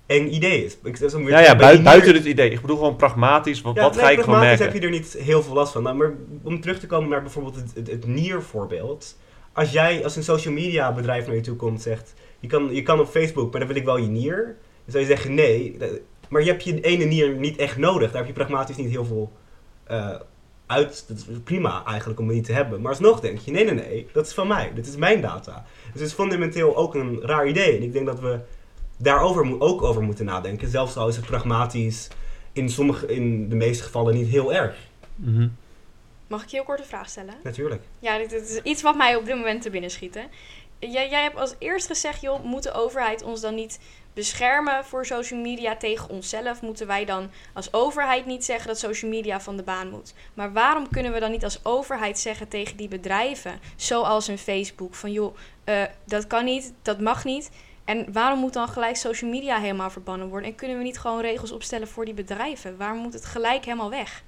eng 0.07 0.28
idee 0.28 0.64
is. 0.64 0.72
Ik, 0.72 0.80
dat 0.83 1.00
is 1.02 1.12
dan 1.12 1.24
weer 1.24 1.30
Ja, 1.35 1.40
ja, 1.40 1.57
buiten 1.57 1.83
nier- 2.04 2.14
het 2.14 2.24
idee. 2.24 2.50
Ik 2.50 2.61
bedoel 2.61 2.76
gewoon 2.76 2.96
pragmatisch. 2.96 3.61
Wat, 3.61 3.74
Ja, 3.74 3.83
wat 3.83 3.94
nee, 3.94 4.04
ga 4.04 4.11
ik 4.11 4.14
gewoon 4.20 4.24
pragmatisch 4.35 4.59
merken? 4.59 4.80
heb 4.80 4.83
je 4.83 4.96
er 4.96 5.00
niet 5.02 5.12
heel 5.26 5.42
veel 5.42 5.54
last 5.54 5.72
van. 5.72 5.83
Nou, 5.83 5.96
maar 5.96 6.12
om 6.42 6.61
terug 6.61 6.78
te 6.80 6.87
komen 6.87 7.09
naar 7.09 7.22
bijvoorbeeld 7.22 7.54
het, 7.57 7.70
het, 7.74 7.90
het 7.90 8.07
niervoorbeeld. 8.07 9.16
Als 9.52 9.70
jij 9.70 10.04
als 10.04 10.16
een 10.16 10.22
social 10.22 10.54
media 10.54 10.92
bedrijf 10.92 11.26
naar 11.26 11.35
je 11.37 11.40
toe 11.40 11.57
komt 11.57 11.76
en 11.76 11.83
zegt... 11.83 12.14
Je 12.44 12.50
kan, 12.50 12.74
je 12.74 12.83
kan 12.83 13.00
op 13.00 13.07
Facebook, 13.09 13.50
maar 13.50 13.61
dan 13.61 13.68
wil 13.68 13.78
ik 13.78 13.85
wel 13.85 13.96
je 13.96 14.07
nier. 14.09 14.44
Dan 14.46 14.92
zou 14.92 15.02
je 15.02 15.09
zeggen 15.09 15.35
nee. 15.35 15.76
dat- 15.78 15.90
Maar 16.28 16.42
je 16.42 16.50
hebt 16.50 16.64
je 16.64 16.80
ene 16.80 17.04
nier 17.04 17.35
niet 17.35 17.57
echt 17.57 17.76
nodig. 17.76 18.09
Daar 18.09 18.16
heb 18.18 18.26
je 18.26 18.33
pragmatisch 18.33 18.76
niet 18.76 18.90
heel 18.90 19.04
veel 19.04 19.33
eh, 19.85 20.14
uit. 20.66 21.04
Dat 21.09 21.16
is 21.16 21.24
prima 21.44 21.85
eigenlijk 21.87 22.20
om 22.20 22.26
het 22.26 22.35
niet 22.37 22.44
te 22.44 22.52
hebben. 22.52 22.80
Maar 22.80 22.90
alsnog 22.90 23.20
denk 23.20 23.38
je, 23.38 23.50
nee, 23.50 23.64
nee, 23.64 23.74
nee. 23.74 24.07
Dat 24.12 24.26
is 24.26 24.33
van 24.35 24.46
mij. 24.48 24.72
Dit 24.74 24.87
is 24.87 24.96
mijn 24.96 25.20
data. 25.20 25.64
Dus 25.92 26.00
het 26.00 26.11
is 26.11 26.12
fundamenteel 26.12 26.76
ook 26.76 26.94
een 26.94 27.20
raar 27.22 27.48
idee. 27.48 27.76
En 27.76 27.83
ik 27.83 27.92
denk 27.92 28.07
dat 28.07 28.20
we 28.20 28.38
daarover 28.96 29.61
ook 29.61 29.83
over 29.83 30.02
moeten 30.02 30.24
nadenken. 30.24 30.68
Zelfs 30.68 30.96
al 30.96 31.09
is 31.09 31.16
het 31.16 31.26
pragmatisch 31.26 32.09
in, 32.52 32.68
sommige, 32.68 33.07
in 33.07 33.48
de 33.48 33.57
meeste 33.57 33.83
gevallen 33.85 34.14
niet 34.14 34.28
heel 34.28 34.52
erg. 34.54 34.76
Mhm. 35.14 35.48
Mag 36.26 36.42
ik 36.42 36.48
je 36.48 36.57
heel 36.57 36.64
kort 36.64 36.78
een 36.78 36.85
vraag 36.85 37.09
stellen? 37.09 37.35
Natuurlijk. 37.42 37.83
Ja, 37.98 38.18
dit, 38.18 38.30
dit 38.30 38.42
is 38.50 38.61
iets 38.62 38.83
wat 38.83 38.96
mij 38.96 39.16
op 39.16 39.24
dit 39.26 39.37
moment 39.37 39.62
te 39.62 39.70
binnen 39.70 39.90
schiet. 39.90 40.14
hè. 40.14 40.22
Jij, 40.90 41.09
jij 41.09 41.23
hebt 41.23 41.37
als 41.37 41.55
eerst 41.59 41.87
gezegd, 41.87 42.20
joh, 42.20 42.44
moet 42.44 42.62
de 42.62 42.73
overheid 42.73 43.23
ons 43.23 43.40
dan 43.40 43.55
niet 43.55 43.79
beschermen 44.14 44.85
voor 44.85 45.07
social 45.07 45.40
media 45.40 45.77
tegen 45.77 46.09
onszelf? 46.09 46.62
Moeten 46.62 46.87
wij 46.87 47.05
dan 47.05 47.31
als 47.53 47.73
overheid 47.73 48.27
niet 48.27 48.44
zeggen 48.44 48.66
dat 48.66 48.79
social 48.79 49.11
media 49.11 49.40
van 49.40 49.57
de 49.57 49.62
baan 49.62 49.90
moet? 49.90 50.14
Maar 50.35 50.53
waarom 50.53 50.88
kunnen 50.90 51.12
we 51.12 51.20
dan 51.20 51.31
niet 51.31 51.44
als 51.44 51.64
overheid 51.64 52.18
zeggen 52.18 52.49
tegen 52.49 52.77
die 52.77 52.88
bedrijven, 52.88 53.61
zoals 53.77 54.29
een 54.29 54.38
Facebook, 54.38 54.94
van 54.94 55.12
joh, 55.12 55.37
eh, 55.64 55.83
dat 56.05 56.27
kan 56.27 56.44
niet, 56.44 56.73
dat 56.83 57.01
mag 57.01 57.25
niet. 57.25 57.51
En 57.85 58.12
waarom 58.12 58.38
moet 58.38 58.53
dan 58.53 58.68
gelijk 58.68 58.97
social 58.97 59.31
media 59.31 59.59
helemaal 59.59 59.90
verbannen 59.90 60.29
worden? 60.29 60.51
En 60.51 60.57
kunnen 60.57 60.79
we 60.79 60.83
niet 60.83 60.99
gewoon 60.99 61.20
regels 61.20 61.53
opstellen 61.53 61.88
voor 61.88 62.05
die 62.05 62.14
bedrijven? 62.14 62.77
Waarom 62.77 62.99
moet 62.99 63.12
het 63.12 63.25
gelijk 63.25 63.64
helemaal 63.64 63.90
weg? 63.90 64.23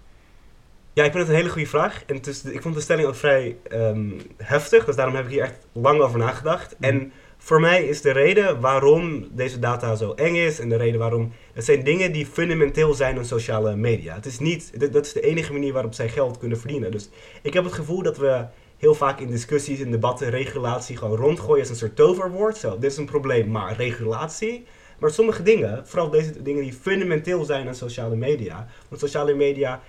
Ja, 0.96 1.04
ik 1.04 1.12
vind 1.12 1.22
het 1.22 1.32
een 1.32 1.38
hele 1.40 1.52
goede 1.52 1.68
vraag. 1.68 2.02
En 2.06 2.14
het 2.14 2.26
is, 2.26 2.44
ik 2.44 2.62
vond 2.62 2.74
de 2.74 2.80
stelling 2.80 3.08
ook 3.08 3.14
vrij 3.14 3.56
ehm, 3.68 4.10
heftig. 4.36 4.84
Dus 4.84 4.96
daarom 4.96 5.14
heb 5.14 5.24
ik 5.24 5.30
hier 5.30 5.42
echt 5.42 5.66
lang 5.72 6.00
over 6.00 6.18
nagedacht. 6.18 6.76
En 6.80 7.12
voor 7.38 7.60
mij 7.60 7.84
is 7.84 8.00
de 8.00 8.10
reden 8.10 8.60
waarom 8.60 9.28
deze 9.32 9.58
data 9.58 9.94
zo 9.94 10.12
eng 10.12 10.34
is. 10.34 10.58
En 10.58 10.68
de 10.68 10.76
reden 10.76 10.98
waarom. 10.98 11.32
Het 11.52 11.64
zijn 11.64 11.84
dingen 11.84 12.12
die 12.12 12.26
fundamenteel 12.26 12.94
zijn 12.94 13.18
aan 13.18 13.24
sociale 13.24 13.76
media. 13.76 14.14
Het 14.14 14.26
is 14.26 14.38
niet. 14.38 14.80
Dat, 14.80 14.92
dat 14.92 15.06
is 15.06 15.12
de 15.12 15.20
enige 15.20 15.52
manier 15.52 15.72
waarop 15.72 15.94
zij 15.94 16.08
geld 16.08 16.38
kunnen 16.38 16.58
verdienen. 16.58 16.90
Dus 16.90 17.08
ik 17.42 17.52
heb 17.52 17.64
het 17.64 17.72
gevoel 17.72 18.02
dat 18.02 18.16
we 18.16 18.44
heel 18.76 18.94
vaak 18.94 19.20
in 19.20 19.30
discussies, 19.30 19.80
in 19.80 19.90
debatten, 19.90 20.30
regulatie 20.30 20.96
gewoon 20.96 21.16
rondgooien 21.16 21.60
als 21.60 21.70
een 21.70 21.76
soort 21.76 21.96
toverwoord. 21.96 22.56
Zo, 22.56 22.78
dit 22.78 22.90
is 22.90 22.96
een 22.96 23.06
probleem, 23.06 23.50
maar 23.50 23.76
regulatie. 23.76 24.66
Maar 24.98 25.10
sommige 25.10 25.42
dingen, 25.42 25.86
vooral 25.86 26.10
deze 26.10 26.42
dingen 26.42 26.62
die 26.62 26.72
fundamenteel 26.72 27.44
zijn 27.44 27.66
aan 27.66 27.74
sociale 27.74 28.16
media. 28.16 28.66
Want 28.88 29.00
sociale 29.00 29.34
media 29.34 29.80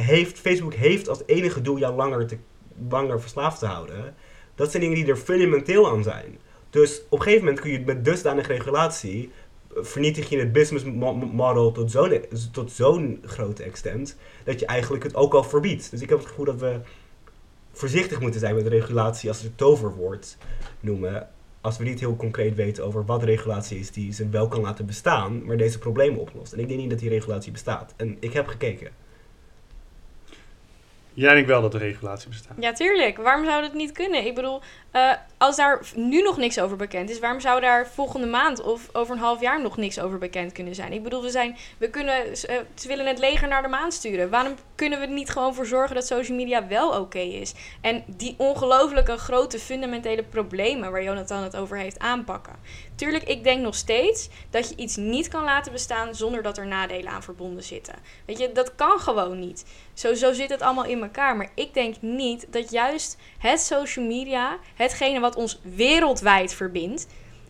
heeft, 0.00 0.38
Facebook 0.38 0.74
heeft 0.74 1.08
als 1.08 1.22
enige 1.26 1.60
doel 1.60 1.78
jou 1.78 1.96
langer, 1.96 2.26
te, 2.26 2.36
langer 2.88 3.20
verslaafd 3.20 3.58
te 3.58 3.66
houden. 3.66 4.14
Dat 4.54 4.70
zijn 4.70 4.82
dingen 4.82 4.96
die 4.98 5.06
er 5.06 5.16
fundamenteel 5.16 5.90
aan 5.90 6.02
zijn. 6.02 6.38
Dus 6.70 7.02
op 7.08 7.18
een 7.18 7.24
gegeven 7.24 7.44
moment 7.44 7.62
kun 7.62 7.70
je 7.70 7.80
met 7.80 8.04
dusdanig 8.04 8.46
regulatie 8.46 9.30
eh, 9.76 9.82
vernietig 9.82 10.28
je 10.28 10.38
het 10.38 10.52
business 10.52 10.84
mo- 10.84 11.14
model 11.14 11.72
tot 11.72 11.90
zo'n 11.90 12.24
tot 12.52 12.72
zo'n 12.72 13.22
grote 13.24 13.62
extent 13.62 14.16
dat 14.44 14.60
je 14.60 14.66
eigenlijk 14.66 15.02
het 15.02 15.14
ook 15.14 15.34
al 15.34 15.44
verbiedt. 15.44 15.90
Dus 15.90 16.00
ik 16.00 16.08
heb 16.08 16.18
het 16.18 16.26
gevoel 16.26 16.44
dat 16.44 16.60
we 16.60 16.80
voorzichtig 17.72 18.20
moeten 18.20 18.40
zijn 18.40 18.54
met 18.54 18.66
regulatie 18.66 19.28
als 19.28 19.40
we 19.40 19.46
het 19.46 19.56
toverwoord 19.56 20.36
noemen. 20.80 21.28
Als 21.60 21.78
we 21.78 21.84
niet 21.84 22.00
heel 22.00 22.16
concreet 22.16 22.54
weten 22.54 22.84
over 22.84 23.04
wat 23.04 23.22
regulatie 23.22 23.78
is 23.78 23.90
die 23.90 24.12
ze 24.12 24.28
wel 24.28 24.48
kan 24.48 24.60
laten 24.60 24.86
bestaan, 24.86 25.44
maar 25.44 25.56
deze 25.56 25.78
problemen 25.78 26.20
oplost. 26.20 26.52
En 26.52 26.58
ik 26.58 26.68
denk 26.68 26.80
niet 26.80 26.90
dat 26.90 26.98
die 26.98 27.08
regulatie 27.08 27.52
bestaat. 27.52 27.94
En 27.96 28.16
ik 28.20 28.32
heb 28.32 28.46
gekeken. 28.46 28.90
Jij 31.14 31.34
denkt 31.34 31.48
wel 31.48 31.62
dat 31.62 31.74
er 31.74 31.80
regulatie 31.80 32.28
bestaat. 32.28 32.56
Ja, 32.58 32.72
tuurlijk. 32.72 33.16
Waarom 33.16 33.44
zou 33.44 33.62
dat 33.62 33.74
niet 33.74 33.92
kunnen? 33.92 34.26
Ik 34.26 34.34
bedoel, 34.34 34.60
eh, 34.90 35.12
als 35.38 35.56
daar 35.56 35.82
nu 35.94 36.22
nog 36.22 36.36
niks 36.36 36.60
over 36.60 36.76
bekend 36.76 37.10
is, 37.10 37.18
waarom 37.18 37.40
zou 37.40 37.60
daar 37.60 37.88
volgende 37.88 38.26
maand 38.26 38.62
of 38.62 38.88
over 38.92 39.14
een 39.14 39.20
half 39.20 39.40
jaar 39.40 39.62
nog 39.62 39.76
niks 39.76 40.00
over 40.00 40.18
bekend 40.18 40.52
kunnen 40.52 40.74
zijn? 40.74 40.92
Ik 40.92 41.02
bedoel, 41.02 41.22
we, 41.22 41.30
zijn, 41.30 41.56
we 41.78 41.90
kunnen, 41.90 42.26
eh, 42.26 42.56
ze 42.74 42.88
willen 42.88 43.06
het 43.06 43.18
leger 43.18 43.48
naar 43.48 43.62
de 43.62 43.68
maan 43.68 43.92
sturen. 43.92 44.30
Waarom 44.30 44.54
kunnen 44.74 45.00
we 45.00 45.06
er 45.06 45.12
niet 45.12 45.30
gewoon 45.30 45.54
voor 45.54 45.66
zorgen 45.66 45.94
dat 45.94 46.06
social 46.06 46.36
media 46.36 46.66
wel 46.66 47.00
oké 47.00 47.18
is? 47.18 47.54
En 47.80 48.04
die 48.06 48.34
ongelooflijke 48.36 49.16
grote 49.16 49.58
fundamentele 49.58 50.22
problemen 50.22 50.90
waar 50.90 51.02
Jonathan 51.02 51.42
het 51.42 51.56
over 51.56 51.76
heeft 51.76 51.98
aanpakken. 51.98 52.54
Tuurlijk, 52.94 53.24
ik 53.24 53.44
denk 53.44 53.60
nog 53.60 53.74
steeds 53.74 54.28
dat 54.50 54.68
je 54.68 54.76
iets 54.76 54.96
niet 54.96 55.28
kan 55.28 55.44
laten 55.44 55.72
bestaan 55.72 56.14
zonder 56.14 56.42
dat 56.42 56.58
er 56.58 56.66
nadelen 56.66 57.12
aan 57.12 57.22
verbonden 57.22 57.64
zitten. 57.64 57.94
Weet 58.26 58.38
je, 58.38 58.52
dat 58.52 58.74
kan 58.74 58.98
gewoon 58.98 59.38
niet. 59.38 59.64
Zo, 60.00 60.14
zo 60.14 60.32
zit 60.32 60.50
het 60.50 60.62
allemaal 60.62 60.84
in 60.84 61.02
elkaar. 61.02 61.36
Maar 61.36 61.50
ik 61.54 61.74
denk 61.74 61.94
niet 62.00 62.46
dat 62.50 62.70
juist 62.70 63.16
het 63.38 63.60
social 63.60 64.04
media, 64.04 64.58
hetgene 64.74 65.20
wat 65.20 65.36
ons 65.36 65.60
wereldwijd 65.62 66.54
verbindt. 66.54 67.06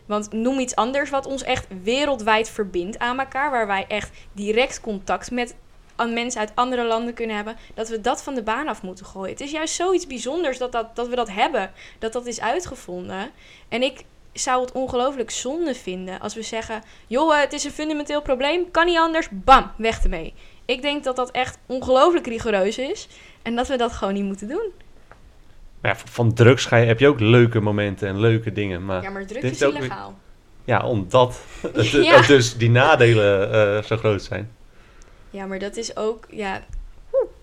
Want 0.07 0.33
noem 0.33 0.59
iets 0.59 0.77
anders 0.77 1.11
wat 1.11 1.27
ons 1.27 1.43
echt 1.43 1.67
wereldwijd 1.83 2.49
verbindt 2.49 2.99
aan 2.99 3.21
elkaar. 3.21 3.51
Waar 3.51 3.67
wij 3.67 3.85
echt 3.89 4.11
direct 4.33 4.81
contact 4.81 5.31
met 5.31 5.55
mensen 5.97 6.41
uit 6.41 6.53
andere 6.55 6.85
landen 6.85 7.15
kunnen 7.15 7.37
hebben. 7.37 7.57
Dat 7.75 7.89
we 7.89 8.01
dat 8.01 8.23
van 8.23 8.35
de 8.35 8.43
baan 8.43 8.69
af 8.69 8.83
moeten 8.83 9.07
gooien. 9.07 9.31
Het 9.31 9.41
is 9.41 9.51
juist 9.51 9.75
zoiets 9.75 10.07
bijzonders 10.07 10.59
dat, 10.59 10.73
dat, 10.73 10.97
dat 10.97 11.09
we 11.09 11.17
dat 11.17 11.31
hebben. 11.31 11.73
Dat 11.99 12.13
dat 12.13 12.27
is 12.27 12.41
uitgevonden. 12.41 13.31
En 13.69 13.83
ik 13.83 14.05
zou 14.33 14.61
het 14.61 14.73
ongelooflijk 14.73 15.31
zonde 15.31 15.75
vinden 15.75 16.21
als 16.21 16.35
we 16.35 16.43
zeggen: 16.43 16.83
joh, 17.07 17.41
het 17.41 17.53
is 17.53 17.65
een 17.65 17.71
fundamenteel 17.71 18.23
probleem, 18.23 18.71
kan 18.71 18.87
niet 18.87 18.99
anders, 18.99 19.29
bam, 19.31 19.73
weg 19.77 20.03
ermee. 20.03 20.35
Ik 20.71 20.83
denk 20.83 21.05
dat 21.05 21.17
dat 21.17 21.31
echt 21.31 21.59
ongelooflijk 21.67 22.27
rigoureus 22.27 22.79
is 22.79 23.09
en 23.43 23.55
dat 23.57 23.69
we 23.69 23.77
dat 23.77 23.93
gewoon 23.93 24.15
niet 24.15 24.25
moeten 24.25 24.49
doen. 24.49 24.71
Maar 25.81 25.91
ja, 25.97 25.97
van 26.05 26.35
drugs 26.35 26.65
ga 26.67 26.77
je, 26.77 26.87
heb 26.87 27.01
je 27.01 27.09
ook 27.09 27.21
leuke 27.21 27.61
momenten 27.61 28.09
en 28.09 28.21
leuke 28.21 28.53
dingen. 28.53 28.85
Maar 28.85 29.03
Ja, 29.03 29.11
maar 29.11 29.27
drugs 29.27 29.45
is 29.45 29.51
is 29.51 29.63
ook 29.63 29.73
weer- 29.73 29.81
illegaal. 29.83 30.19
ja, 30.65 30.87
omdat 30.87 31.41
Ja. 31.93 32.21
dus 32.27 32.57
die 32.57 32.71
nadelen 32.71 33.53
eh, 33.53 33.83
zo 33.83 33.97
groot 33.97 34.23
zijn. 34.23 34.51
Ja, 35.31 35.47
maar 35.47 35.59
dat 35.59 35.77
is 35.77 35.97
ook, 35.97 36.27
ja, 36.31 36.61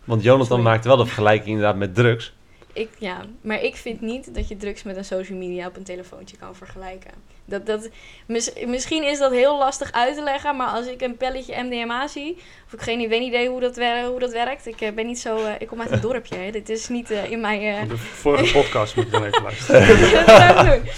Want 0.03 0.23
Jonathan 0.23 0.47
Sorry. 0.47 0.63
maakt 0.63 0.85
wel 0.85 0.97
de 0.97 1.05
vergelijking 1.05 1.47
inderdaad 1.47 1.75
met 1.77 1.95
drugs. 1.95 2.33
Ik, 2.77 2.89
ja, 2.97 3.25
maar 3.41 3.63
ik 3.63 3.75
vind 3.75 4.01
niet 4.01 4.35
dat 4.35 4.47
je 4.47 4.57
drugs 4.57 4.83
met 4.83 4.97
een 4.97 5.05
social 5.05 5.37
media 5.37 5.67
op 5.67 5.75
een 5.75 5.83
telefoontje 5.83 6.37
kan 6.37 6.55
vergelijken. 6.55 7.11
Dat, 7.45 7.65
dat, 7.65 7.89
mis- 8.25 8.53
misschien 8.65 9.03
is 9.03 9.19
dat 9.19 9.31
heel 9.31 9.57
lastig 9.57 9.91
uit 9.91 10.15
te 10.15 10.23
leggen, 10.23 10.55
maar 10.55 10.67
als 10.67 10.87
ik 10.87 11.01
een 11.01 11.17
pelletje 11.17 11.63
MDMA 11.63 12.07
zie, 12.07 12.37
of 12.65 12.73
ik 12.73 12.81
geen 12.81 13.09
weet 13.09 13.21
idee 13.21 13.49
hoe 13.49 13.59
dat, 13.59 13.75
wer- 13.75 14.05
hoe 14.05 14.19
dat 14.19 14.31
werkt. 14.31 14.65
Ik 14.67 14.81
eh, 14.81 14.91
ben 14.93 15.05
niet 15.05 15.19
zo, 15.19 15.37
eh, 15.45 15.53
ik 15.59 15.67
kom 15.67 15.81
uit 15.81 15.91
een 15.91 16.01
dorpje, 16.01 16.35
hè. 16.37 16.51
dit 16.51 16.69
is 16.69 16.87
niet 16.87 17.11
eh, 17.11 17.31
in 17.31 17.41
mijn... 17.41 17.61
eh, 17.61 17.89
De 17.89 17.97
vorige 17.97 18.53
podcast 18.53 18.95
moet 18.95 19.05
je 19.05 19.11
dan 19.11 19.25
even 19.25 19.43
luisteren. 19.49 19.87
dat 20.25 20.35
zou 20.37 20.69
ik 20.73 20.83
doen. 20.83 20.91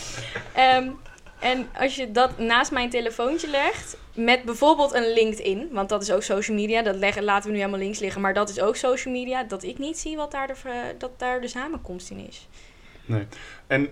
En 1.39 1.67
als 1.78 1.95
je 1.95 2.12
dat 2.12 2.38
naast 2.38 2.71
mijn 2.71 2.89
telefoontje 2.89 3.49
legt, 3.49 3.97
met 4.13 4.43
bijvoorbeeld 4.43 4.93
een 4.93 5.13
LinkedIn, 5.13 5.69
want 5.71 5.89
dat 5.89 6.02
is 6.02 6.12
ook 6.12 6.23
social 6.23 6.58
media, 6.58 6.82
dat 6.82 6.95
leggen, 6.95 7.23
laten 7.23 7.45
we 7.45 7.52
nu 7.52 7.60
helemaal 7.60 7.80
links 7.80 7.99
liggen, 7.99 8.21
maar 8.21 8.34
dat 8.34 8.49
is 8.49 8.62
ook 8.62 8.75
social 8.75 9.13
media, 9.13 9.43
dat 9.43 9.63
ik 9.63 9.78
niet 9.78 9.97
zie 9.97 10.15
wat 10.15 10.32
daar 10.32 10.47
de, 10.47 10.56
dat 10.97 11.12
daar 11.19 11.41
de 11.41 11.47
samenkomst 11.47 12.10
in 12.10 12.28
is. 12.28 12.47
Nee. 13.06 13.28
En 13.67 13.89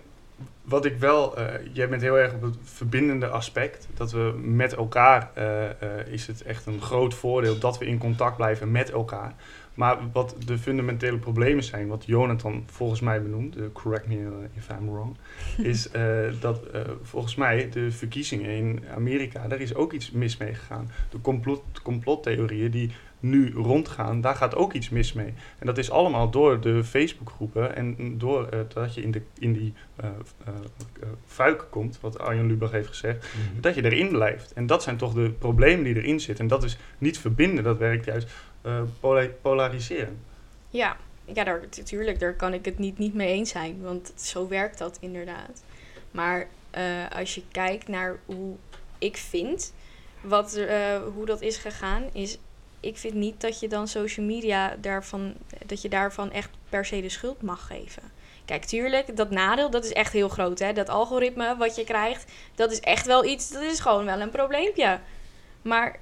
wat 0.61 0.85
ik 0.85 0.97
wel, 0.97 1.37
eh, 1.37 1.45
jij 1.73 1.89
bent 1.89 2.01
heel 2.01 2.17
erg 2.17 2.33
op 2.33 2.41
het 2.41 2.55
verbindende 2.63 3.27
aspect. 3.27 3.87
Dat 3.93 4.11
we 4.11 4.33
met 4.41 4.73
elkaar, 4.73 5.31
eh, 5.33 5.69
eh, 5.69 6.07
is 6.07 6.27
het 6.27 6.41
echt 6.41 6.65
een 6.65 6.81
groot 6.81 7.13
voordeel 7.13 7.59
dat 7.59 7.77
we 7.77 7.85
in 7.85 7.97
contact 7.97 8.37
blijven 8.37 8.71
met 8.71 8.91
elkaar. 8.91 9.35
Maar 9.77 9.97
wat 10.11 10.35
de 10.45 10.57
fundamentele 10.57 11.17
problemen 11.17 11.63
zijn, 11.63 11.87
wat 11.87 12.05
Jonathan 12.05 12.63
volgens 12.65 12.99
mij 12.99 13.21
benoemt, 13.21 13.55
eh, 13.55 13.63
correct 13.73 14.07
me 14.07 14.15
eh, 14.15 14.57
if 14.57 14.69
I'm 14.69 14.91
wrong, 14.91 15.15
is 15.71 15.91
eh, 15.91 16.01
dat 16.39 16.65
eh, 16.65 16.81
volgens 17.01 17.35
mij 17.35 17.69
de 17.69 17.91
verkiezingen 17.91 18.49
in 18.49 18.83
Amerika, 18.95 19.47
daar 19.47 19.59
is 19.59 19.75
ook 19.75 19.93
iets 19.93 20.11
mis 20.11 20.37
mee 20.37 20.53
gegaan. 20.53 20.89
De 21.09 21.21
complot, 21.21 21.63
complottheorieën 21.83 22.71
die 22.71 22.91
nu 23.19 23.51
rondgaan, 23.53 24.21
daar 24.21 24.35
gaat 24.35 24.55
ook 24.55 24.73
iets 24.73 24.89
mis 24.89 25.13
mee. 25.13 25.33
En 25.59 25.65
dat 25.65 25.77
is 25.77 25.91
allemaal 25.91 26.29
door 26.29 26.61
de 26.61 26.83
Facebookgroepen 26.83 27.75
en 27.75 28.17
door 28.17 28.49
dat 28.73 28.93
je 28.93 29.01
in, 29.01 29.11
de, 29.11 29.21
in 29.39 29.53
die 29.53 29.73
eh 29.95 30.09
eh, 30.45 30.53
eh, 31.01 31.09
fuik 31.25 31.67
komt, 31.69 31.97
wat 32.01 32.19
Arjen 32.19 32.47
Lubach 32.47 32.71
heeft 32.71 32.87
gezegd, 32.87 33.27
dat 33.59 33.75
je 33.75 33.83
erin 33.83 34.09
blijft. 34.09 34.53
En 34.53 34.65
dat 34.65 34.83
zijn 34.83 34.97
toch 34.97 35.13
de 35.13 35.29
problemen 35.29 35.83
die 35.83 35.95
erin 35.95 36.19
zitten. 36.19 36.43
En 36.43 36.49
dat 36.49 36.63
is 36.63 36.77
niet 36.97 37.19
verbinden, 37.19 37.63
dat 37.63 37.77
werkt 37.77 38.05
juist 38.05 38.31
eh, 38.67 38.81
pola- 38.99 39.29
polariseren. 39.41 40.19
Ja, 40.69 40.97
ja 41.25 41.43
daar, 41.43 41.61
natuurlijk, 41.77 42.19
daar 42.19 42.33
kan 42.33 42.53
ik 42.53 42.65
het 42.65 42.77
niet, 42.77 42.97
niet 42.97 43.13
mee 43.13 43.31
eens 43.31 43.49
zijn, 43.49 43.81
want 43.81 44.11
zo 44.15 44.47
werkt 44.47 44.77
dat 44.77 44.97
inderdaad. 45.01 45.63
Maar 46.11 46.47
eh, 46.69 46.83
als 47.15 47.35
je 47.35 47.43
kijkt 47.51 47.87
naar 47.87 48.19
hoe 48.25 48.55
ik 48.97 49.17
vind, 49.17 49.73
wat 50.21 50.53
eh, 50.53 51.01
hoe 51.13 51.25
dat 51.25 51.41
is 51.41 51.57
gegaan, 51.57 52.03
is 52.13 52.37
ik 52.79 52.97
vind 52.97 53.13
niet 53.13 53.41
dat 53.41 53.59
je 53.59 53.67
dan 53.67 53.87
social 53.87 54.25
media 54.25 54.75
daarvan, 54.81 55.33
dat 55.65 55.81
je 55.81 55.89
daarvan 55.89 56.31
echt 56.31 56.49
per 56.69 56.85
se 56.85 57.01
de 57.01 57.09
schuld 57.09 57.41
mag 57.41 57.67
geven. 57.67 58.03
Kijk, 58.45 58.65
tuurlijk, 58.65 59.17
dat 59.17 59.29
nadeel, 59.29 59.69
dat 59.69 59.85
is 59.85 59.93
echt 59.93 60.13
heel 60.13 60.29
groot. 60.29 60.59
Hè? 60.59 60.73
Dat 60.73 60.89
algoritme 60.89 61.55
wat 61.57 61.75
je 61.75 61.83
krijgt, 61.83 62.31
dat 62.55 62.71
is 62.71 62.79
echt 62.79 63.05
wel 63.05 63.25
iets, 63.25 63.49
dat 63.49 63.61
is 63.61 63.79
gewoon 63.79 64.05
wel 64.05 64.19
een 64.19 64.29
probleempje. 64.29 64.99
Maar 65.61 65.99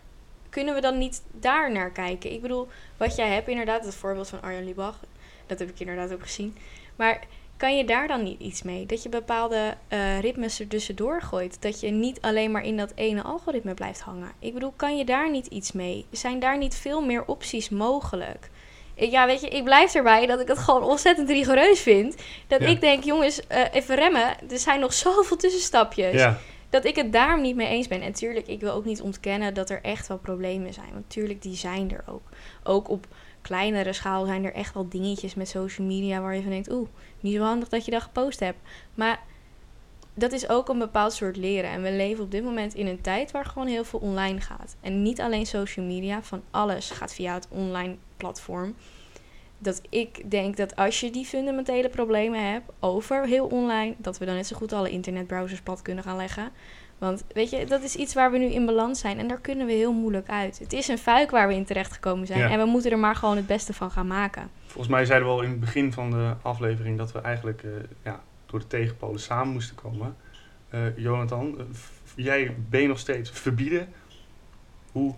kunnen 0.56 0.74
we 0.74 0.82
dan 0.82 0.98
niet 0.98 1.24
daar 1.32 1.72
naar 1.72 1.92
kijken? 1.92 2.32
Ik 2.32 2.42
bedoel, 2.42 2.68
wat 2.98 3.16
jij 3.16 3.28
hebt 3.30 3.48
inderdaad, 3.48 3.86
het 3.86 3.96
voorbeeld 3.96 4.30
van 4.30 4.42
Arjan 4.42 4.66
Lubach, 4.66 5.00
dat 5.46 5.60
heb 5.60 5.70
ik 5.70 5.80
inderdaad 5.80 6.14
ook 6.14 6.22
gezien. 6.22 6.58
Maar 6.96 7.20
kan 7.58 7.78
je 7.78 7.86
daar 7.86 8.08
dan 8.08 8.24
niet 8.24 8.40
iets 8.40 8.62
mee? 8.64 8.86
Dat 8.86 9.04
je 9.04 9.10
bepaalde 9.10 9.74
eh, 9.88 10.20
ritmes 10.20 10.60
er 10.60 10.68
tussendoor 10.68 11.22
gooit. 11.22 11.62
Dat 11.62 11.80
je 11.80 11.90
niet 11.90 12.22
alleen 12.22 12.52
maar 12.52 12.64
in 12.64 12.78
dat 12.78 12.92
ene 12.96 13.22
algoritme 13.22 13.74
blijft 13.74 14.00
hangen. 14.00 14.32
Ik 14.40 14.54
bedoel, 14.54 14.74
kan 14.76 14.98
je 14.98 15.06
daar 15.06 15.30
niet 15.32 15.48
iets 15.48 15.72
mee? 15.72 16.06
Zijn 16.12 16.40
daar 16.40 16.58
niet 16.58 16.76
veel 16.76 17.02
meer 17.02 17.26
opties 17.26 17.70
mogelijk? 17.70 18.50
Ik, 18.94 19.12
ja, 19.12 19.26
weet 19.26 19.42
je, 19.42 19.48
ik 19.48 19.64
blijf 19.64 19.96
erbij 19.96 20.26
dat 20.26 20.40
ik 20.40 20.48
het 20.48 20.58
gewoon 20.58 20.84
ontzettend 20.84 21.30
rigoureus 21.30 21.80
vind. 21.80 22.16
Dat 22.48 22.62
Ja. 22.62 22.68
ik 22.68 22.82
denk, 22.82 23.04
jongens, 23.04 23.48
eh, 23.48 23.64
even 23.72 23.96
remmen. 23.96 24.50
Er 24.50 24.60
zijn 24.60 24.80
nog 24.80 24.94
zoveel 24.94 25.38
tussenstapjes 25.38 26.14
Ja, 26.14 26.38
dat 26.76 26.86
ik 26.86 26.96
het 26.96 27.12
daarom 27.12 27.42
niet 27.42 27.56
mee 27.56 27.68
eens 27.68 27.88
ben. 27.88 28.02
En 28.02 28.14
tuurlijk, 28.14 28.48
ik 28.48 28.60
wil 28.60 28.72
ook 28.72 28.86
niet 28.86 29.02
ontkennen 29.02 29.54
dat 29.54 29.70
er 29.70 29.82
echt 29.82 30.08
wel 30.08 30.18
problemen 30.18 30.74
zijn. 30.74 30.94
Want 30.94 31.10
tuurlijk, 31.10 31.42
die 31.42 31.56
zijn 31.56 31.92
er 31.92 32.04
ook. 32.08 32.22
Ook 32.64 32.90
op 32.90 33.08
kleinere 33.42 33.94
schaal 33.94 34.26
zijn 34.26 34.46
er 34.46 34.54
echt 34.54 34.74
wel 34.74 34.90
dingetjes 34.90 35.36
met 35.36 35.50
social 35.50 35.88
media 35.88 36.22
waar 36.22 36.36
je 36.36 36.42
van 36.42 36.52
denkt, 36.52 36.72
oeh, 36.72 36.88
niet 37.20 37.36
zo 37.36 37.42
handig 37.42 37.70
dat 37.70 37.86
je 37.86 37.92
dat 37.92 38.02
gepost 38.02 38.40
hebt. 38.40 38.58
Maar 38.94 39.20
dat 40.14 40.32
is 40.32 40.50
ook 40.50 40.70
een 40.70 40.80
bepaald 40.80 41.14
soort 41.14 41.38
leren. 41.38 41.70
En 41.70 41.82
we 41.82 41.92
leven 41.92 42.24
op 42.24 42.32
dit 42.32 42.44
moment 42.44 42.74
in 42.74 42.88
een 42.88 43.02
tijd 43.02 43.32
waar 43.32 43.46
gewoon 43.46 43.68
heel 43.68 43.84
veel 43.84 44.00
online 44.00 44.42
gaat. 44.42 44.76
En 44.82 45.02
niet 45.02 45.22
alleen 45.22 45.46
social 45.46 45.86
media, 45.86 46.24
van 46.24 46.42
alles 46.52 46.90
gaat 46.90 47.14
via 47.14 47.34
het 47.34 47.48
online 47.50 47.96
platform. 48.18 48.76
Dat 49.66 49.82
ik 49.90 50.32
denk 50.32 50.58
dat 50.58 50.76
als 50.76 51.00
je 51.00 51.12
die 51.12 51.26
fundamentele 51.26 51.90
problemen 51.90 52.52
hebt 52.52 52.72
over 52.80 53.26
heel 53.26 53.46
online, 53.46 53.94
dat 53.98 54.18
we 54.18 54.26
dan 54.26 54.36
net 54.36 54.48
zo 54.48 54.56
goed 54.56 54.74
alle 54.74 54.90
internetbrowsers 54.90 55.62
plat 55.62 55.82
kunnen 55.82 56.04
gaan 56.04 56.16
leggen. 56.18 56.50
Want 56.98 57.24
weet 57.34 57.50
je, 57.50 57.66
dat 57.66 57.84
is 57.84 57.96
iets 57.96 58.14
waar 58.14 58.32
we 58.32 58.38
nu 58.38 58.46
in 58.46 58.66
balans 58.66 59.00
zijn 59.00 59.20
en 59.20 59.28
daar 59.28 59.42
kunnen 59.42 59.66
we 59.66 59.74
heel 59.74 59.94
moeilijk 59.94 60.30
uit. 60.30 60.60
Het 60.60 60.74
is 60.74 60.88
een 60.88 60.98
fuik 60.98 61.32
waar 61.32 61.48
we 61.48 61.54
in 61.54 61.66
terecht 61.66 61.92
gekomen 61.92 62.28
zijn 62.28 62.40
Ja. 62.40 62.50
en 62.50 62.60
we 62.60 62.66
moeten 62.66 62.92
er 62.92 63.00
maar 63.00 63.16
gewoon 63.16 63.36
het 63.36 63.48
beste 63.48 63.74
van 63.74 63.92
gaan 63.92 64.08
maken. 64.08 64.50
volgens 64.66 64.88
mij 64.94 65.06
zeiden 65.06 65.28
we 65.28 65.34
al 65.34 65.42
in 65.42 65.50
het 65.50 65.60
begin 65.60 65.94
van 65.94 66.12
de 66.12 66.34
aflevering 66.42 66.98
dat 66.98 67.12
we 67.12 67.22
eigenlijk 67.22 67.64
eh, 67.64 67.70
ja, 68.04 68.22
door 68.46 68.60
de 68.60 68.68
tegenpolen 68.68 69.20
samen 69.20 69.54
moesten 69.54 69.76
komen. 69.76 70.16
Eh, 70.70 70.98
Jonathan, 70.98 71.56
eh, 71.60 71.66
jij 72.16 72.56
ben 72.70 72.82
je 72.82 72.88
nog 72.88 73.00
steeds 73.00 73.30
verbieden? 73.30 73.88
Hoe, 74.92 75.16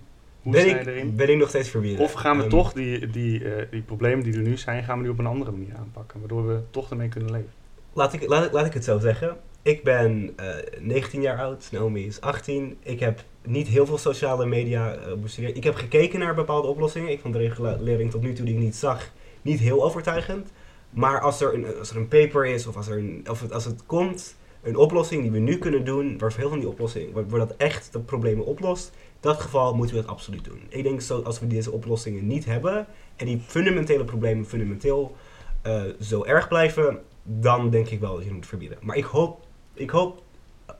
hoe 0.47 0.55
ben, 0.55 0.65
sta 0.65 0.75
je 0.75 0.81
ik, 0.81 0.87
erin? 0.87 1.15
ben 1.15 1.29
ik 1.29 1.37
nog 1.37 1.49
steeds 1.49 1.69
verbieden? 1.69 2.05
Of 2.05 2.11
gaan 2.13 2.35
we 2.37 2.41
Ehm, 2.41 2.49
toch 2.51 2.73
die, 2.73 3.07
die, 3.07 3.53
eh, 3.53 3.65
die 3.71 3.81
problemen 3.81 4.23
die 4.23 4.33
er 4.33 4.41
nu 4.41 4.57
zijn, 4.57 4.83
gaan 4.83 4.97
we 4.97 5.03
die 5.03 5.11
op 5.11 5.19
een 5.19 5.25
andere 5.25 5.51
manier 5.51 5.75
aanpakken, 5.77 6.19
waardoor 6.19 6.47
we 6.47 6.59
toch 6.71 6.89
ermee 6.89 7.09
kunnen 7.09 7.31
leven? 7.31 7.49
Laat 7.93 8.13
ik, 8.13 8.27
laat, 8.27 8.45
ik- 8.45 8.51
laat 8.51 8.65
ik 8.65 8.73
het 8.73 8.83
zo 8.83 8.99
zeggen. 8.99 9.37
Ik 9.61 9.83
ben 9.83 10.33
eh, 10.35 10.45
19 10.79 11.21
jaar 11.21 11.37
oud, 11.39 11.67
Naomi 11.71 12.05
is 12.05 12.21
18. 12.21 12.77
Ik 12.83 12.99
heb 12.99 13.23
niet 13.45 13.67
heel 13.67 13.85
veel 13.85 13.97
sociale 13.97 14.45
media 14.45 14.93
eh, 14.95 15.13
bestudeerd. 15.13 15.57
Ik 15.57 15.63
heb 15.63 15.75
gekeken 15.75 16.19
naar 16.19 16.35
bepaalde 16.35 16.67
oplossingen. 16.67 17.11
Ik 17.11 17.19
vond 17.19 17.33
de 17.33 17.39
regulering 17.39 18.11
tot 18.11 18.21
nu 18.21 18.33
toe 18.33 18.45
die 18.45 18.55
ik 18.55 18.59
niet 18.61 18.75
zag 18.75 19.11
niet 19.41 19.59
heel 19.59 19.83
overtuigend. 19.83 20.51
Maar 20.89 21.21
als 21.21 21.41
er 21.41 21.53
een, 21.53 21.65
als 21.79 21.89
er 21.89 21.97
een 21.97 22.07
paper 22.07 22.45
is 22.45 22.67
of 22.67 22.75
als, 22.75 22.87
er 22.87 22.97
een, 22.97 23.25
of 23.29 23.41
het, 23.41 23.53
als 23.53 23.65
het 23.65 23.85
komt, 23.85 24.35
een 24.63 24.75
oplossing 24.75 25.21
die 25.21 25.31
we 25.31 25.39
nu 25.39 25.57
kunnen 25.57 25.85
doen, 25.85 26.17
waar 26.17 26.33
veel 26.33 26.49
van 26.49 26.59
die 26.59 26.67
oplossingen, 26.67 27.11
waar, 27.13 27.27
waar 27.29 27.39
dat 27.39 27.55
echt 27.57 27.93
de 27.93 27.99
problemen 27.99 28.45
oplost, 28.45 28.91
dat 29.19 29.41
geval 29.41 29.75
moeten 29.75 29.95
we 29.95 30.01
het 30.01 30.09
absoluut 30.09 30.43
doen. 30.43 30.61
Ik 30.69 30.83
denk 30.83 31.01
zo, 31.01 31.21
als 31.21 31.39
we 31.39 31.47
deze 31.47 31.71
oplossingen 31.71 32.27
niet 32.27 32.45
hebben 32.45 32.87
en 33.15 33.25
die 33.25 33.39
fundamentele 33.39 34.03
problemen 34.03 34.45
fundamenteel 34.45 35.15
eh, 35.61 35.83
zo 36.01 36.23
erg 36.23 36.47
blijven, 36.47 37.03
dan 37.23 37.69
denk 37.69 37.87
ik 37.87 37.99
wel 37.99 38.11
dat 38.11 38.19
je 38.19 38.25
het 38.25 38.35
moet 38.35 38.47
verbieden. 38.47 38.77
Maar 38.81 38.95
ik 38.95 39.03
hoop, 39.03 39.45
ik 39.73 39.89
hoop, 39.89 40.21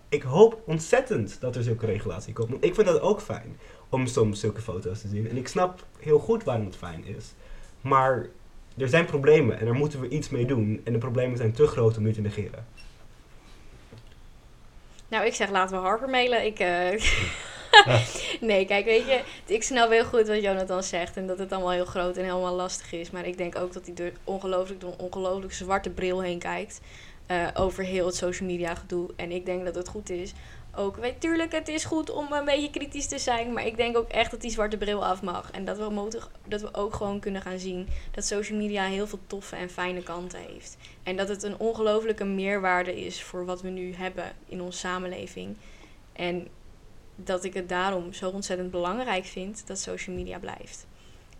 ik 0.10 0.22
hoop 0.22 0.62
ontzettend 0.66 1.38
dat 1.40 1.56
er 1.56 1.64
zulke 1.64 1.86
regulatie 1.86 2.34
komt. 2.34 2.50
Want 2.50 2.64
ik 2.64 2.76
vind 2.76 2.88
dat 2.88 3.02
ook 3.02 3.22
fijn 3.22 3.58
om 3.90 4.08
soms 4.08 4.40
zulke 4.40 4.62
foto's 4.62 5.02
te 5.02 5.08
zien. 5.08 5.30
En 5.30 5.38
ik 5.38 5.48
snap 5.48 5.86
heel 6.00 6.20
goed 6.20 6.44
waarom 6.44 6.66
het 6.66 6.76
fijn 6.76 7.06
is. 7.06 7.34
Maar 7.82 8.26
er 8.78 8.90
zijn 8.90 9.06
problemen 9.06 9.60
en 9.60 9.66
daar 9.66 9.74
moeten 9.74 10.00
we 10.00 10.10
iets 10.10 10.30
mee 10.30 10.46
doen. 10.46 10.82
En 10.84 10.94
de 10.94 11.00
problemen 11.00 11.38
zijn 11.38 11.52
te 11.52 11.68
groot 11.68 11.98
om 11.98 12.04
nu 12.04 12.14
te 12.14 12.22
negeren. 12.22 12.66
Nou, 15.08 15.26
ik 15.26 15.34
zeg 15.34 15.50
laten 15.50 15.78
we 15.78 15.84
Harper 15.84 16.10
mailen. 16.10 16.46
Ik, 16.46 16.60
eh, 16.60 16.90
nee, 18.42 18.66
kijk, 18.66 18.86
weet 18.86 19.06
je, 19.06 19.22
ik 19.46 19.64
snap 19.64 19.90
heel 19.90 20.06
goed 20.06 20.28
wat 20.28 20.42
Jonathan 20.42 20.84
zegt. 20.84 21.18
En 21.18 21.28
dat 21.28 21.40
het 21.40 21.52
allemaal 21.52 21.72
heel 21.72 21.86
groot 21.86 22.18
en 22.18 22.24
helemaal 22.24 22.56
lastig 22.56 22.92
is. 22.92 23.12
Maar 23.12 23.26
ik 23.26 23.38
denk 23.38 23.56
ook 23.58 23.74
dat 23.74 23.86
hij 23.86 23.96
door 23.96 24.12
ongelooflijk, 24.24 24.82
door 24.82 24.92
een 24.92 25.00
ongelooflijk 25.00 25.54
zwarte 25.54 25.90
bril 25.90 26.22
heen 26.22 26.40
kijkt. 26.40 26.82
eh, 27.28 27.48
over 27.54 27.84
heel 27.84 28.06
het 28.06 28.16
social 28.16 28.50
media 28.50 28.76
gedoe. 28.76 29.10
En 29.16 29.32
ik 29.32 29.46
denk 29.46 29.66
dat 29.66 29.76
het 29.76 29.88
goed 29.88 30.10
is. 30.10 30.34
Ook, 30.76 30.98
weet, 30.98 31.22
tuurlijk, 31.22 31.52
het 31.52 31.68
is 31.68 31.86
goed 31.86 32.10
om 32.10 32.32
een 32.32 32.46
beetje 32.46 32.70
kritisch 32.70 33.08
te 33.08 33.20
zijn. 33.20 33.54
Maar 33.54 33.66
ik 33.66 33.78
denk 33.78 33.98
ook 33.98 34.10
echt 34.10 34.32
dat 34.32 34.42
die 34.42 34.52
zwarte 34.52 34.78
bril 34.78 35.06
af 35.06 35.22
mag. 35.22 35.52
En 35.52 35.66
dat 35.66 35.78
we, 35.78 36.20
dat 36.48 36.62
we 36.62 36.74
ook 36.74 36.94
gewoon 36.96 37.20
kunnen 37.20 37.42
gaan 37.42 37.60
zien 37.60 37.88
dat 38.12 38.26
social 38.26 38.58
media 38.58 38.84
heel 38.86 39.08
veel 39.08 39.20
toffe 39.28 39.56
en 39.56 39.70
fijne 39.70 40.04
kanten 40.04 40.40
heeft. 40.40 40.78
En 41.04 41.16
dat 41.16 41.28
het 41.28 41.44
een 41.44 41.58
ongelofelijke 41.58 42.26
meerwaarde 42.26 43.06
is 43.06 43.24
voor 43.24 43.46
wat 43.46 43.62
we 43.62 43.70
nu 43.70 43.94
hebben 43.94 44.32
in 44.46 44.62
onze 44.62 44.78
samenleving. 44.78 45.56
En 46.14 46.48
dat 47.24 47.44
ik 47.44 47.54
het 47.54 47.70
daarom 47.70 48.14
zo 48.14 48.30
ontzettend 48.30 48.72
belangrijk 48.72 49.26
vind 49.26 49.64
dat 49.68 49.80
social 49.80 50.16
media 50.16 50.40
blijft. 50.40 50.88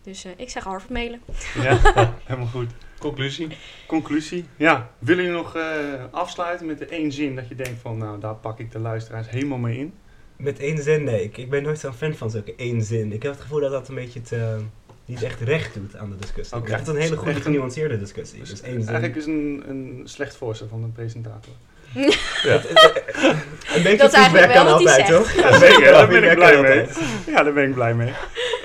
Dus 0.04 0.26
eh, 0.26 0.32
ik 0.38 0.50
zeg 0.50 0.64
Harvard 0.64 0.92
mailen. 0.92 1.20
Ja, 1.62 1.80
helemaal 2.26 2.48
goed. 2.48 2.70
Conclusie? 3.00 3.48
Conclusie. 3.88 4.46
Ja, 4.56 4.92
willen 5.00 5.24
jullie 5.24 5.40
nog 5.40 5.56
eh, 5.56 5.64
afsluiten 6.12 6.66
met 6.66 6.78
de 6.78 6.86
één 6.86 7.12
zin 7.12 7.36
dat 7.36 7.48
je 7.48 7.56
denkt 7.56 7.82
van, 7.82 7.98
nou, 7.98 8.20
daar 8.20 8.36
pak 8.36 8.60
ik 8.60 8.72
de 8.72 8.80
luisteraars 8.80 9.30
helemaal 9.30 9.58
mee 9.58 9.78
in? 9.78 9.94
Met 10.36 10.60
één 10.60 10.78
zin, 10.84 11.04
nee. 11.04 11.24
Ik, 11.24 11.38
ik 11.38 11.50
ben 11.50 11.64
nooit 11.64 11.80
zo'n 11.80 11.94
fan 11.94 12.14
van 12.14 12.30
zulke 12.30 12.56
één 12.56 12.82
zin. 12.82 13.12
Ik 13.12 13.24
heb 13.24 13.32
het 13.32 13.42
gevoel 13.42 13.60
dat 13.60 13.72
dat 13.72 13.88
een 13.90 13.96
beetje 13.96 14.22
te, 14.22 14.58
niet 15.06 15.24
echt 15.24 15.42
recht 15.42 15.74
doet 15.74 15.96
aan 15.96 16.10
de 16.10 16.16
discussie. 16.16 16.58
Vind 16.64 16.80
het 16.80 16.88
een 16.88 16.96
hele 16.96 17.16
goede, 17.18 17.34
een- 17.34 17.42
genuanceerde 17.42 18.00
discussie. 18.00 18.40
Dus 18.40 18.62
één 18.62 18.74
zin. 18.82 18.88
Eigenlijk 18.88 19.16
is 19.16 19.26
een, 19.26 19.64
een 19.68 20.02
slecht 20.04 20.36
voorstel 20.36 20.68
van 20.68 20.82
de 20.82 20.88
presentator. 20.88 21.54
Een 21.96 23.84
beetje 23.84 23.98
Dat 23.98 24.14
is 24.14 24.20
eigenlijk 24.20 24.24
feedback 24.24 24.54
wel 24.54 24.64
kan 24.64 24.66
wat 24.66 24.82
hij 24.84 24.88
altijd, 24.90 25.08
zegt. 25.08 25.10
toch? 25.10 25.32
Ja, 25.52 25.58
zeker. 25.60 25.92
Daar 25.92 26.08
ben 26.08 26.24
ik 26.24 26.36
blij 26.36 26.62
mee. 26.62 26.86
Ja, 27.28 27.44
daar 27.44 27.54
ben 27.54 27.68
ik 27.68 27.74
blij 27.74 27.94
mee. 27.94 28.10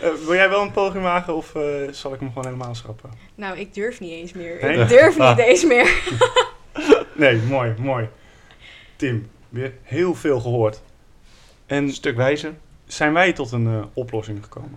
Eh, 0.02 0.08
wil 0.24 0.34
jij 0.34 0.48
wel 0.48 0.62
een 0.62 0.70
poging 0.72 1.02
wagen 1.02 1.34
of 1.36 1.54
eh, 1.54 1.62
zal 1.90 2.12
ik 2.14 2.20
hem 2.20 2.28
gewoon 2.28 2.44
helemaal 2.44 2.74
schrappen? 2.74 3.10
Nou, 3.34 3.58
ik 3.58 3.74
durf 3.74 4.00
niet 4.00 4.10
eens 4.12 4.32
meer. 4.32 4.58
Nee? 4.60 4.78
Ik 4.78 4.88
durf 4.88 5.18
Ah. 5.20 5.28
niet 5.36 5.46
eens 5.46 5.64
meer. 5.64 5.90
Nee, 7.14 7.36
mooi, 7.36 7.74
mooi. 7.78 8.08
Tim, 8.96 9.30
weer 9.48 9.72
heel 9.82 10.14
veel 10.14 10.40
gehoord. 10.40 10.82
En 11.66 11.84
Een 11.84 11.92
stuk 11.92 12.16
wijzer. 12.16 12.52
zijn 12.86 13.12
wij 13.12 13.32
tot 13.32 13.52
een 13.52 13.66
eh, 13.66 13.84
oplossing 13.94 14.38
gekomen? 14.42 14.76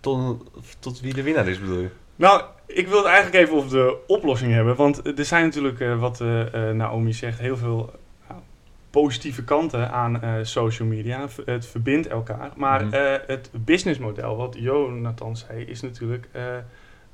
Tot, 0.00 0.44
tot 0.78 1.00
wie 1.00 1.14
de 1.14 1.22
winnaar 1.22 1.48
is, 1.48 1.60
bedoel 1.60 1.78
je? 1.78 1.88
Nou, 2.16 2.42
ik 2.74 2.88
wil 2.88 2.96
het 2.96 3.06
eigenlijk 3.06 3.44
even 3.44 3.56
over 3.56 3.70
de 3.70 3.96
oplossing 4.06 4.52
hebben. 4.52 4.76
Want 4.76 5.18
er 5.18 5.24
zijn 5.24 5.44
natuurlijk, 5.44 5.80
eh, 5.80 6.00
wat 6.00 6.20
eh, 6.20 6.68
eh, 6.68 6.76
Naomi 6.76 7.12
zegt, 7.12 7.38
heel 7.38 7.56
veel 7.56 7.92
nou, 8.28 8.40
positieve 8.90 9.44
kanten 9.44 9.90
aan 9.90 10.20
social 10.42 10.88
media. 10.88 11.28
Het 11.44 11.66
verbindt 11.66 12.08
elkaar. 12.08 12.50
Maar 12.56 12.92
eh, 12.92 13.20
het 13.26 13.50
businessmodel, 13.52 14.36
wat 14.36 14.56
Jonathan 14.58 15.36
zei, 15.36 15.64
is 15.64 15.80
natuurlijk 15.80 16.28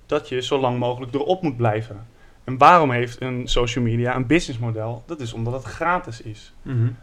dat 0.06 0.28
je 0.28 0.42
zo 0.42 0.58
lang 0.58 0.78
mogelijk 0.78 1.14
erop 1.14 1.42
moet 1.42 1.56
blijven. 1.56 2.06
En 2.48 2.58
waarom 2.58 2.90
heeft 2.90 3.20
een 3.20 3.48
social 3.48 3.84
media 3.84 4.16
een 4.16 4.26
businessmodel? 4.26 5.02
Dat 5.06 5.20
is 5.20 5.32
omdat 5.32 5.52
het 5.52 5.64
gratis 5.64 6.22
is. 6.22 6.52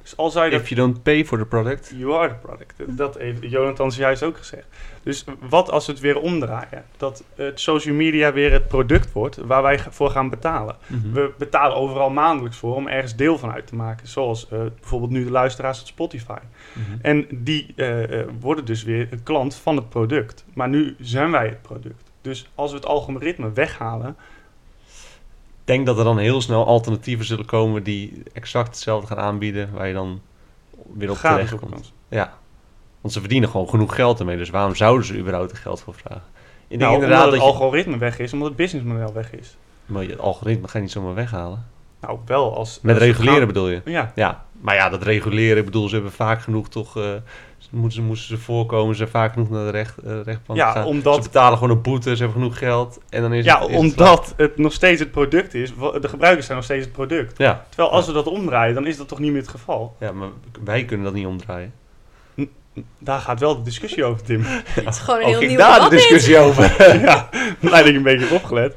Dus 0.01 0.17
al 0.17 0.29
zou 0.29 0.45
je 0.45 0.55
If 0.55 0.69
you 0.69 0.81
don't 0.81 1.03
pay 1.03 1.25
for 1.25 1.37
the 1.37 1.45
product. 1.45 1.93
You 1.95 2.13
are 2.13 2.27
the 2.27 2.35
product. 2.35 2.97
Dat 2.97 3.17
heeft 3.17 3.41
Jonathan 3.41 3.89
juist 3.89 4.23
ook 4.23 4.37
gezegd. 4.37 4.65
Dus 5.03 5.25
wat 5.49 5.71
als 5.71 5.85
we 5.85 5.91
het 5.91 6.01
weer 6.01 6.19
omdraaien? 6.19 6.85
Dat 6.97 7.23
het 7.35 7.59
social 7.59 7.95
media 7.95 8.33
weer 8.33 8.51
het 8.51 8.67
product 8.67 9.11
wordt 9.11 9.37
waar 9.37 9.61
wij 9.61 9.79
voor 9.79 10.09
gaan 10.09 10.29
betalen. 10.29 10.75
Mhm. 10.87 11.11
We 11.11 11.31
betalen 11.37 11.77
overal 11.77 12.09
maandelijks 12.09 12.57
voor 12.57 12.75
om 12.75 12.87
ergens 12.87 13.15
deel 13.15 13.37
van 13.37 13.51
uit 13.51 13.67
te 13.67 13.75
maken. 13.75 14.07
Zoals 14.07 14.47
eh, 14.49 14.59
bijvoorbeeld 14.79 15.11
nu 15.11 15.23
de 15.23 15.31
luisteraars 15.31 15.81
op 15.81 15.87
Spotify. 15.87 16.39
Mhm. 16.73 16.97
En 17.01 17.27
die 17.31 17.73
eh, 17.75 18.19
eh, 18.19 18.27
worden 18.39 18.65
dus 18.65 18.83
weer 18.83 19.07
een 19.11 19.23
klant 19.23 19.55
van 19.55 19.75
het 19.75 19.89
product. 19.89 20.45
Maar 20.53 20.69
nu 20.69 20.95
zijn 20.99 21.31
wij 21.31 21.47
het 21.47 21.61
product. 21.61 22.11
Dus 22.21 22.49
als 22.55 22.71
we 22.71 22.77
het 22.77 22.85
algoritme 22.85 23.51
weghalen... 23.51 24.15
Denk 25.65 25.85
dat 25.85 25.97
er 25.97 26.03
dan 26.03 26.17
heel 26.17 26.41
snel 26.41 26.65
alternatieven 26.65 27.25
zullen 27.25 27.45
komen 27.45 27.83
die 27.83 28.23
exact 28.33 28.67
hetzelfde 28.67 29.07
gaan 29.07 29.17
aanbieden, 29.17 29.69
waar 29.73 29.87
je 29.87 29.93
dan 29.93 30.21
weer 30.93 31.09
op 31.09 31.17
gratis 31.17 31.49
terecht 31.49 31.69
komt. 31.71 31.93
Ja, 32.07 32.33
want 33.01 33.13
ze 33.13 33.19
verdienen 33.19 33.49
gewoon 33.49 33.69
genoeg 33.69 33.95
geld 33.95 34.19
ermee, 34.19 34.37
dus 34.37 34.49
waarom 34.49 34.75
zouden 34.75 35.05
ze 35.05 35.17
überhaupt 35.17 35.51
er 35.51 35.57
geld 35.57 35.81
voor 35.81 35.93
vragen? 35.93 36.23
Ik 36.67 36.79
denk 36.79 36.81
Nou, 36.81 36.93
inderdaad 36.93 37.23
omdat 37.23 37.39
dat 37.39 37.47
het 37.47 37.53
je... 37.57 37.61
algoritme 37.63 37.97
weg 37.97 38.19
is, 38.19 38.33
omdat 38.33 38.47
het 38.47 38.57
businessmodel 38.57 39.13
weg 39.13 39.33
is. 39.33 39.57
Maar 39.85 40.03
je 40.03 40.17
algoritme 40.17 40.67
ga 40.67 40.77
je 40.77 40.83
niet 40.83 40.93
zomaar 40.93 41.13
weghalen. 41.13 41.65
Nou, 42.01 42.19
wel 42.25 42.55
als... 42.55 42.79
Met 42.81 42.95
als 42.95 43.03
reguleren 43.03 43.37
gaan- 43.37 43.47
bedoel 43.47 43.69
je? 43.69 43.81
Ja, 43.85 44.11
Ja, 44.15 44.45
maar 44.61 44.75
ja, 44.75 44.89
dat 44.89 45.03
reguleren, 45.03 45.57
ik 45.57 45.65
bedoel, 45.65 45.87
ze 45.87 45.93
hebben 45.95 46.11
vaak 46.11 46.41
genoeg 46.41 46.69
toch... 46.69 46.97
eh, 46.97 47.13
ze 47.89 48.01
moesten 48.01 48.37
ze 48.37 48.43
voorkomen, 48.43 48.95
ze 48.95 49.07
vaak 49.07 49.33
genoeg 49.33 49.49
naar 49.49 49.63
de 49.65 49.69
recht, 49.71 49.97
eh, 49.97 50.21
rechtbank 50.23 50.59
Ja, 50.59 50.67
gegaan. 50.71 50.85
omdat- 50.87 51.15
Ze 51.15 51.21
betalen 51.21 51.57
gewoon 51.57 51.75
een 51.75 51.81
boete, 51.81 52.15
ze 52.15 52.23
hebben 52.23 52.41
genoeg 52.41 52.57
geld 52.57 52.99
en 53.09 53.21
dan 53.21 53.33
is 53.33 53.45
Ja, 53.45 53.59
het... 53.61 53.69
is 53.69 53.75
omdat 53.77 54.33
het 54.37 54.57
nog 54.57 54.73
steeds 54.73 54.99
het 54.99 55.11
product 55.11 55.53
is. 55.53 55.73
De 56.01 56.07
gebruikers 56.07 56.45
zijn 56.45 56.57
nog 56.57 56.65
steeds 56.65 56.83
het 56.85 56.93
product. 56.93 57.37
Ja, 57.37 57.65
Terwijl 57.69 57.91
als 57.91 58.05
we 58.07 58.13
dat 58.13 58.27
omdraaien, 58.27 58.73
dan 58.75 58.87
is 58.87 58.97
dat 58.97 59.07
toch 59.07 59.19
niet 59.19 59.31
meer 59.31 59.41
het 59.41 59.49
geval. 59.49 59.95
ja, 59.99 60.11
maar 60.11 60.29
wij 60.63 60.85
kunnen 60.85 61.05
dat 61.05 61.13
niet 61.15 61.25
omdraaien. 61.25 61.73
Daar 62.99 63.19
gaat 63.19 63.39
wel 63.39 63.55
de 63.57 63.61
discussie 63.63 64.03
over, 64.03 64.23
Tim. 64.25 64.41
Het 64.45 64.87
is 64.87 64.97
gewoon 64.99 65.19
een 65.21 65.27
heel 65.27 65.39
nieuw 65.39 65.57
daar 65.57 65.79
de 65.83 65.89
discussie 65.95 66.37
over. 66.37 66.63
ja, 67.05 67.29
dat 67.61 67.85
ik 67.85 67.95
een 67.95 68.03
beetje 68.03 68.35
opgelet. 68.35 68.75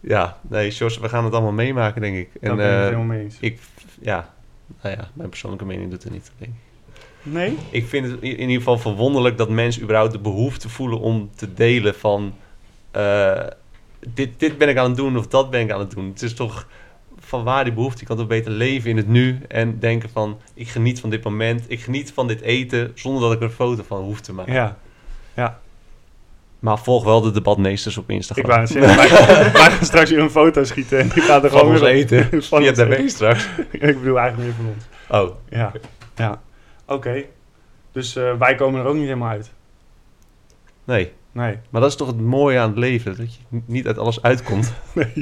Ja, 0.00 0.38
nee, 0.42 0.70
Jos, 0.70 0.98
we 0.98 1.08
gaan 1.08 1.24
het 1.24 1.32
allemaal 1.32 1.52
meemaken, 1.52 2.00
denk 2.00 2.16
ik. 2.16 2.28
Daar 2.40 2.50
En 2.50 2.56
ben 2.56 2.66
ik 2.66 2.70
het 2.72 2.78
eh, 2.80 2.84
helemaal 2.84 3.04
mee 3.16 3.22
eens. 3.22 3.36
ik, 3.40 3.60
ja, 4.00 4.28
nou 4.82 4.96
ja, 4.96 5.08
mijn 5.14 5.28
persoonlijke 5.28 5.64
mening 5.66 5.90
doet 5.90 6.04
er 6.04 6.10
niet, 6.10 6.30
denk 6.38 6.50
ik. 6.52 6.58
Nee? 7.22 7.56
Ik 7.70 7.86
vind 7.86 8.06
het 8.06 8.20
in 8.20 8.40
ieder 8.40 8.56
geval 8.56 8.78
verwonderlijk 8.78 9.38
dat 9.38 9.48
mensen 9.48 9.82
überhaupt 9.82 10.12
de 10.12 10.18
behoefte 10.18 10.68
voelen 10.68 11.00
om 11.00 11.30
te 11.36 11.54
delen 11.54 11.94
van... 11.94 12.34
eh, 12.90 13.46
dit, 14.14 14.40
dit 14.40 14.58
ben 14.58 14.68
ik 14.68 14.76
aan 14.76 14.88
het 14.88 14.96
doen 14.96 15.16
of 15.16 15.26
dat 15.26 15.50
ben 15.50 15.60
ik 15.60 15.70
aan 15.70 15.80
het 15.80 15.90
doen. 15.90 16.08
Het 16.08 16.22
is 16.22 16.34
toch 16.34 16.66
van 17.18 17.44
waar 17.44 17.64
die 17.64 17.72
behoefte? 17.72 18.00
Je 18.00 18.06
kan 18.06 18.16
toch 18.16 18.26
beter 18.26 18.50
leven 18.50 18.90
in 18.90 18.96
het 18.96 19.08
nu 19.08 19.40
en 19.48 19.78
denken 19.78 20.10
van... 20.10 20.38
ik 20.54 20.68
geniet 20.68 21.00
van 21.00 21.10
dit 21.10 21.24
moment, 21.24 21.64
ik 21.68 21.80
geniet 21.80 22.12
van 22.12 22.26
dit 22.28 22.40
eten... 22.40 22.92
zonder 22.94 23.22
dat 23.22 23.32
ik 23.32 23.38
er 23.38 23.44
een 23.44 23.50
foto 23.50 23.82
van 23.86 24.02
hoef 24.02 24.20
te 24.20 24.32
maken. 24.32 24.76
Ja. 25.34 25.60
Maar 26.60 26.78
volg 26.78 27.04
wel 27.04 27.20
de 27.20 27.30
debatmeesters 27.30 27.96
op 27.96 28.10
Instagram. 28.10 28.44
Ik 28.44 28.50
wou 28.50 28.60
het 28.60 28.70
zeggen. 28.70 28.96
Wij, 29.52 29.70
gaan 29.70 29.84
straks 29.84 30.10
weer 30.10 30.18
een 30.18 30.30
foto 30.30 30.64
schieten 30.64 30.98
en 30.98 31.08
die 31.08 31.22
gaat 31.22 31.44
er 31.44 31.50
Van 31.50 31.58
gewoon 31.58 31.78
weer 31.78 31.88
eten. 31.88 32.28
Van 32.42 32.62
Via 32.62 32.70
eten. 32.70 33.10
straks. 33.10 33.48
Ik 33.70 33.80
bedoel 33.80 34.18
eigenlijk 34.18 34.36
meer 34.36 34.54
van 34.54 34.74
ons. 34.74 34.84
Oh, 35.30 35.36
Ja. 35.48 35.72
Ja. 36.16 36.40
Oké. 36.90 37.24
Dus 37.92 38.16
eh, 38.16 38.38
wij 38.38 38.54
komen 38.54 38.80
er 38.80 38.86
ook 38.86 38.94
niet 38.94 39.04
helemaal 39.04 39.28
uit. 39.28 39.52
nee. 40.84 41.12
Nee. 41.32 41.58
Maar 41.70 41.80
dat 41.80 41.90
is 41.90 41.96
toch 41.96 42.06
het 42.08 42.20
mooie 42.20 42.58
aan 42.58 42.68
het 42.68 42.78
leven, 42.78 43.16
dat 43.16 43.34
je 43.34 43.40
niet 43.64 43.86
uit 43.86 43.98
alles 43.98 44.22
uitkomt. 44.22 44.72
Nee. 44.94 45.12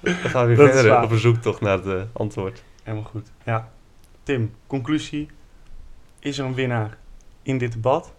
Dan 0.00 0.14
gaan 0.14 0.46
we 0.46 0.54
weer 0.54 0.66
Dat 0.66 0.74
verder 0.74 1.02
op 1.02 1.10
een 1.10 1.18
zoektocht 1.18 1.60
naar 1.60 1.78
het 1.78 1.86
eh, 1.86 2.02
antwoord. 2.12 2.62
Helemaal 2.82 3.10
goed. 3.10 3.32
Ja. 3.44 3.70
Tim, 4.22 4.54
conclusie. 4.66 5.28
Is 6.18 6.38
er 6.38 6.44
een 6.44 6.54
winnaar 6.54 6.98
in 7.42 7.58
dit 7.58 7.72
debat? 7.72 8.14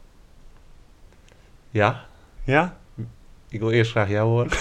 Ja, 1.70 2.06
Ja? 2.44 2.78
ik 3.50 3.60
wil 3.60 3.72
eerst 3.72 3.92
graag 3.92 4.10
jou 4.10 4.28
horen. 4.30 4.50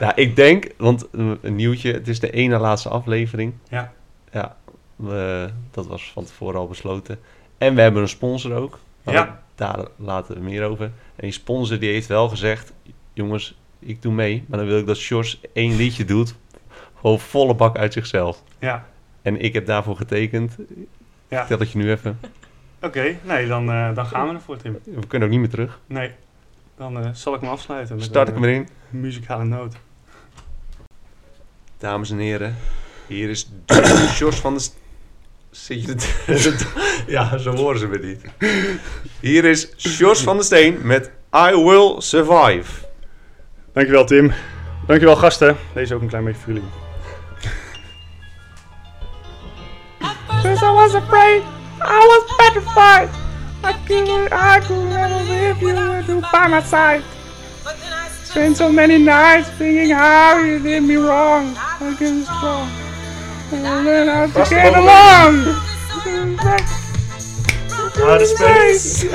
ja, 0.00 0.16
ik 0.16 0.36
denk, 0.36 0.72
want 0.76 1.10
eh, 1.10 1.30
een 1.40 1.56
nieuwtje, 1.56 1.92
het 1.92 2.08
is 2.08 2.20
de 2.20 2.30
ene 2.30 2.58
laatste 2.58 2.88
aflevering. 2.88 3.54
Ja. 3.68 3.92
Ja, 4.32 4.56
we- 4.98 5.50
dat 5.70 5.86
was 5.86 6.10
van 6.12 6.24
tevoren 6.24 6.60
al 6.60 6.68
besloten. 6.68 7.18
En 7.58 7.74
we 7.74 7.80
hebben 7.80 8.02
een 8.02 8.08
sponsor 8.08 8.52
ook. 8.54 8.78
Ja. 9.02 9.42
Daar 9.54 9.86
later 9.96 10.40
meer 10.42 10.64
over. 10.64 10.84
En 10.84 10.92
die 11.22 11.30
sponsor 11.32 11.78
die 11.78 11.90
heeft 11.92 12.06
wel 12.06 12.28
gezegd, 12.28 12.72
jongens, 13.12 13.58
ik 13.78 14.02
doe 14.02 14.12
mee. 14.12 14.44
Maar 14.48 14.58
dan 14.58 14.68
wil 14.68 14.78
ik 14.78 14.86
dat 14.86 14.96
Sjors 14.96 15.40
één 15.52 15.76
liedje 15.76 16.04
doet. 16.04 16.34
Gewoon 17.00 17.20
volle 17.20 17.54
bak 17.54 17.76
uit 17.76 17.92
zichzelf. 17.92 18.42
Ja. 18.58 18.86
En 19.22 19.40
ik 19.40 19.52
heb 19.52 19.66
daarvoor 19.66 19.96
getekend. 19.96 20.56
Ja. 21.28 21.38
Vertel 21.38 21.58
het 21.58 21.70
je 21.72 21.78
nu 21.78 21.90
even. 21.90 22.20
Oké, 22.82 23.16
nee, 23.24 23.46
dan, 23.46 23.70
eh, 23.70 23.94
dan 23.94 24.06
gaan 24.06 24.28
we 24.28 24.34
ervoor, 24.34 24.56
Tim. 24.56 24.78
We 24.84 25.06
kunnen 25.06 25.28
ook 25.28 25.32
niet 25.34 25.42
meer 25.42 25.50
terug. 25.52 25.80
Nee, 25.86 26.10
dan 26.76 26.98
eh, 27.04 27.10
zal 27.12 27.34
ik 27.34 27.40
me 27.40 27.48
afsluiten. 27.48 27.96
Met 27.96 28.04
Start 28.04 28.28
ik 28.28 28.34
een, 28.36 28.42
hem 28.42 28.50
erin. 28.50 28.62
eh, 28.62 28.68
muzikale 29.00 29.44
noot. 29.44 29.74
Dames 31.78 32.10
en 32.10 32.18
heren, 32.18 32.56
hier 33.06 33.28
is 33.30 33.50
Jos 34.18 34.36
van 34.40 34.54
de... 34.56 34.68
Zit 35.50 35.82
je 35.82 35.88
het? 35.88 36.66
ja, 37.06 37.38
zo 37.38 37.56
horen 37.56 37.78
ze 37.78 37.86
me 37.86 37.98
niet. 37.98 38.20
Hier 39.20 39.44
is 39.44 39.68
Jos 39.76 40.22
van 40.22 40.36
der 40.36 40.44
Steen 40.44 40.78
met 40.82 41.10
I 41.36 41.50
Will 41.64 41.94
Survive. 42.00 42.86
Dankjewel, 43.72 44.04
Tim. 44.04 44.32
Dankjewel, 44.86 45.16
gasten. 45.16 45.56
Deze 45.74 45.94
ook 45.94 46.00
een 46.00 46.08
klein 46.08 46.24
beetje 46.24 46.40
voor 46.40 46.52
jullie. 46.52 46.68
Since 50.42 50.64
I 50.64 50.72
was 50.72 50.94
afraid, 50.94 51.42
I 51.80 52.06
was 52.06 52.36
petrified. 52.36 53.08
I 53.64 53.74
couldn't, 53.86 54.32
I 54.32 54.60
could 54.66 54.88
never 54.88 55.22
live 55.24 55.60
you 56.06 56.20
by 56.20 56.48
my 56.48 56.60
side. 56.60 57.02
Spent 58.24 58.56
so 58.56 58.70
many 58.70 58.98
nights 58.98 59.48
thinking 59.58 59.90
how 59.90 60.38
you 60.44 60.60
did 60.60 60.82
me 60.82 60.96
wrong. 60.96 61.56
I 61.80 61.94
can 61.98 62.24
strong. 62.24 62.87
To 63.48 64.44
get 64.44 64.74
along. 64.74 65.44
Respect. 67.94 69.08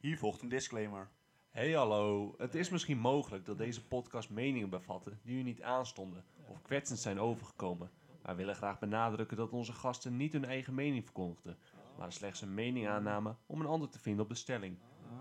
Hier 0.00 0.18
volgt 0.18 0.42
een 0.42 0.48
disclaimer. 0.48 1.08
Hey 1.50 1.72
hallo, 1.72 2.34
het 2.38 2.54
is 2.54 2.68
misschien 2.68 2.98
mogelijk 2.98 3.44
dat 3.44 3.58
deze 3.58 3.86
podcast 3.86 4.30
meningen 4.30 4.70
bevatten 4.70 5.20
die 5.22 5.38
u 5.38 5.42
niet 5.42 5.62
aanstonden 5.62 6.24
of 6.48 6.62
kwetsend 6.62 6.98
zijn 6.98 7.20
overgekomen. 7.20 7.90
Maar 8.22 8.32
we 8.32 8.40
willen 8.40 8.56
graag 8.56 8.78
benadrukken 8.78 9.36
dat 9.36 9.50
onze 9.50 9.72
gasten 9.72 10.16
niet 10.16 10.32
hun 10.32 10.44
eigen 10.44 10.74
mening 10.74 11.04
verkondigden, 11.04 11.58
maar 11.98 12.12
slechts 12.12 12.40
een 12.40 12.54
mening 12.54 12.88
aannamen 12.88 13.38
om 13.46 13.60
een 13.60 13.66
ander 13.66 13.88
te 13.88 13.98
vinden 13.98 14.22
op 14.22 14.28
de 14.28 14.36
stelling. 14.36 14.78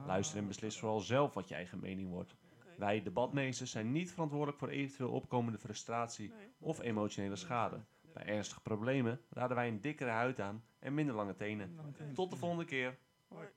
Luister 0.07 0.37
en 0.37 0.47
beslis 0.47 0.79
vooral 0.79 0.99
zelf 0.99 1.33
wat 1.33 1.47
je 1.47 1.55
eigen 1.55 1.79
mening 1.79 2.09
wordt. 2.09 2.35
Wij, 2.77 3.01
debatmeesters, 3.01 3.71
zijn 3.71 3.91
niet 3.91 4.11
verantwoordelijk 4.11 4.57
voor 4.57 4.69
eventueel 4.69 5.11
opkomende 5.11 5.57
frustratie 5.57 6.33
of 6.59 6.81
emotionele 6.81 7.35
schade. 7.35 7.83
Bij 8.13 8.25
ernstige 8.25 8.61
problemen 8.61 9.21
raden 9.29 9.55
wij 9.55 9.67
een 9.67 9.81
dikkere 9.81 10.09
huid 10.09 10.39
aan 10.39 10.63
en 10.79 10.93
minder 10.93 11.15
lange 11.15 11.35
tenen. 11.35 11.79
Tot 12.13 12.29
de 12.29 12.37
volgende 12.37 12.65
keer. 12.65 12.97
Hoi. 13.27 13.47